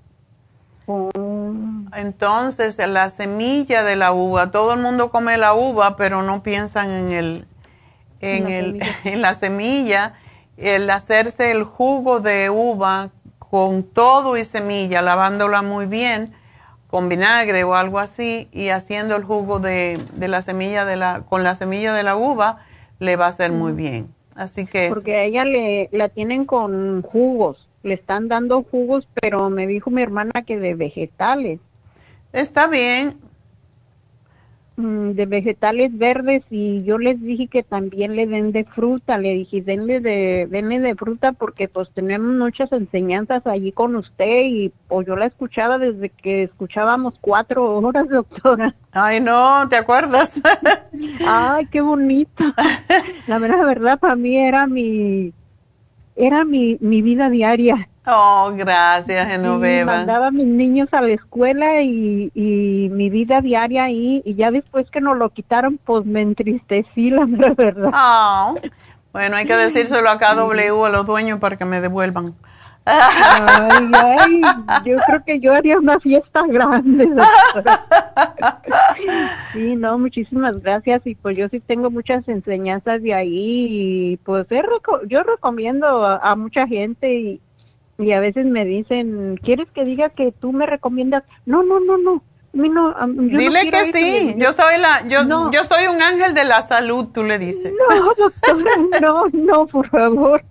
[0.86, 1.52] Oh.
[1.96, 6.90] Entonces, la semilla de la uva, todo el mundo come la uva, pero no piensan
[6.90, 7.46] en el
[8.20, 10.14] en, el en la semilla,
[10.56, 16.32] el hacerse el jugo de uva con todo y semilla, lavándola muy bien
[16.94, 21.22] con vinagre o algo así y haciendo el jugo de, de la semilla de la
[21.28, 22.58] con la semilla de la uva
[23.00, 24.14] le va a hacer muy bien.
[24.36, 29.50] Así que Porque a ella le la tienen con jugos, le están dando jugos, pero
[29.50, 31.58] me dijo mi hermana que de vegetales.
[32.32, 33.16] Está bien.
[34.76, 39.32] Mm, De vegetales verdes y yo les dije que también le den de fruta, le
[39.34, 44.72] dije denle de, denle de fruta porque pues tenemos muchas enseñanzas allí con usted y
[44.88, 48.74] pues yo la escuchaba desde que escuchábamos cuatro horas, doctora.
[48.90, 50.40] Ay, no, ¿te acuerdas?
[51.24, 52.42] Ay, qué bonito.
[53.28, 55.32] La verdad, verdad, para mí era mi,
[56.16, 57.88] era mi, mi vida diaria.
[58.06, 59.96] Oh, gracias, Y Genoveva.
[59.96, 64.50] mandaba a mis niños a la escuela y, y mi vida diaria ahí, y ya
[64.50, 67.90] después que nos lo quitaron, pues me entristecí, la verdad.
[67.94, 68.54] Oh,
[69.12, 72.34] Bueno, hay que decírselo a KW, a los dueños, para que me devuelvan.
[72.86, 74.40] Ay, ay,
[74.84, 77.06] yo creo que yo haría una fiesta grande.
[77.06, 77.86] doctora.
[79.54, 84.46] Sí, no, muchísimas gracias y pues yo sí tengo muchas enseñanzas de ahí y pues
[85.08, 87.40] yo recomiendo a, a mucha gente y,
[87.98, 91.24] y a veces me dicen, ¿quieres que diga que tú me recomiendas?
[91.46, 92.22] No, no, no, no.
[92.52, 92.94] no,
[93.28, 95.50] yo Dile que sí, yo soy la, yo, No.
[95.52, 97.72] yo soy un ángel de la salud, tú le dices.
[97.72, 100.44] No, doctora, no, no, por favor.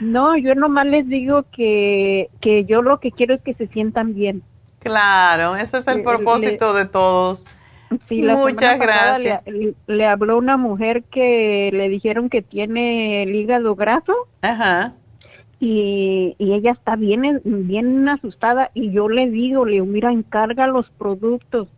[0.00, 4.14] No, yo nomás les digo que, que yo lo que quiero es que se sientan
[4.14, 4.42] bien.
[4.80, 7.44] Claro, ese es el Le- propósito de todos.
[8.08, 9.42] Sí, Muchas gracias.
[9.46, 14.12] Le, le habló una mujer que le dijeron que tiene el hígado graso.
[14.42, 14.94] Ajá.
[15.60, 20.66] Y, y ella está bien, bien asustada y yo le digo, le digo, mira, encarga
[20.66, 21.68] los productos.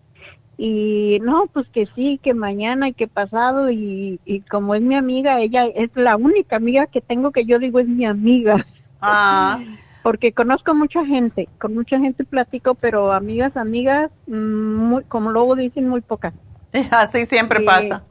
[0.58, 4.94] Y no, pues que sí, que mañana y que pasado y, y como es mi
[4.94, 8.66] amiga, ella es la única amiga que tengo que yo digo es mi amiga.
[9.00, 9.60] Ah,
[10.02, 15.88] porque conozco mucha gente, con mucha gente platico, pero amigas, amigas, muy, como luego dicen,
[15.88, 16.32] muy pocas.
[16.90, 18.04] Así siempre pasa.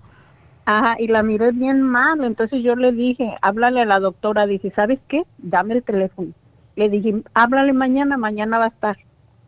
[0.66, 4.72] Ajá, y la miré bien mal, entonces yo le dije, háblale a la doctora, dice,
[4.76, 5.24] ¿sabes qué?
[5.38, 6.32] Dame el teléfono.
[6.76, 8.98] Le dije, háblale mañana, mañana va a estar.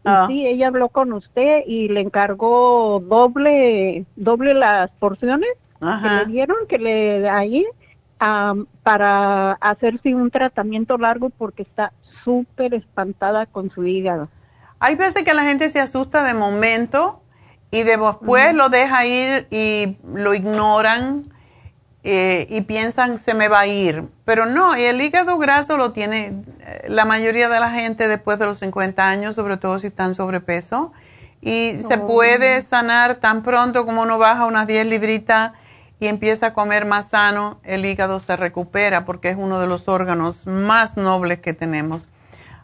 [0.05, 0.27] Ah.
[0.29, 5.49] Y sí, ella habló con usted y le encargó doble, doble las porciones
[5.79, 7.65] que le dieron, que le ahí,
[8.83, 14.29] para hacerse un tratamiento largo porque está súper espantada con su hígado.
[14.79, 17.21] Hay veces que la gente se asusta de momento
[17.71, 21.33] y después lo deja ir y lo ignoran
[22.03, 24.05] eh, y piensan se me va a ir.
[24.23, 28.45] Pero no, el hígado graso lo tiene eh, la mayoría de la gente después de
[28.45, 30.93] los 50 años, sobre todo si están sobrepeso.
[31.41, 32.07] Y se Oh.
[32.07, 35.51] puede sanar tan pronto como uno baja unas 10 libritas
[35.99, 39.87] y empieza a comer más sano, el hígado se recupera porque es uno de los
[39.87, 42.07] órganos más nobles que tenemos.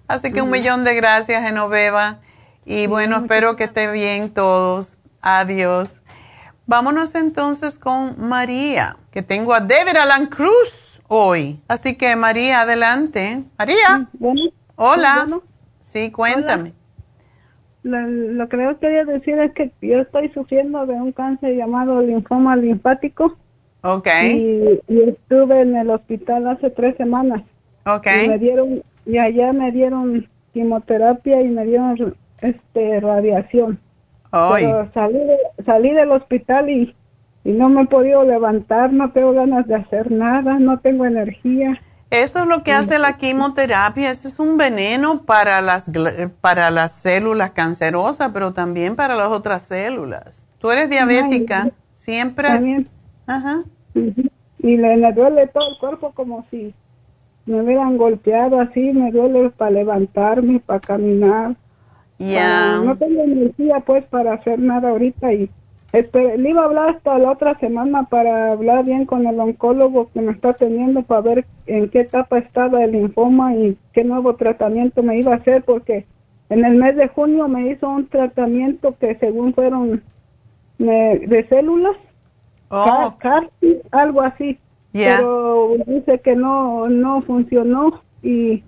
[0.08, 2.20] Así que un millón de gracias, Genoveva.
[2.66, 4.98] Y bueno, espero que esté bien todos.
[5.22, 6.02] Adiós.
[6.66, 11.60] Vámonos entonces con María, que tengo a David Alan Cruz hoy.
[11.68, 13.44] Así que María, adelante.
[13.58, 14.08] María.
[14.76, 15.28] Hola.
[15.82, 16.74] Sí, cuéntame.
[17.84, 22.02] Lo, lo que yo quería decir es que yo estoy sufriendo de un cáncer llamado
[22.02, 23.38] linfoma linfático.
[23.82, 24.08] Ok.
[24.24, 27.44] Y, y estuve en el hospital hace tres semanas.
[27.86, 28.08] Ok.
[28.24, 33.80] Y me dieron, y allá me dieron quimioterapia y me dieron este radiación.
[34.32, 34.66] Ay.
[34.66, 36.96] Pero salí, de- salí del hospital y,
[37.44, 41.80] y no me he podido levantar, no tengo ganas de hacer nada, no tengo energía.
[42.10, 44.12] Eso es lo que hace la quimioterapia.
[44.12, 45.90] Ese es un veneno para las,
[46.42, 50.48] para las células cancerosas, pero también para las otras células.
[50.60, 51.70] Tú eres diabética.
[51.94, 52.50] Siempre.
[52.50, 52.88] También.
[53.26, 53.64] Ajá.
[53.96, 56.74] Y le, me duele todo el cuerpo como si
[57.48, 61.56] me hubieran golpeado así, me duele para levantarme, para caminar.
[62.20, 62.76] Ya.
[62.78, 65.50] Para- no tengo energía pues para hacer nada ahorita y
[65.92, 70.10] este, le iba a hablar hasta la otra semana para hablar bien con el oncólogo
[70.12, 74.36] que me está atendiendo para ver en qué etapa estaba el linfoma y qué nuevo
[74.36, 76.06] tratamiento me iba a hacer porque
[76.50, 80.02] en el mes de junio me hizo un tratamiento que según fueron
[80.80, 81.96] me- de células,
[82.70, 83.14] Oh.
[83.20, 84.58] Car- CAR, algo así,
[85.20, 88.64] pero dice que no no funcionó y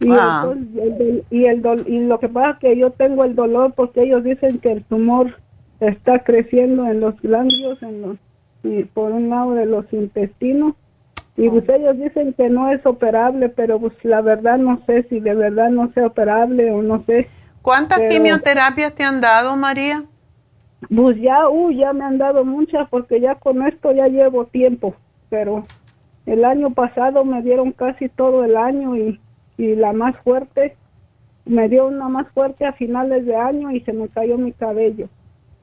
[0.00, 0.42] y, Ah.
[0.52, 3.72] entonces, el y el dol- y lo que pasa es que yo tengo el dolor
[3.74, 5.34] porque ellos dicen que el tumor
[5.80, 8.16] está creciendo en los ganglios en los
[8.64, 10.74] y por un lado de los intestinos
[11.36, 15.20] y pues ellos dicen que no es operable pero pues la verdad no sé si
[15.20, 17.28] de verdad no sea operable o no sé
[17.62, 20.04] ¿Cuántas Pero- quimioterapias te han dado, María?
[20.94, 24.94] pues ya, uh, ya me han dado muchas porque ya con esto ya llevo tiempo,
[25.28, 25.64] pero
[26.24, 29.20] el año pasado me dieron casi todo el año y,
[29.58, 30.76] y la más fuerte,
[31.44, 35.08] me dio una más fuerte a finales de año y se me cayó mi cabello,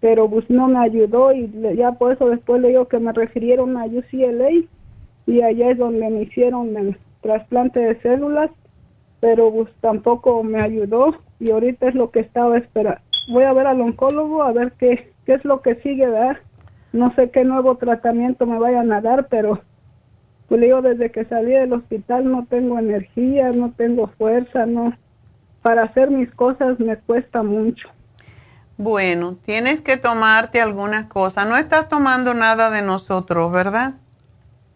[0.01, 3.77] pero pues no me ayudó y ya por eso después le digo que me refirieron
[3.77, 4.49] a UCLA
[5.25, 8.51] y allá es donde me hicieron el trasplante de células,
[9.21, 13.01] pero pues tampoco me ayudó y ahorita es lo que estaba esperando.
[13.29, 16.37] Voy a ver al oncólogo a ver qué, qué es lo que sigue, ¿verdad?
[16.93, 19.61] No sé qué nuevo tratamiento me vayan a dar, pero
[20.47, 24.93] pues le digo, desde que salí del hospital no tengo energía, no tengo fuerza, no.
[25.61, 27.89] Para hacer mis cosas me cuesta mucho.
[28.77, 31.47] Bueno, tienes que tomarte algunas cosas.
[31.47, 33.95] No estás tomando nada de nosotros, ¿verdad?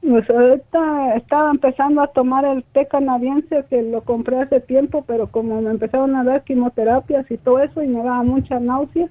[0.01, 5.27] Pues ahorita estaba empezando a tomar el té canadiense que lo compré hace tiempo, pero
[5.27, 9.09] como me empezaron a dar quimioterapias y todo eso y me daba mucha náusea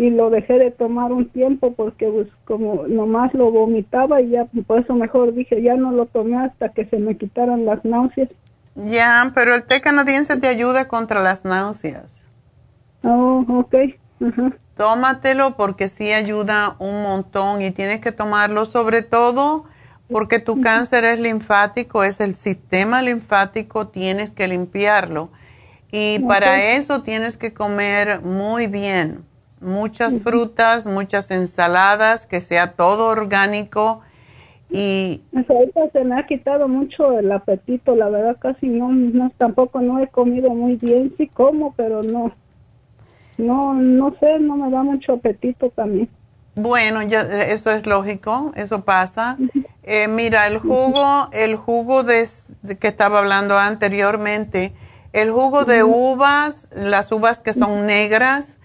[0.00, 4.46] y lo dejé de tomar un tiempo porque pues como nomás lo vomitaba y ya
[4.66, 8.30] por eso mejor dije ya no lo tomé hasta que se me quitaran las náuseas.
[8.76, 12.24] Ya, pero el té canadiense te ayuda contra las náuseas.
[13.04, 13.74] Oh, ok.
[14.74, 19.66] Tómatelo porque sí ayuda un montón y tienes que tomarlo sobre todo
[20.10, 25.28] porque tu cáncer es linfático, es el sistema linfático, tienes que limpiarlo.
[25.92, 29.24] Y para eso tienes que comer muy bien,
[29.60, 34.00] muchas frutas, muchas ensaladas, que sea todo orgánico
[34.70, 39.32] y Pues ahorita se me ha quitado mucho el apetito, la verdad casi no, no
[39.36, 42.32] tampoco no he comido muy bien, sí como, pero no,
[43.36, 46.08] no, no sé, no me da mucho apetito también.
[46.54, 49.38] Bueno, ya, eso es lógico, eso pasa.
[49.82, 52.26] Eh, mira, el jugo, el jugo de
[52.78, 54.72] que estaba hablando anteriormente,
[55.12, 58.58] el jugo de uvas, las uvas que son negras,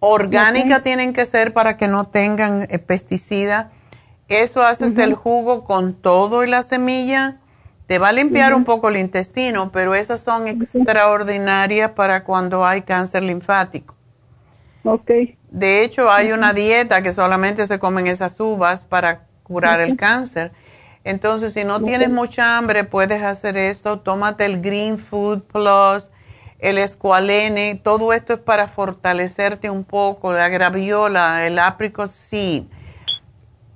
[0.00, 3.70] orgánicas tienen que ser para que no tengan eh, pesticida.
[4.28, 7.38] Eso haces el jugo con todo y la semilla,
[7.86, 12.82] Te va a limpiar un poco el intestino, pero esas son extraordinarias para cuando hay
[12.82, 13.96] cáncer linfático.
[14.84, 15.10] Ok.
[15.50, 20.52] De hecho, hay una dieta que solamente se comen esas uvas para curar el cáncer.
[21.02, 23.98] Entonces, si no tienes mucha hambre, puedes hacer eso.
[23.98, 26.10] Tómate el Green Food Plus,
[26.62, 27.80] el escualene.
[27.82, 30.32] Todo esto es para fortalecerte un poco.
[30.32, 32.64] La graviola, el apricot seed.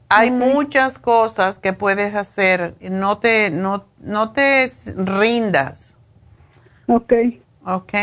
[0.08, 2.74] Hay muchas cosas que puedes hacer.
[2.80, 5.96] No te, no, no te rindas.
[6.86, 7.12] Ok.
[7.64, 7.94] Ok.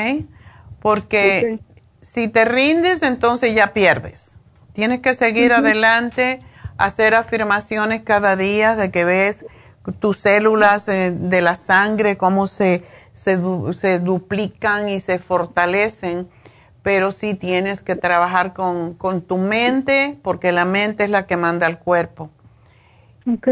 [0.81, 1.59] Porque
[2.01, 4.35] si te rindes, entonces ya pierdes.
[4.73, 6.39] Tienes que seguir adelante,
[6.77, 9.45] hacer afirmaciones cada día de que ves
[9.99, 13.39] tus células eh, de la sangre, cómo se, se,
[13.73, 16.29] se, duplican y se fortalecen.
[16.83, 21.38] Pero sí tienes que trabajar con, con, tu mente, porque la mente es la que
[21.38, 22.31] manda al cuerpo.
[23.31, 23.47] Ok.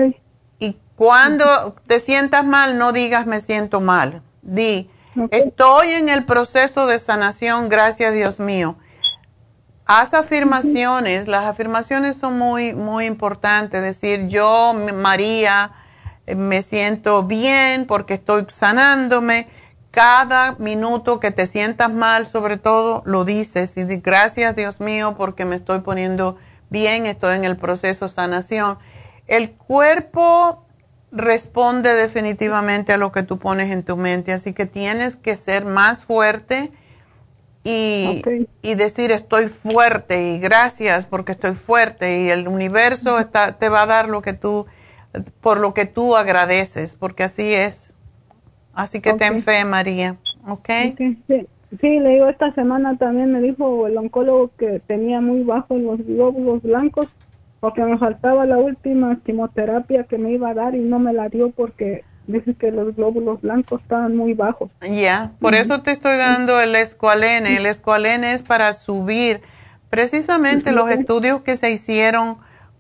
[0.58, 4.24] Y cuando te sientas mal, no digas me siento mal.
[4.42, 4.90] Di,
[5.32, 8.78] Estoy en el proceso de sanación, gracias Dios mío.
[9.86, 13.82] Haz afirmaciones, las afirmaciones son muy, muy importantes.
[13.82, 15.72] Decir, yo, María,
[16.36, 19.48] me siento bien porque estoy sanándome.
[19.92, 23.76] Cada minuto que te sientas mal, sobre todo, lo dices.
[23.76, 26.38] Y gracias Dios mío porque me estoy poniendo
[26.70, 28.78] bien, estoy en el proceso de sanación.
[29.28, 30.66] El cuerpo
[31.12, 35.66] responde definitivamente a lo que tú pones en tu mente, así que tienes que ser
[35.66, 36.72] más fuerte
[37.64, 38.22] y,
[38.62, 43.84] y decir estoy fuerte y gracias porque estoy fuerte y el universo está, te va
[43.84, 44.68] a dar lo que tú,
[45.42, 47.94] por lo que tú agradeces, porque así es.
[48.74, 50.18] Así que ten fe, María,
[50.48, 50.70] ¿ok?
[51.28, 51.48] Sí.
[51.82, 56.64] le digo, esta semana también me dijo el oncólogo que tenía muy bajos los glóbulos
[56.64, 57.08] blancos
[57.60, 61.28] porque me faltaba la última quimioterapia que me iba a dar y no me la
[61.28, 64.70] dio porque dice que los glóbulos blancos estaban muy bajos.
[64.82, 67.58] Ya, por eso te estoy dando el escualene.
[67.58, 69.42] El escualene es para subir.
[69.90, 72.38] Precisamente los estudios que se hicieron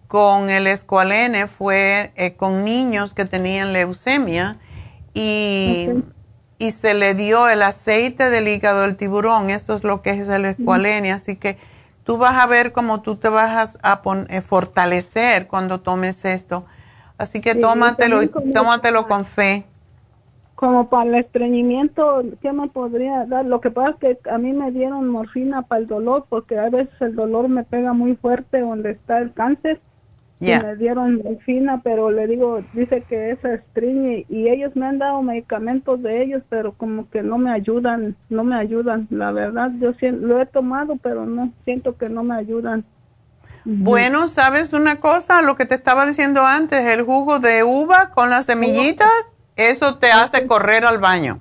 [0.10, 4.58] con el escualene fue eh, con niños que tenían leucemia
[5.14, 5.88] y,
[6.58, 9.52] y se le dio el aceite del hígado del tiburón.
[9.52, 11.12] Eso es lo que es el escualene.
[11.12, 11.60] Así que
[12.06, 16.66] tú vas a ver cómo tú te vas a eh, fortalecer cuando tomes esto.
[17.20, 19.64] Así que tómatelo, tómatelo con fe.
[20.56, 23.46] Como para el estreñimiento, ¿qué me podría dar?
[23.46, 26.70] Lo que pasa es que a mí me dieron morfina para el dolor, porque a
[26.72, 29.80] veces el dolor me pega muy fuerte donde está el cáncer
[30.40, 35.22] me dieron fina, pero le digo, dice que es estriñe y ellos me han dado
[35.22, 39.08] medicamentos de ellos, pero como que no me ayudan, no me ayudan.
[39.10, 42.86] La verdad, yo lo he tomado, pero no siento que no me ayudan.
[43.66, 45.42] Bueno, ¿sabes una cosa?
[45.42, 49.10] Lo que te estaba diciendo antes, el jugo de uva con las semillitas,
[49.56, 51.40] eso te hace correr al baño.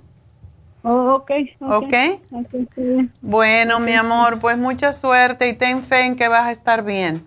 [0.83, 1.31] Oh, ok.
[1.61, 1.95] Ok.
[3.21, 7.25] Bueno, mi amor, pues mucha suerte y ten fe en que vas a estar bien.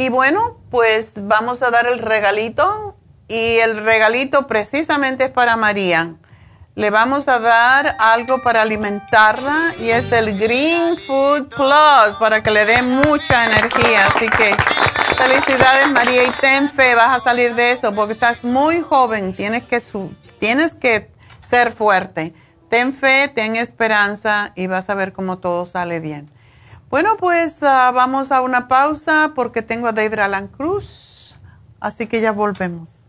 [0.00, 2.96] Y bueno, pues vamos a dar el regalito
[3.28, 6.14] y el regalito precisamente es para María.
[6.74, 12.50] Le vamos a dar algo para alimentarla y es el Green Food Plus para que
[12.50, 14.06] le dé mucha energía.
[14.06, 14.56] Así que
[15.18, 19.64] felicidades María y ten fe, vas a salir de eso porque estás muy joven, tienes
[19.64, 19.82] que,
[20.38, 21.10] tienes que
[21.46, 22.32] ser fuerte.
[22.70, 26.39] Ten fe, ten esperanza y vas a ver cómo todo sale bien.
[26.90, 31.36] Bueno, pues ah, vamos a una pausa porque tengo a David Alan Cruz,
[31.78, 33.06] así que ya volvemos.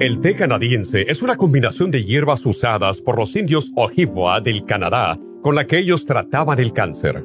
[0.00, 5.16] El té canadiense es una combinación de hierbas usadas por los indios Ojibwa del Canadá
[5.42, 7.24] con la que ellos trataban el cáncer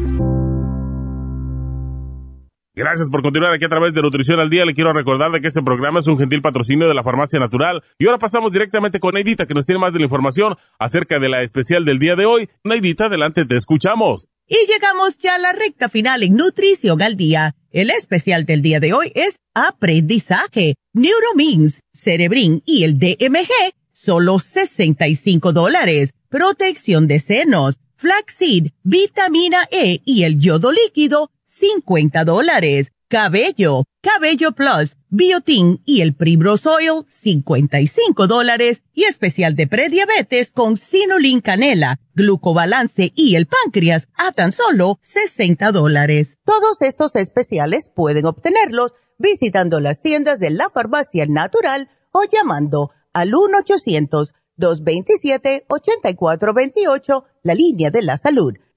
[2.73, 4.63] Gracias por continuar aquí a través de Nutrición al Día.
[4.63, 7.83] Le quiero recordar de que este programa es un gentil patrocinio de la Farmacia Natural.
[7.99, 11.27] Y ahora pasamos directamente con Neidita, que nos tiene más de la información acerca de
[11.27, 12.49] la especial del día de hoy.
[12.63, 14.29] Neidita, adelante, te escuchamos.
[14.47, 17.55] Y llegamos ya a la recta final en Nutrición al Día.
[17.71, 25.51] El especial del día de hoy es Aprendizaje, Neuromins, Cerebrin y el DMG, solo 65
[25.51, 26.13] dólares.
[26.29, 32.93] Protección de senos, flaxseed, vitamina E y el yodo líquido, 50 dólares.
[33.09, 38.83] Cabello, Cabello Plus, Biotin y el Primrose Oil, 55 dólares.
[38.93, 45.73] Y especial de prediabetes con Sinulin Canela, Glucobalance y el páncreas a tan solo 60
[45.73, 46.37] dólares.
[46.45, 53.31] Todos estos especiales pueden obtenerlos visitando las tiendas de la farmacia natural o llamando al
[54.57, 58.53] 1-800-227-8428, la línea de la salud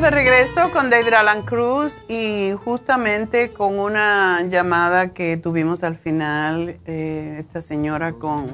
[0.00, 6.78] De regreso con David Alan Cruz y justamente con una llamada que tuvimos al final,
[6.86, 8.46] eh, esta señora con,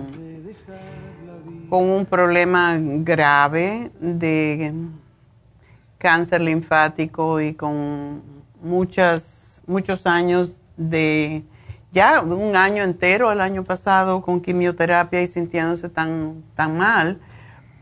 [1.69, 4.73] con un problema grave de
[5.99, 8.23] cáncer linfático y con
[8.63, 11.43] muchas, muchos años de,
[11.93, 17.21] ya un año entero el año pasado con quimioterapia y sintiéndose tan, tan mal,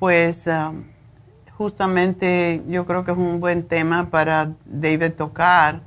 [0.01, 0.49] pues...
[0.49, 0.92] Um,
[1.63, 5.83] justamente yo creo que es un buen tema para David tocar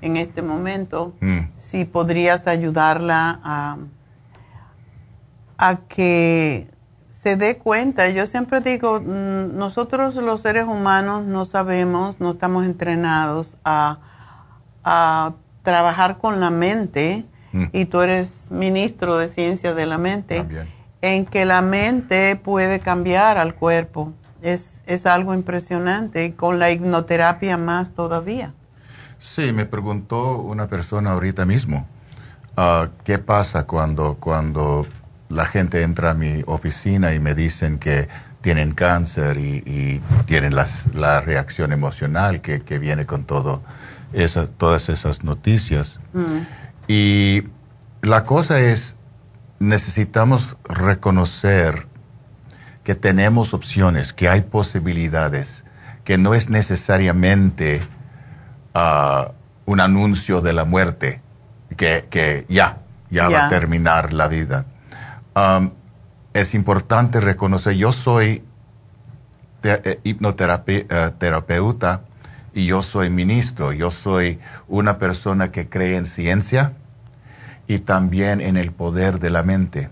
[0.00, 1.14] en este momento.
[1.20, 1.38] Mm.
[1.56, 3.76] Si podrías ayudarla a,
[5.58, 6.68] a que
[7.10, 8.08] se dé cuenta.
[8.10, 13.98] Yo siempre digo, mm, nosotros los seres humanos no sabemos, no estamos entrenados a,
[14.84, 15.32] a
[15.62, 17.64] trabajar con la mente, mm.
[17.72, 20.44] y tú eres ministro de ciencia de la mente,
[21.02, 24.12] en que la mente puede cambiar al cuerpo
[24.42, 28.52] es, es algo impresionante y con la hipnoterapia más todavía.
[29.18, 31.86] Sí, me preguntó una persona ahorita mismo,
[32.56, 34.86] ah, ¿qué pasa cuando, cuando
[35.28, 38.08] la gente entra a mi oficina y me dicen que
[38.40, 43.62] tienen cáncer y, tienen las, la reacción emocional que, que viene con todo
[44.12, 45.98] esa, todas esas noticias?
[46.12, 46.38] Mm.
[46.86, 47.42] Y
[48.02, 48.96] la cosa es,
[49.58, 51.88] necesitamos reconocer
[52.86, 55.64] que tenemos opciones, que hay posibilidades,
[56.04, 57.82] que no es necesariamente
[58.74, 59.32] ah,
[59.64, 61.20] un anuncio de la muerte,
[61.76, 62.78] que, ya,
[63.10, 64.66] ya va a terminar la vida.
[66.32, 68.44] es importante reconocer, yo soy
[69.64, 72.00] eh, hipnoterapeuta eh,
[72.54, 74.38] y yo soy ministro, yo soy
[74.68, 76.74] una persona que cree en ciencia
[77.66, 79.90] y también en el poder de la mente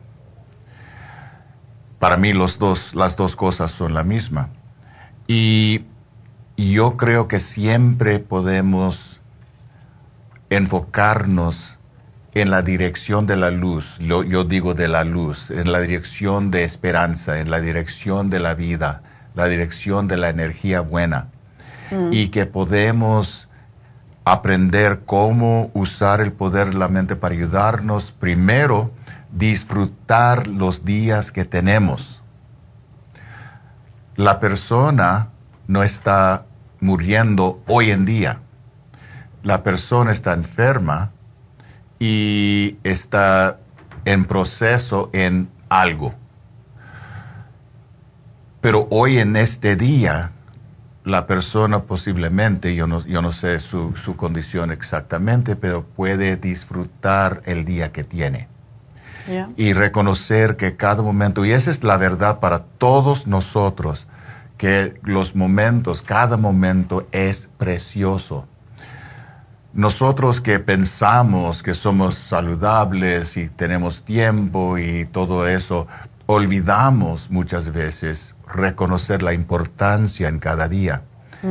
[1.99, 4.51] para mí los dos, las dos cosas son la misma.
[5.27, 5.85] Y
[6.57, 9.21] yo creo que siempre podemos
[10.51, 11.79] enfocarnos
[12.35, 16.65] en la dirección de la luz, yo digo de la luz, en la dirección de
[16.65, 19.03] esperanza, en la dirección de la vida,
[19.35, 21.29] la dirección de la energía buena.
[21.91, 22.13] Mm.
[22.13, 23.49] Y que podemos
[24.25, 28.91] aprender cómo usar el poder de la mente para ayudarnos primero
[29.35, 32.23] disfrutar los días que tenemos.
[34.17, 35.31] La persona
[35.67, 36.47] no está
[36.81, 38.41] muriendo hoy en día.
[39.43, 41.11] La persona está enferma
[41.99, 43.59] y está
[44.05, 46.15] en proceso en algo.
[48.61, 50.31] Pero hoy en este día
[51.05, 57.43] la persona posiblemente, yo no, yo no sé su, su condición exactamente, pero puede disfrutar
[57.45, 58.54] el día que tiene.
[59.57, 64.07] Y reconocer que cada momento, y esa es la verdad para todos nosotros,
[64.59, 68.47] que los momentos, cada momento es precioso.
[69.73, 75.89] Nosotros que pensamos que somos saludables y tenemos tiempo y todo eso,
[76.27, 81.03] olvidamos muchas veces reconocer la importancia en cada día,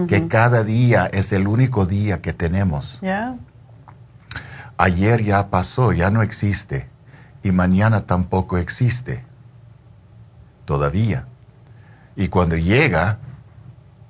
[0.08, 2.98] que cada día es el único día que tenemos.
[4.78, 6.88] Ayer ya pasó, ya no existe,
[7.44, 9.24] y mañana tampoco existe,
[10.66, 11.26] todavía.
[12.16, 13.20] Y cuando llega,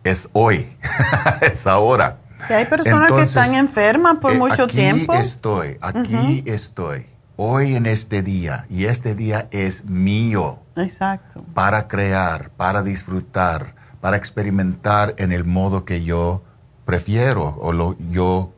[0.03, 0.77] es hoy,
[1.41, 2.17] es ahora.
[2.49, 5.13] Y hay personas que están enfermas por eh, mucho tiempo.
[5.13, 10.59] Aquí estoy, aquí estoy, hoy en este día, y este día es mío.
[10.75, 11.43] Exacto.
[11.53, 16.43] Para crear, para disfrutar, para experimentar en el modo que yo
[16.85, 18.51] prefiero o lo yo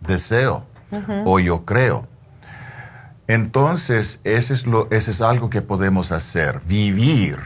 [0.00, 0.64] deseo
[1.24, 2.06] o yo creo.
[3.28, 7.38] Entonces, ese es, lo, ese es algo que podemos hacer, vivir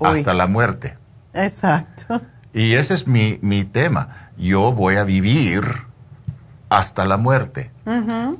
[0.00, 0.96] hasta la muerte.
[1.32, 2.22] Exacto.
[2.52, 4.30] Y ese es mi, mi tema.
[4.36, 5.64] Yo voy a vivir
[6.68, 7.70] hasta la muerte.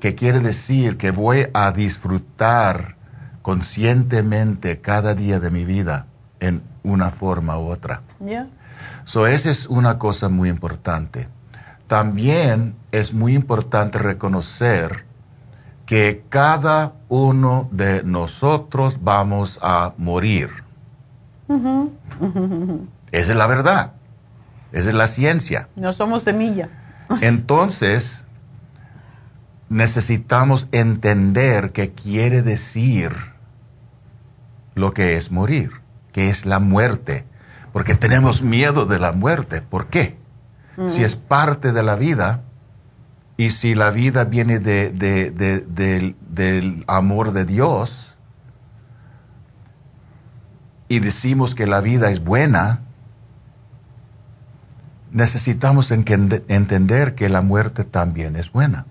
[0.01, 2.97] Que quiere decir que voy a disfrutar
[3.43, 6.07] conscientemente cada día de mi vida
[6.41, 8.03] en una forma u otra.
[8.25, 8.49] Yeah.
[9.05, 11.29] So, esa es una cosa muy importante.
[11.87, 15.05] También es muy importante reconocer
[15.87, 20.51] que cada uno de nosotros vamos a morir.
[23.13, 23.93] Esa es la verdad.
[24.73, 25.69] Esa es la ciencia.
[25.77, 26.69] No somos semilla.
[27.21, 28.25] Entonces,
[29.69, 33.13] necesitamos entender qué quiere decir
[34.75, 35.71] lo que es morir,
[36.13, 37.25] que es la muerte.
[37.73, 39.61] Porque tenemos miedo de la muerte.
[39.61, 40.17] ¿Por qué?
[40.89, 42.43] Si es parte de la vida,
[43.37, 48.15] y si la vida viene de, del, amor de Dios
[50.89, 52.83] y decimos que la vida es buena,
[55.11, 58.87] necesitamos entender que la muerte también es buena.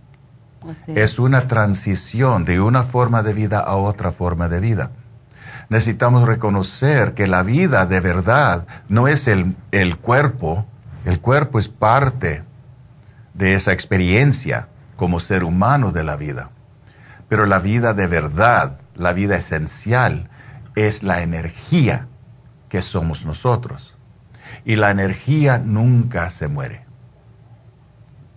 [0.88, 4.92] Es una transición de una forma de vida a otra forma de vida.
[5.70, 10.66] Necesitamos reconocer que la vida de verdad no es el, el cuerpo,
[11.06, 12.44] el cuerpo es parte
[13.34, 16.52] de esa experiencia como ser humano de la vida.
[17.30, 20.30] Pero la vida de verdad, la vida esencial,
[20.76, 22.08] es la energía
[22.70, 23.98] que somos nosotros.
[24.66, 26.86] Y la energía nunca se muere.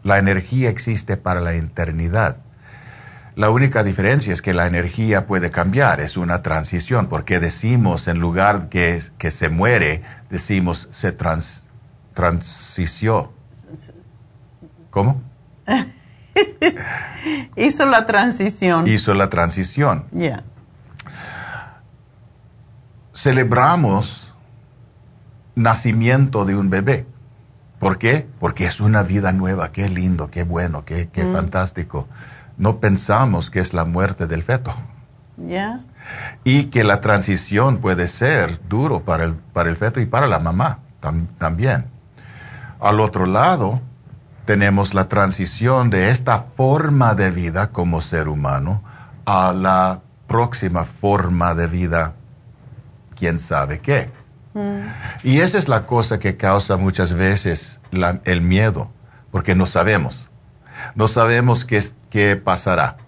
[0.03, 2.39] La energía existe para la eternidad.
[3.35, 8.19] La única diferencia es que la energía puede cambiar, es una transición, porque decimos en
[8.19, 11.65] lugar que, que se muere, decimos se trans,
[12.15, 13.36] transició
[14.97, 15.21] ¿Cómo?
[17.57, 18.89] Hizo la transición.
[18.89, 20.07] Hizo la transición.
[20.11, 20.43] Ya.
[23.13, 24.33] Celebramos
[25.55, 27.05] nacimiento de un bebé.
[27.79, 28.27] ¿Por qué?
[28.41, 29.71] Porque es una vida nueva.
[29.71, 31.33] Qué lindo, qué bueno, qué, qué mm.
[31.35, 32.09] fantástico.
[32.57, 34.73] No pensamos que es la muerte del feto.
[35.37, 35.81] Ya.
[36.43, 40.39] Y que la transición puede ser duro para el, para el feto y para la
[40.39, 40.79] mamá
[41.37, 41.85] también.
[42.81, 43.83] Al otro lado,
[44.47, 48.83] tenemos la transición de esta forma de vida como ser humano
[49.27, 52.15] a la próxima forma de vida,
[53.17, 54.11] quién sabe qué.
[54.55, 54.89] Mm.
[55.25, 57.81] Y esa es la cosa que causa muchas veces
[58.25, 58.91] el miedo,
[59.33, 60.31] porque no sabemos.
[60.95, 62.99] No sabemos qué, qué, pasará.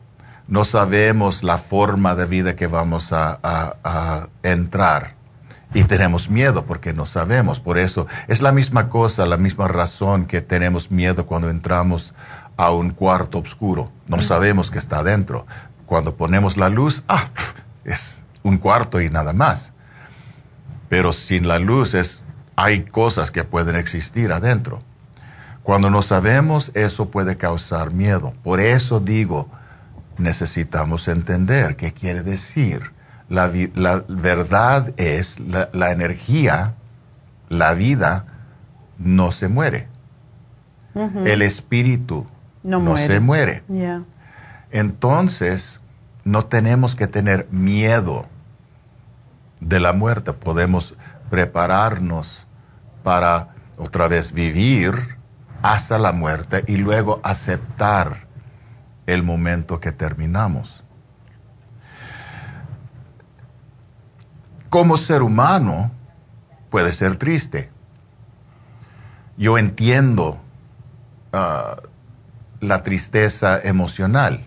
[0.48, 5.17] No sabemos la forma de vida que vamos a entrar
[5.74, 7.60] y tenemos miedo porque no sabemos.
[7.60, 12.14] Por eso es la misma cosa, la misma razón que tenemos miedo cuando entramos
[12.56, 13.92] a un cuarto oscuro.
[14.06, 15.46] No sabemos que está adentro.
[15.86, 17.28] Cuando ponemos la luz, ah,
[17.84, 19.72] es un cuarto y nada más.
[20.88, 22.22] Pero sin la luz es,
[22.56, 24.82] hay cosas que pueden existir adentro.
[25.62, 28.32] Cuando no sabemos, eso puede causar miedo.
[28.42, 29.50] Por eso digo,
[30.16, 32.97] necesitamos entender qué quiere decir
[33.28, 33.50] la,
[34.08, 36.74] verdad es, la, energía,
[37.48, 38.24] la vida,
[38.98, 39.88] no se muere.
[40.94, 42.26] El espíritu
[42.62, 43.62] no, se muere.
[44.70, 45.80] Entonces,
[46.24, 48.26] no tenemos que tener miedo
[49.60, 50.32] de la muerte.
[50.32, 50.94] Podemos
[51.30, 52.46] prepararnos
[53.02, 55.16] para otra vez vivir
[55.62, 58.26] hasta la muerte y luego aceptar
[59.06, 60.84] el momento que terminamos.
[64.70, 65.90] Como ser humano
[66.70, 67.70] puede ser triste.
[69.36, 70.40] yo entiendo
[71.32, 71.76] ah,
[72.60, 74.46] la tristeza emocional,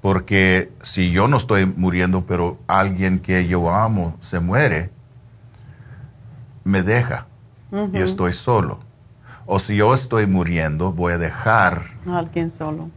[0.00, 4.90] porque si yo no estoy muriendo, pero alguien que yo amo se muere,
[6.64, 7.26] me deja
[7.92, 8.80] y estoy solo.
[9.46, 12.88] O si yo estoy muriendo, voy a dejar a alguien solo.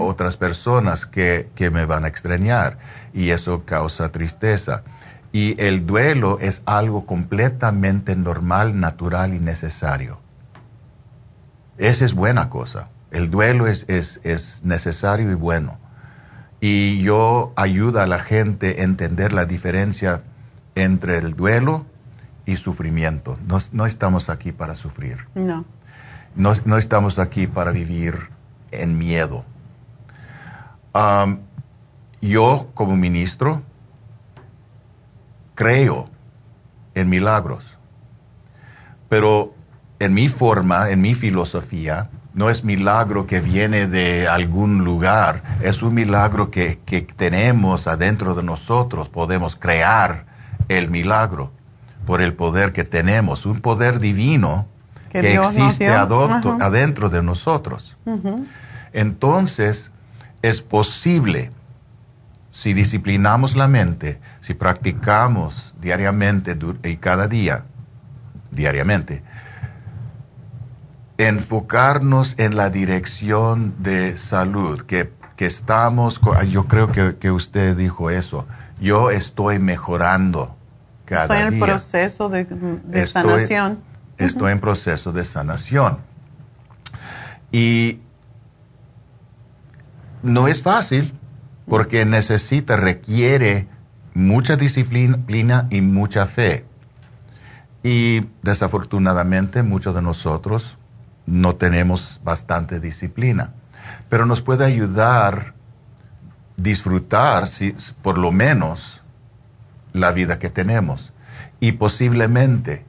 [0.00, 2.78] otras personas que, que me van a extrañar
[3.14, 4.82] y eso causa tristeza.
[5.32, 10.20] Y el duelo es algo completamente normal, natural y necesario.
[11.78, 12.90] Esa es buena cosa.
[13.10, 15.78] El duelo es, es, es necesario y bueno.
[16.60, 20.22] Y yo ayuda a la gente a entender la diferencia
[20.74, 21.86] entre el duelo
[22.46, 23.38] y sufrimiento.
[23.46, 25.26] No, no estamos aquí para sufrir.
[25.34, 25.64] No.
[26.34, 26.54] no.
[26.64, 26.78] no.
[26.78, 28.30] estamos aquí para vivir
[28.70, 29.44] en miedo.
[30.94, 31.38] Um,
[32.20, 33.62] yo, como ministro,
[35.54, 36.08] creo
[36.94, 37.78] en milagros.
[39.08, 39.54] Pero
[39.98, 45.82] en mi forma, en mi filosofía, no es milagro que viene de algún lugar, es
[45.82, 49.08] un milagro que, que tenemos adentro de nosotros.
[49.08, 50.24] Podemos crear
[50.68, 51.52] el milagro
[52.06, 54.66] por el poder que tenemos, un poder divino
[55.20, 57.96] que, existe adentro de nosotros.
[58.92, 59.90] Entonces,
[60.40, 61.50] es posible,
[62.52, 67.64] si disciplinamos la mente, si practicamos diariamente y cada día,
[68.50, 69.22] diariamente,
[71.16, 76.20] enfocarnos en la dirección de salud, que, que estamos,
[76.50, 78.46] yo creo que, que, usted dijo eso,
[78.78, 80.54] yo estoy mejorando
[81.06, 81.44] cada día.
[81.44, 83.78] Estoy en proceso de, de sanación.
[84.18, 85.98] Estoy en proceso de sanación.
[87.50, 88.00] Y
[90.22, 91.14] no es fácil
[91.66, 93.68] porque necesita, requiere
[94.14, 96.64] mucha disciplina y mucha fe.
[97.82, 100.76] Y desafortunadamente muchos de nosotros
[101.26, 103.52] no tenemos bastante disciplina,
[104.08, 105.54] pero nos puede ayudar
[106.56, 109.02] disfrutar, si, por lo menos,
[109.92, 111.12] la vida que tenemos.
[111.60, 112.84] Y posiblemente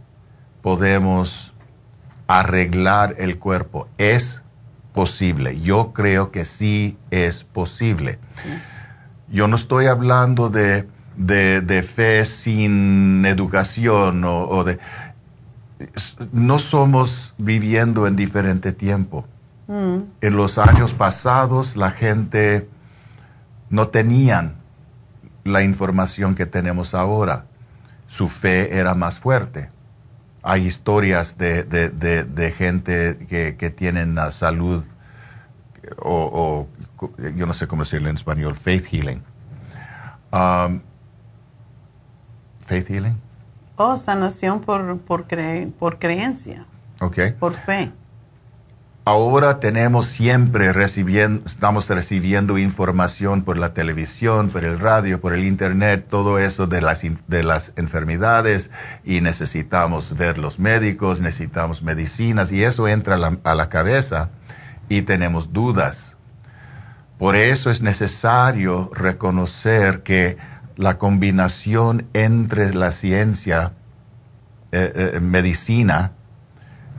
[0.61, 1.53] podemos
[2.27, 3.87] arreglar el cuerpo.
[3.97, 4.42] Es
[4.93, 5.59] posible.
[5.61, 8.19] Yo creo que sí es posible.
[9.29, 10.87] Yo no estoy hablando de,
[11.17, 14.79] de, fe sin educación o de
[16.31, 19.25] no somos viviendo en diferente tiempo.
[19.67, 19.97] Mm.
[20.21, 22.69] En los años pasados la gente
[23.69, 24.55] no tenían
[25.43, 27.45] la información que tenemos ahora.
[28.07, 29.69] Su fe era más fuerte.
[30.43, 34.83] Hay historias de, gente que, tienen la salud
[35.97, 36.67] o,
[37.35, 39.23] yo no sé cómo decirlo en español, faith healing.
[40.31, 40.81] Um,
[42.59, 43.17] faith healing.
[43.75, 45.25] Oh, sanación por, por,
[45.79, 46.65] por creencia.
[46.99, 47.19] Ok.
[47.39, 47.91] Por fe.
[49.05, 55.43] Ahora tenemos siempre recibiendo, estamos recibiendo información por la televisión, por el radio, por el
[55.43, 58.71] internet, todo eso de las, de las enfermedades
[59.03, 64.29] y necesitamos ver los médicos, necesitamos medicinas y eso entra a la, a la cabeza
[64.87, 66.15] y tenemos dudas.
[67.19, 70.37] Por eso es necesario reconocer que
[70.77, 73.73] la combinación entre la ciencia,
[74.71, 76.13] eh, eh, medicina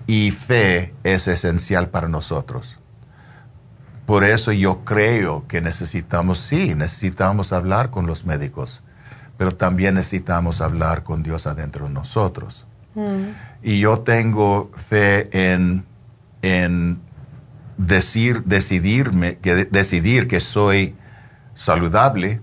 [0.07, 2.79] y fe es esencial para nosotros.
[4.07, 8.83] Por eso yo creo que necesitamos, sí, necesitamos hablar con los médicos,
[9.39, 12.67] pero también necesitamos hablar con Dios adentro de nosotros.
[12.95, 13.31] Mm.
[13.63, 15.85] Y yo tengo fe en,
[16.43, 17.01] en
[17.79, 20.95] decir, decidirme, que, decidir que soy
[21.55, 22.41] saludable,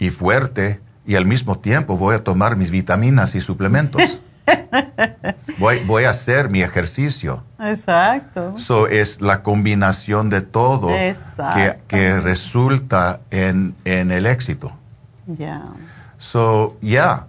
[0.00, 4.02] y fuerte y al mismo tiempo voy a tomar mis vitaminas y suplementos.
[5.58, 7.44] voy, voy a hacer mi ejercicio.
[7.58, 8.54] Exacto.
[8.56, 14.72] So es la combinación de todo que, que, resulta en, en el éxito.
[15.26, 15.62] Ya.
[16.18, 17.26] So, ya,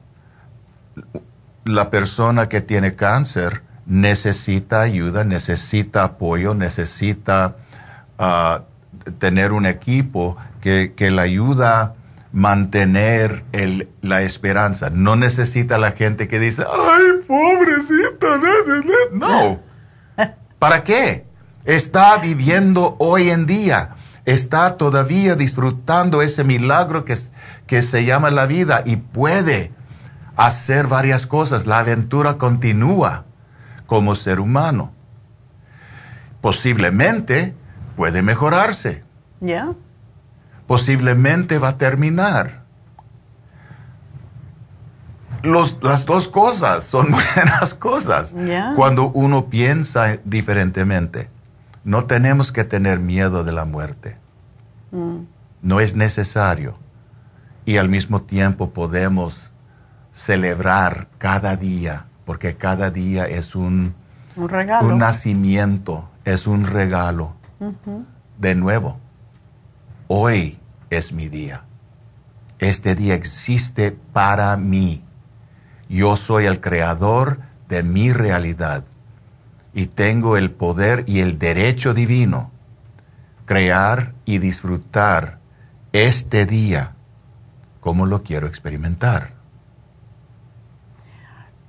[1.66, 7.56] la persona que tiene cáncer necesita ayuda, necesita apoyo, necesita
[8.18, 8.64] ah,
[9.20, 11.96] tener un equipo que, que le ayuda
[12.32, 14.90] mantener el, la esperanza.
[14.90, 18.40] No necesita la gente que dice, ay, pobrecita.
[19.14, 19.60] No.
[20.60, 21.26] ¿Para qué?
[21.66, 23.96] Está viviendo hoy en día.
[24.26, 27.18] Está todavía disfrutando ese milagro que,
[27.68, 29.72] que se llama la vida y puede
[30.36, 31.66] hacer varias cosas.
[31.66, 33.26] La aventura continúa
[33.88, 34.94] como ser humano.
[36.40, 37.56] Posiblemente
[37.96, 39.04] puede mejorarse.
[39.42, 39.74] Ya
[40.72, 42.62] posiblemente va a terminar.
[45.44, 48.34] los, las dos cosas son buenas cosas.
[48.78, 51.30] Cuando uno piensa diferentemente,
[51.84, 54.18] no tenemos que tener miedo de la muerte.
[54.92, 55.24] Mm.
[55.62, 56.78] No es necesario.
[57.66, 59.52] Y al mismo tiempo podemos
[60.14, 63.94] celebrar cada día, porque cada día es un,
[64.38, 64.88] un, regalo.
[64.88, 67.36] un nacimiento, es un regalo.
[68.38, 69.02] De nuevo,
[70.08, 70.61] hoy
[70.92, 71.64] es mi día.
[72.60, 75.04] Este día existe para mí.
[75.90, 78.84] Yo soy el creador de mi realidad
[79.74, 82.52] y tengo el poder y el derecho divino
[83.46, 85.40] crear y disfrutar
[85.92, 86.94] este día
[87.80, 89.32] como lo quiero experimentar.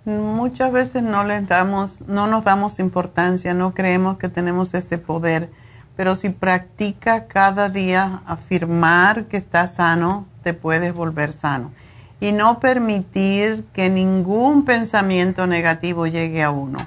[0.04, 5.50] Muchas veces no les damos, no nos damos importancia, no creemos que tenemos ese poder,
[5.96, 11.72] pero si practica cada día afirmar que está sano, te puedes volver sano.
[12.20, 16.78] Y no permitir que ningún pensamiento negativo llegue a uno.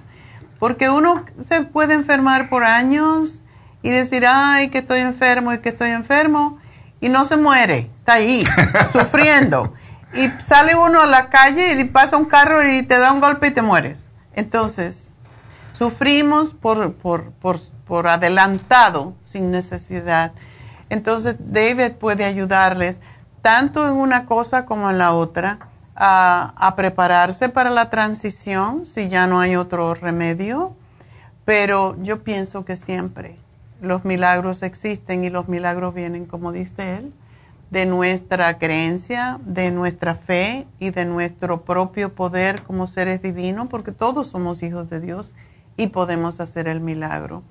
[0.60, 3.42] Porque uno se puede enfermar por años
[3.82, 6.58] y decir, ay, que estoy enfermo y que estoy enfermo,
[7.02, 8.46] y no se muere, está ahí,
[8.94, 9.74] sufriendo
[10.16, 13.48] y sale uno a la calle y pasa un carro y te da un golpe
[13.48, 14.10] y te mueres.
[14.34, 15.12] Entonces,
[15.74, 20.34] sufrimos por, por, por, por adelantado, sin necesidad.
[20.90, 23.02] Entonces, David puede ayudarles
[23.42, 25.60] tanto en una cosa como en la otra
[25.96, 30.74] a, prepararse para la transición si ya no hay otro remedio.
[31.46, 33.38] Pero yo pienso que siempre
[33.82, 37.14] los milagros existen y los milagros vienen, como dice él,
[37.70, 43.92] de nuestra creencia, de nuestra fe y de nuestro propio poder como seres divinos, porque
[43.92, 45.36] todos somos hijos de Dios
[45.78, 47.44] y podemos hacer el milagro.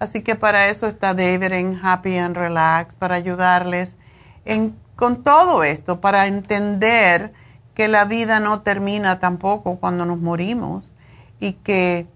[0.00, 3.98] Así que para eso está David en Happy and Relax, para ayudarles
[4.46, 7.34] en, con todo esto, para entender
[7.74, 10.94] que la vida no termina tampoco cuando nos morimos
[11.38, 12.06] y que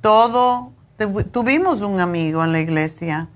[0.00, 0.72] todo,
[1.30, 3.28] tuvimos un amigo en la iglesia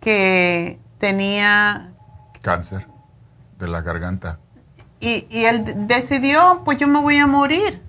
[0.00, 1.92] que tenía
[2.40, 2.88] cáncer
[3.58, 4.38] de la garganta.
[5.00, 7.82] Y, y él decidió, pues yo me voy a morir.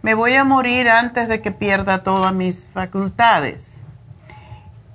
[0.00, 3.79] Me voy a morir antes de que pierda todas mis facultades.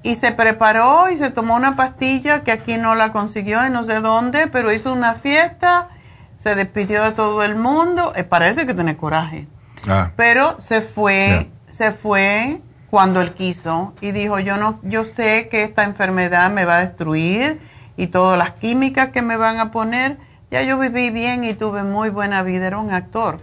[0.06, 3.82] Y se preparó y se tomó una pastilla que aquí no la consiguió y no
[3.82, 5.88] sé dónde, pero hizo una fiesta,
[6.36, 8.14] se despidió de todo el mundo.
[8.16, 9.48] Eh, parece que tiene coraje.
[9.88, 10.12] Ah.
[10.16, 12.62] Pero se fue, se fue
[12.92, 16.82] cuando él quiso y dijo, yo no, yo sé que esta enfermedad me va a
[16.82, 17.60] destruir
[17.98, 20.20] y todas las químicas que me van a poner,
[20.52, 23.40] ya yo viví bien y tuve muy buena vida, era un actor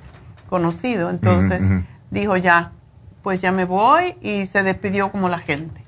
[0.48, 1.60] conocido, entonces
[2.12, 2.70] dijo ya,
[3.24, 5.81] pues ya me voy y se despidió como la gente.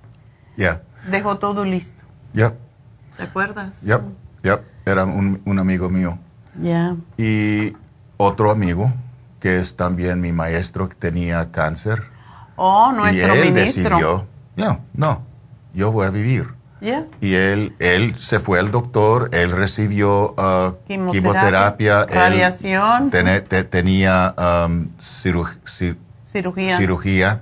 [0.57, 0.83] Ya.
[1.11, 2.05] Dejó todo listo.
[2.33, 2.55] Ya.
[3.17, 3.83] ¿Te acuerdas?
[3.83, 4.01] Ya,
[4.43, 6.19] ya, era un, un, amigo mío.
[6.61, 6.97] Ya.
[7.17, 7.75] Y
[8.17, 8.93] otro amigo,
[9.41, 12.03] que es también mi maestro, que tenía cáncer.
[12.57, 13.97] Oh, nuestro y él ministro.
[13.97, 14.27] decidió,
[14.57, 15.23] no, no,
[15.75, 16.55] yo voy a vivir.
[17.21, 23.11] Y él, él se fue al doctor, él recibió uh, quimioterapia, radiación,
[23.71, 25.97] tenía um, cirugía.
[26.77, 27.41] cirugía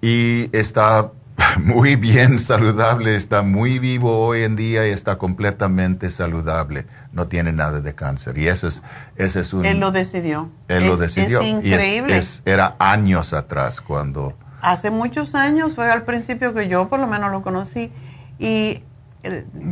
[0.00, 1.12] y está
[1.58, 6.86] muy bien saludable, está muy vivo hoy en día y está completamente saludable.
[7.12, 8.38] No tiene nada de cáncer.
[8.38, 8.82] Y eso es,
[9.16, 9.64] ese es un...
[9.64, 10.50] Él lo decidió.
[10.68, 11.40] Él lo decidió.
[11.40, 12.22] Es increíble.
[12.44, 14.36] era años atrás cuando...
[14.60, 17.92] Hace muchos años, fue al principio que yo por lo menos lo conocí
[18.38, 18.82] y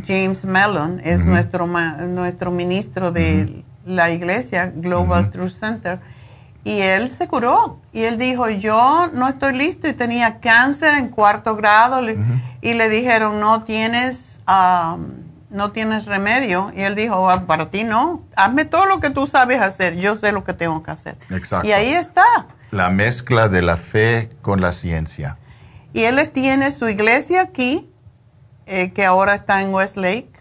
[0.05, 5.99] James Mellon es nuestro, nuestro ministro de la iglesia, Global Truth Center,
[6.67, 7.79] y él se curó.
[7.93, 12.01] Y él dijo, yo no estoy listo y tenía cáncer en cuarto grado.
[12.61, 14.39] Y le dijeron, no tienes,
[15.49, 16.73] no tienes remedio.
[16.75, 18.25] Y él dijo, ah, para ti no.
[18.35, 19.95] Hazme todo lo que tú sabes hacer.
[19.95, 21.17] Yo sé lo que tengo que hacer.
[21.29, 21.65] Exacto.
[21.65, 22.25] Y ahí está.
[22.71, 25.37] La mezcla de la fe con la ciencia.
[25.93, 27.89] Y él tiene su iglesia aquí
[28.65, 30.33] eh, que ahora está en Westlake,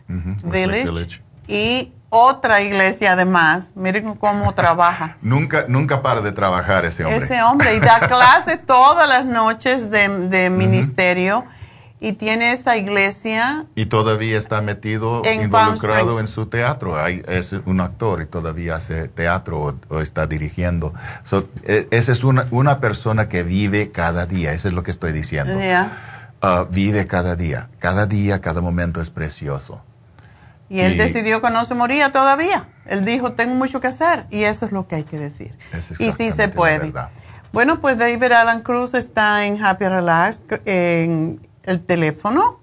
[0.42, 3.72] Village, y otra iglesia además.
[3.74, 5.16] Miren cómo trabaja.
[5.22, 7.24] nunca, nunca para de trabajar ese hombre.
[7.24, 11.44] Ese hombre y da clases todas las noches de, ministerio
[11.98, 13.66] y tiene esa iglesia.
[13.74, 16.98] Y todavía está metido, involucrado en su teatro.
[16.98, 20.92] Hay, es un actor y todavía hace teatro o, está dirigiendo.
[21.64, 25.12] E, esa es una, una persona que vive cada día, eso es lo que estoy
[25.12, 25.54] diciendo.
[26.42, 27.70] Ah, vive cada día.
[27.78, 29.80] Cada día, cada momento es precioso.
[30.68, 32.68] Y él decidió que no se moría todavía.
[32.86, 34.26] Él dijo, tengo mucho que hacer.
[34.30, 35.56] Y eso es lo que hay que decir.
[35.98, 36.92] y sí se puede.
[37.52, 42.58] Bueno, pues David Alan Cruz está en Happy Relax en el teléfono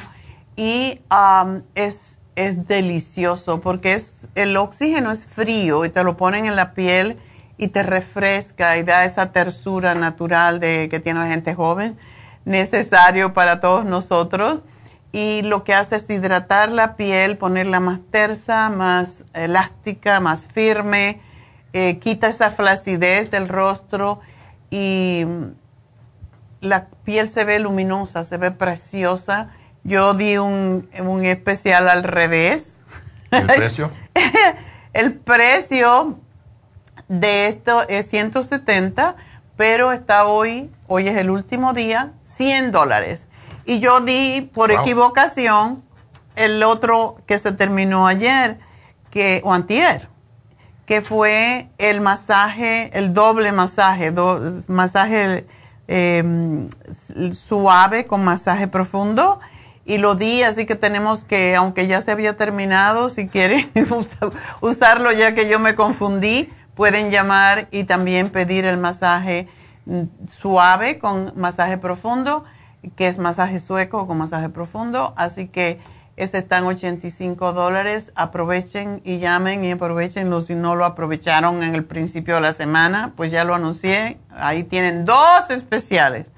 [0.55, 6.45] y um, es, es delicioso porque es, el oxígeno es frío y te lo ponen
[6.45, 7.17] en la piel
[7.57, 11.97] y te refresca y da esa tersura natural de, que tiene la gente joven,
[12.45, 14.61] necesario para todos nosotros.
[15.11, 21.21] Y lo que hace es hidratar la piel, ponerla más tersa, más elástica, más firme,
[21.71, 24.21] eh, quita esa flacidez del rostro
[24.71, 25.25] y
[26.61, 29.51] la piel se ve luminosa, se ve preciosa.
[29.83, 32.77] Yo di un, un especial al revés.
[33.31, 33.91] ¿El precio?
[34.93, 36.19] el precio
[37.07, 39.15] de esto es 170,
[39.57, 43.27] pero está hoy, hoy es el último día, 100 dólares.
[43.65, 45.83] Y yo di por equivocación
[46.35, 48.59] el otro que se terminó ayer,
[49.09, 50.09] que, o antier,
[50.85, 54.13] que fue el masaje, el doble masaje,
[54.67, 55.45] masaje
[55.87, 56.67] em,
[57.31, 59.39] suave con masaje profundo.
[59.85, 63.69] Y lo di, así que tenemos que, aunque ya se había terminado, si quieren
[64.61, 69.47] usarlo ya que yo me confundí, Pueden llamar y también pedir el masaje
[69.85, 72.45] mm, suave con masaje profundo,
[72.95, 75.13] que es masaje sueco con masaje profundo.
[75.15, 75.79] Así que
[76.15, 78.11] ese está en 85 dólares.
[78.15, 83.13] Aprovechen y llamen y aprovechenlo si no lo aprovecharon en el principio de la semana.
[83.15, 84.17] Pues ya lo anuncié.
[84.31, 86.31] Ahí tienen dos especiales.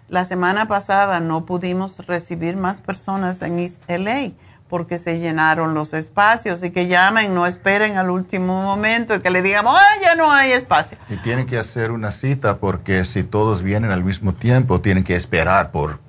[0.08, 4.32] La semana pasada no pudimos recibir más personas en East LA
[4.72, 9.28] porque se llenaron los espacios y que llamen, no esperen al último momento y que
[9.28, 10.96] le digamos, ¡ay, ya no hay espacio!
[11.10, 15.14] Y tienen que hacer una cita porque si todos vienen al mismo tiempo, tienen que
[15.14, 16.00] esperar por,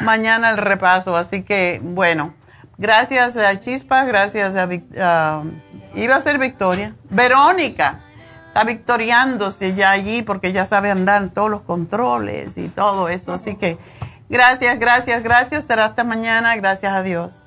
[0.03, 2.35] mañana el repaso, así que bueno.
[2.79, 5.43] Gracias a Chispa, gracias a...
[5.95, 6.95] iba a ser Victoria.
[7.11, 8.01] Verónica
[8.49, 13.33] está victoriándose ya allí porque ya sabe andar todos los controles y todo eso.
[13.33, 13.79] Así que
[14.29, 15.65] gracias, gracias, gracias.
[15.65, 16.55] Será hasta mañana.
[16.57, 17.47] Gracias a Dios.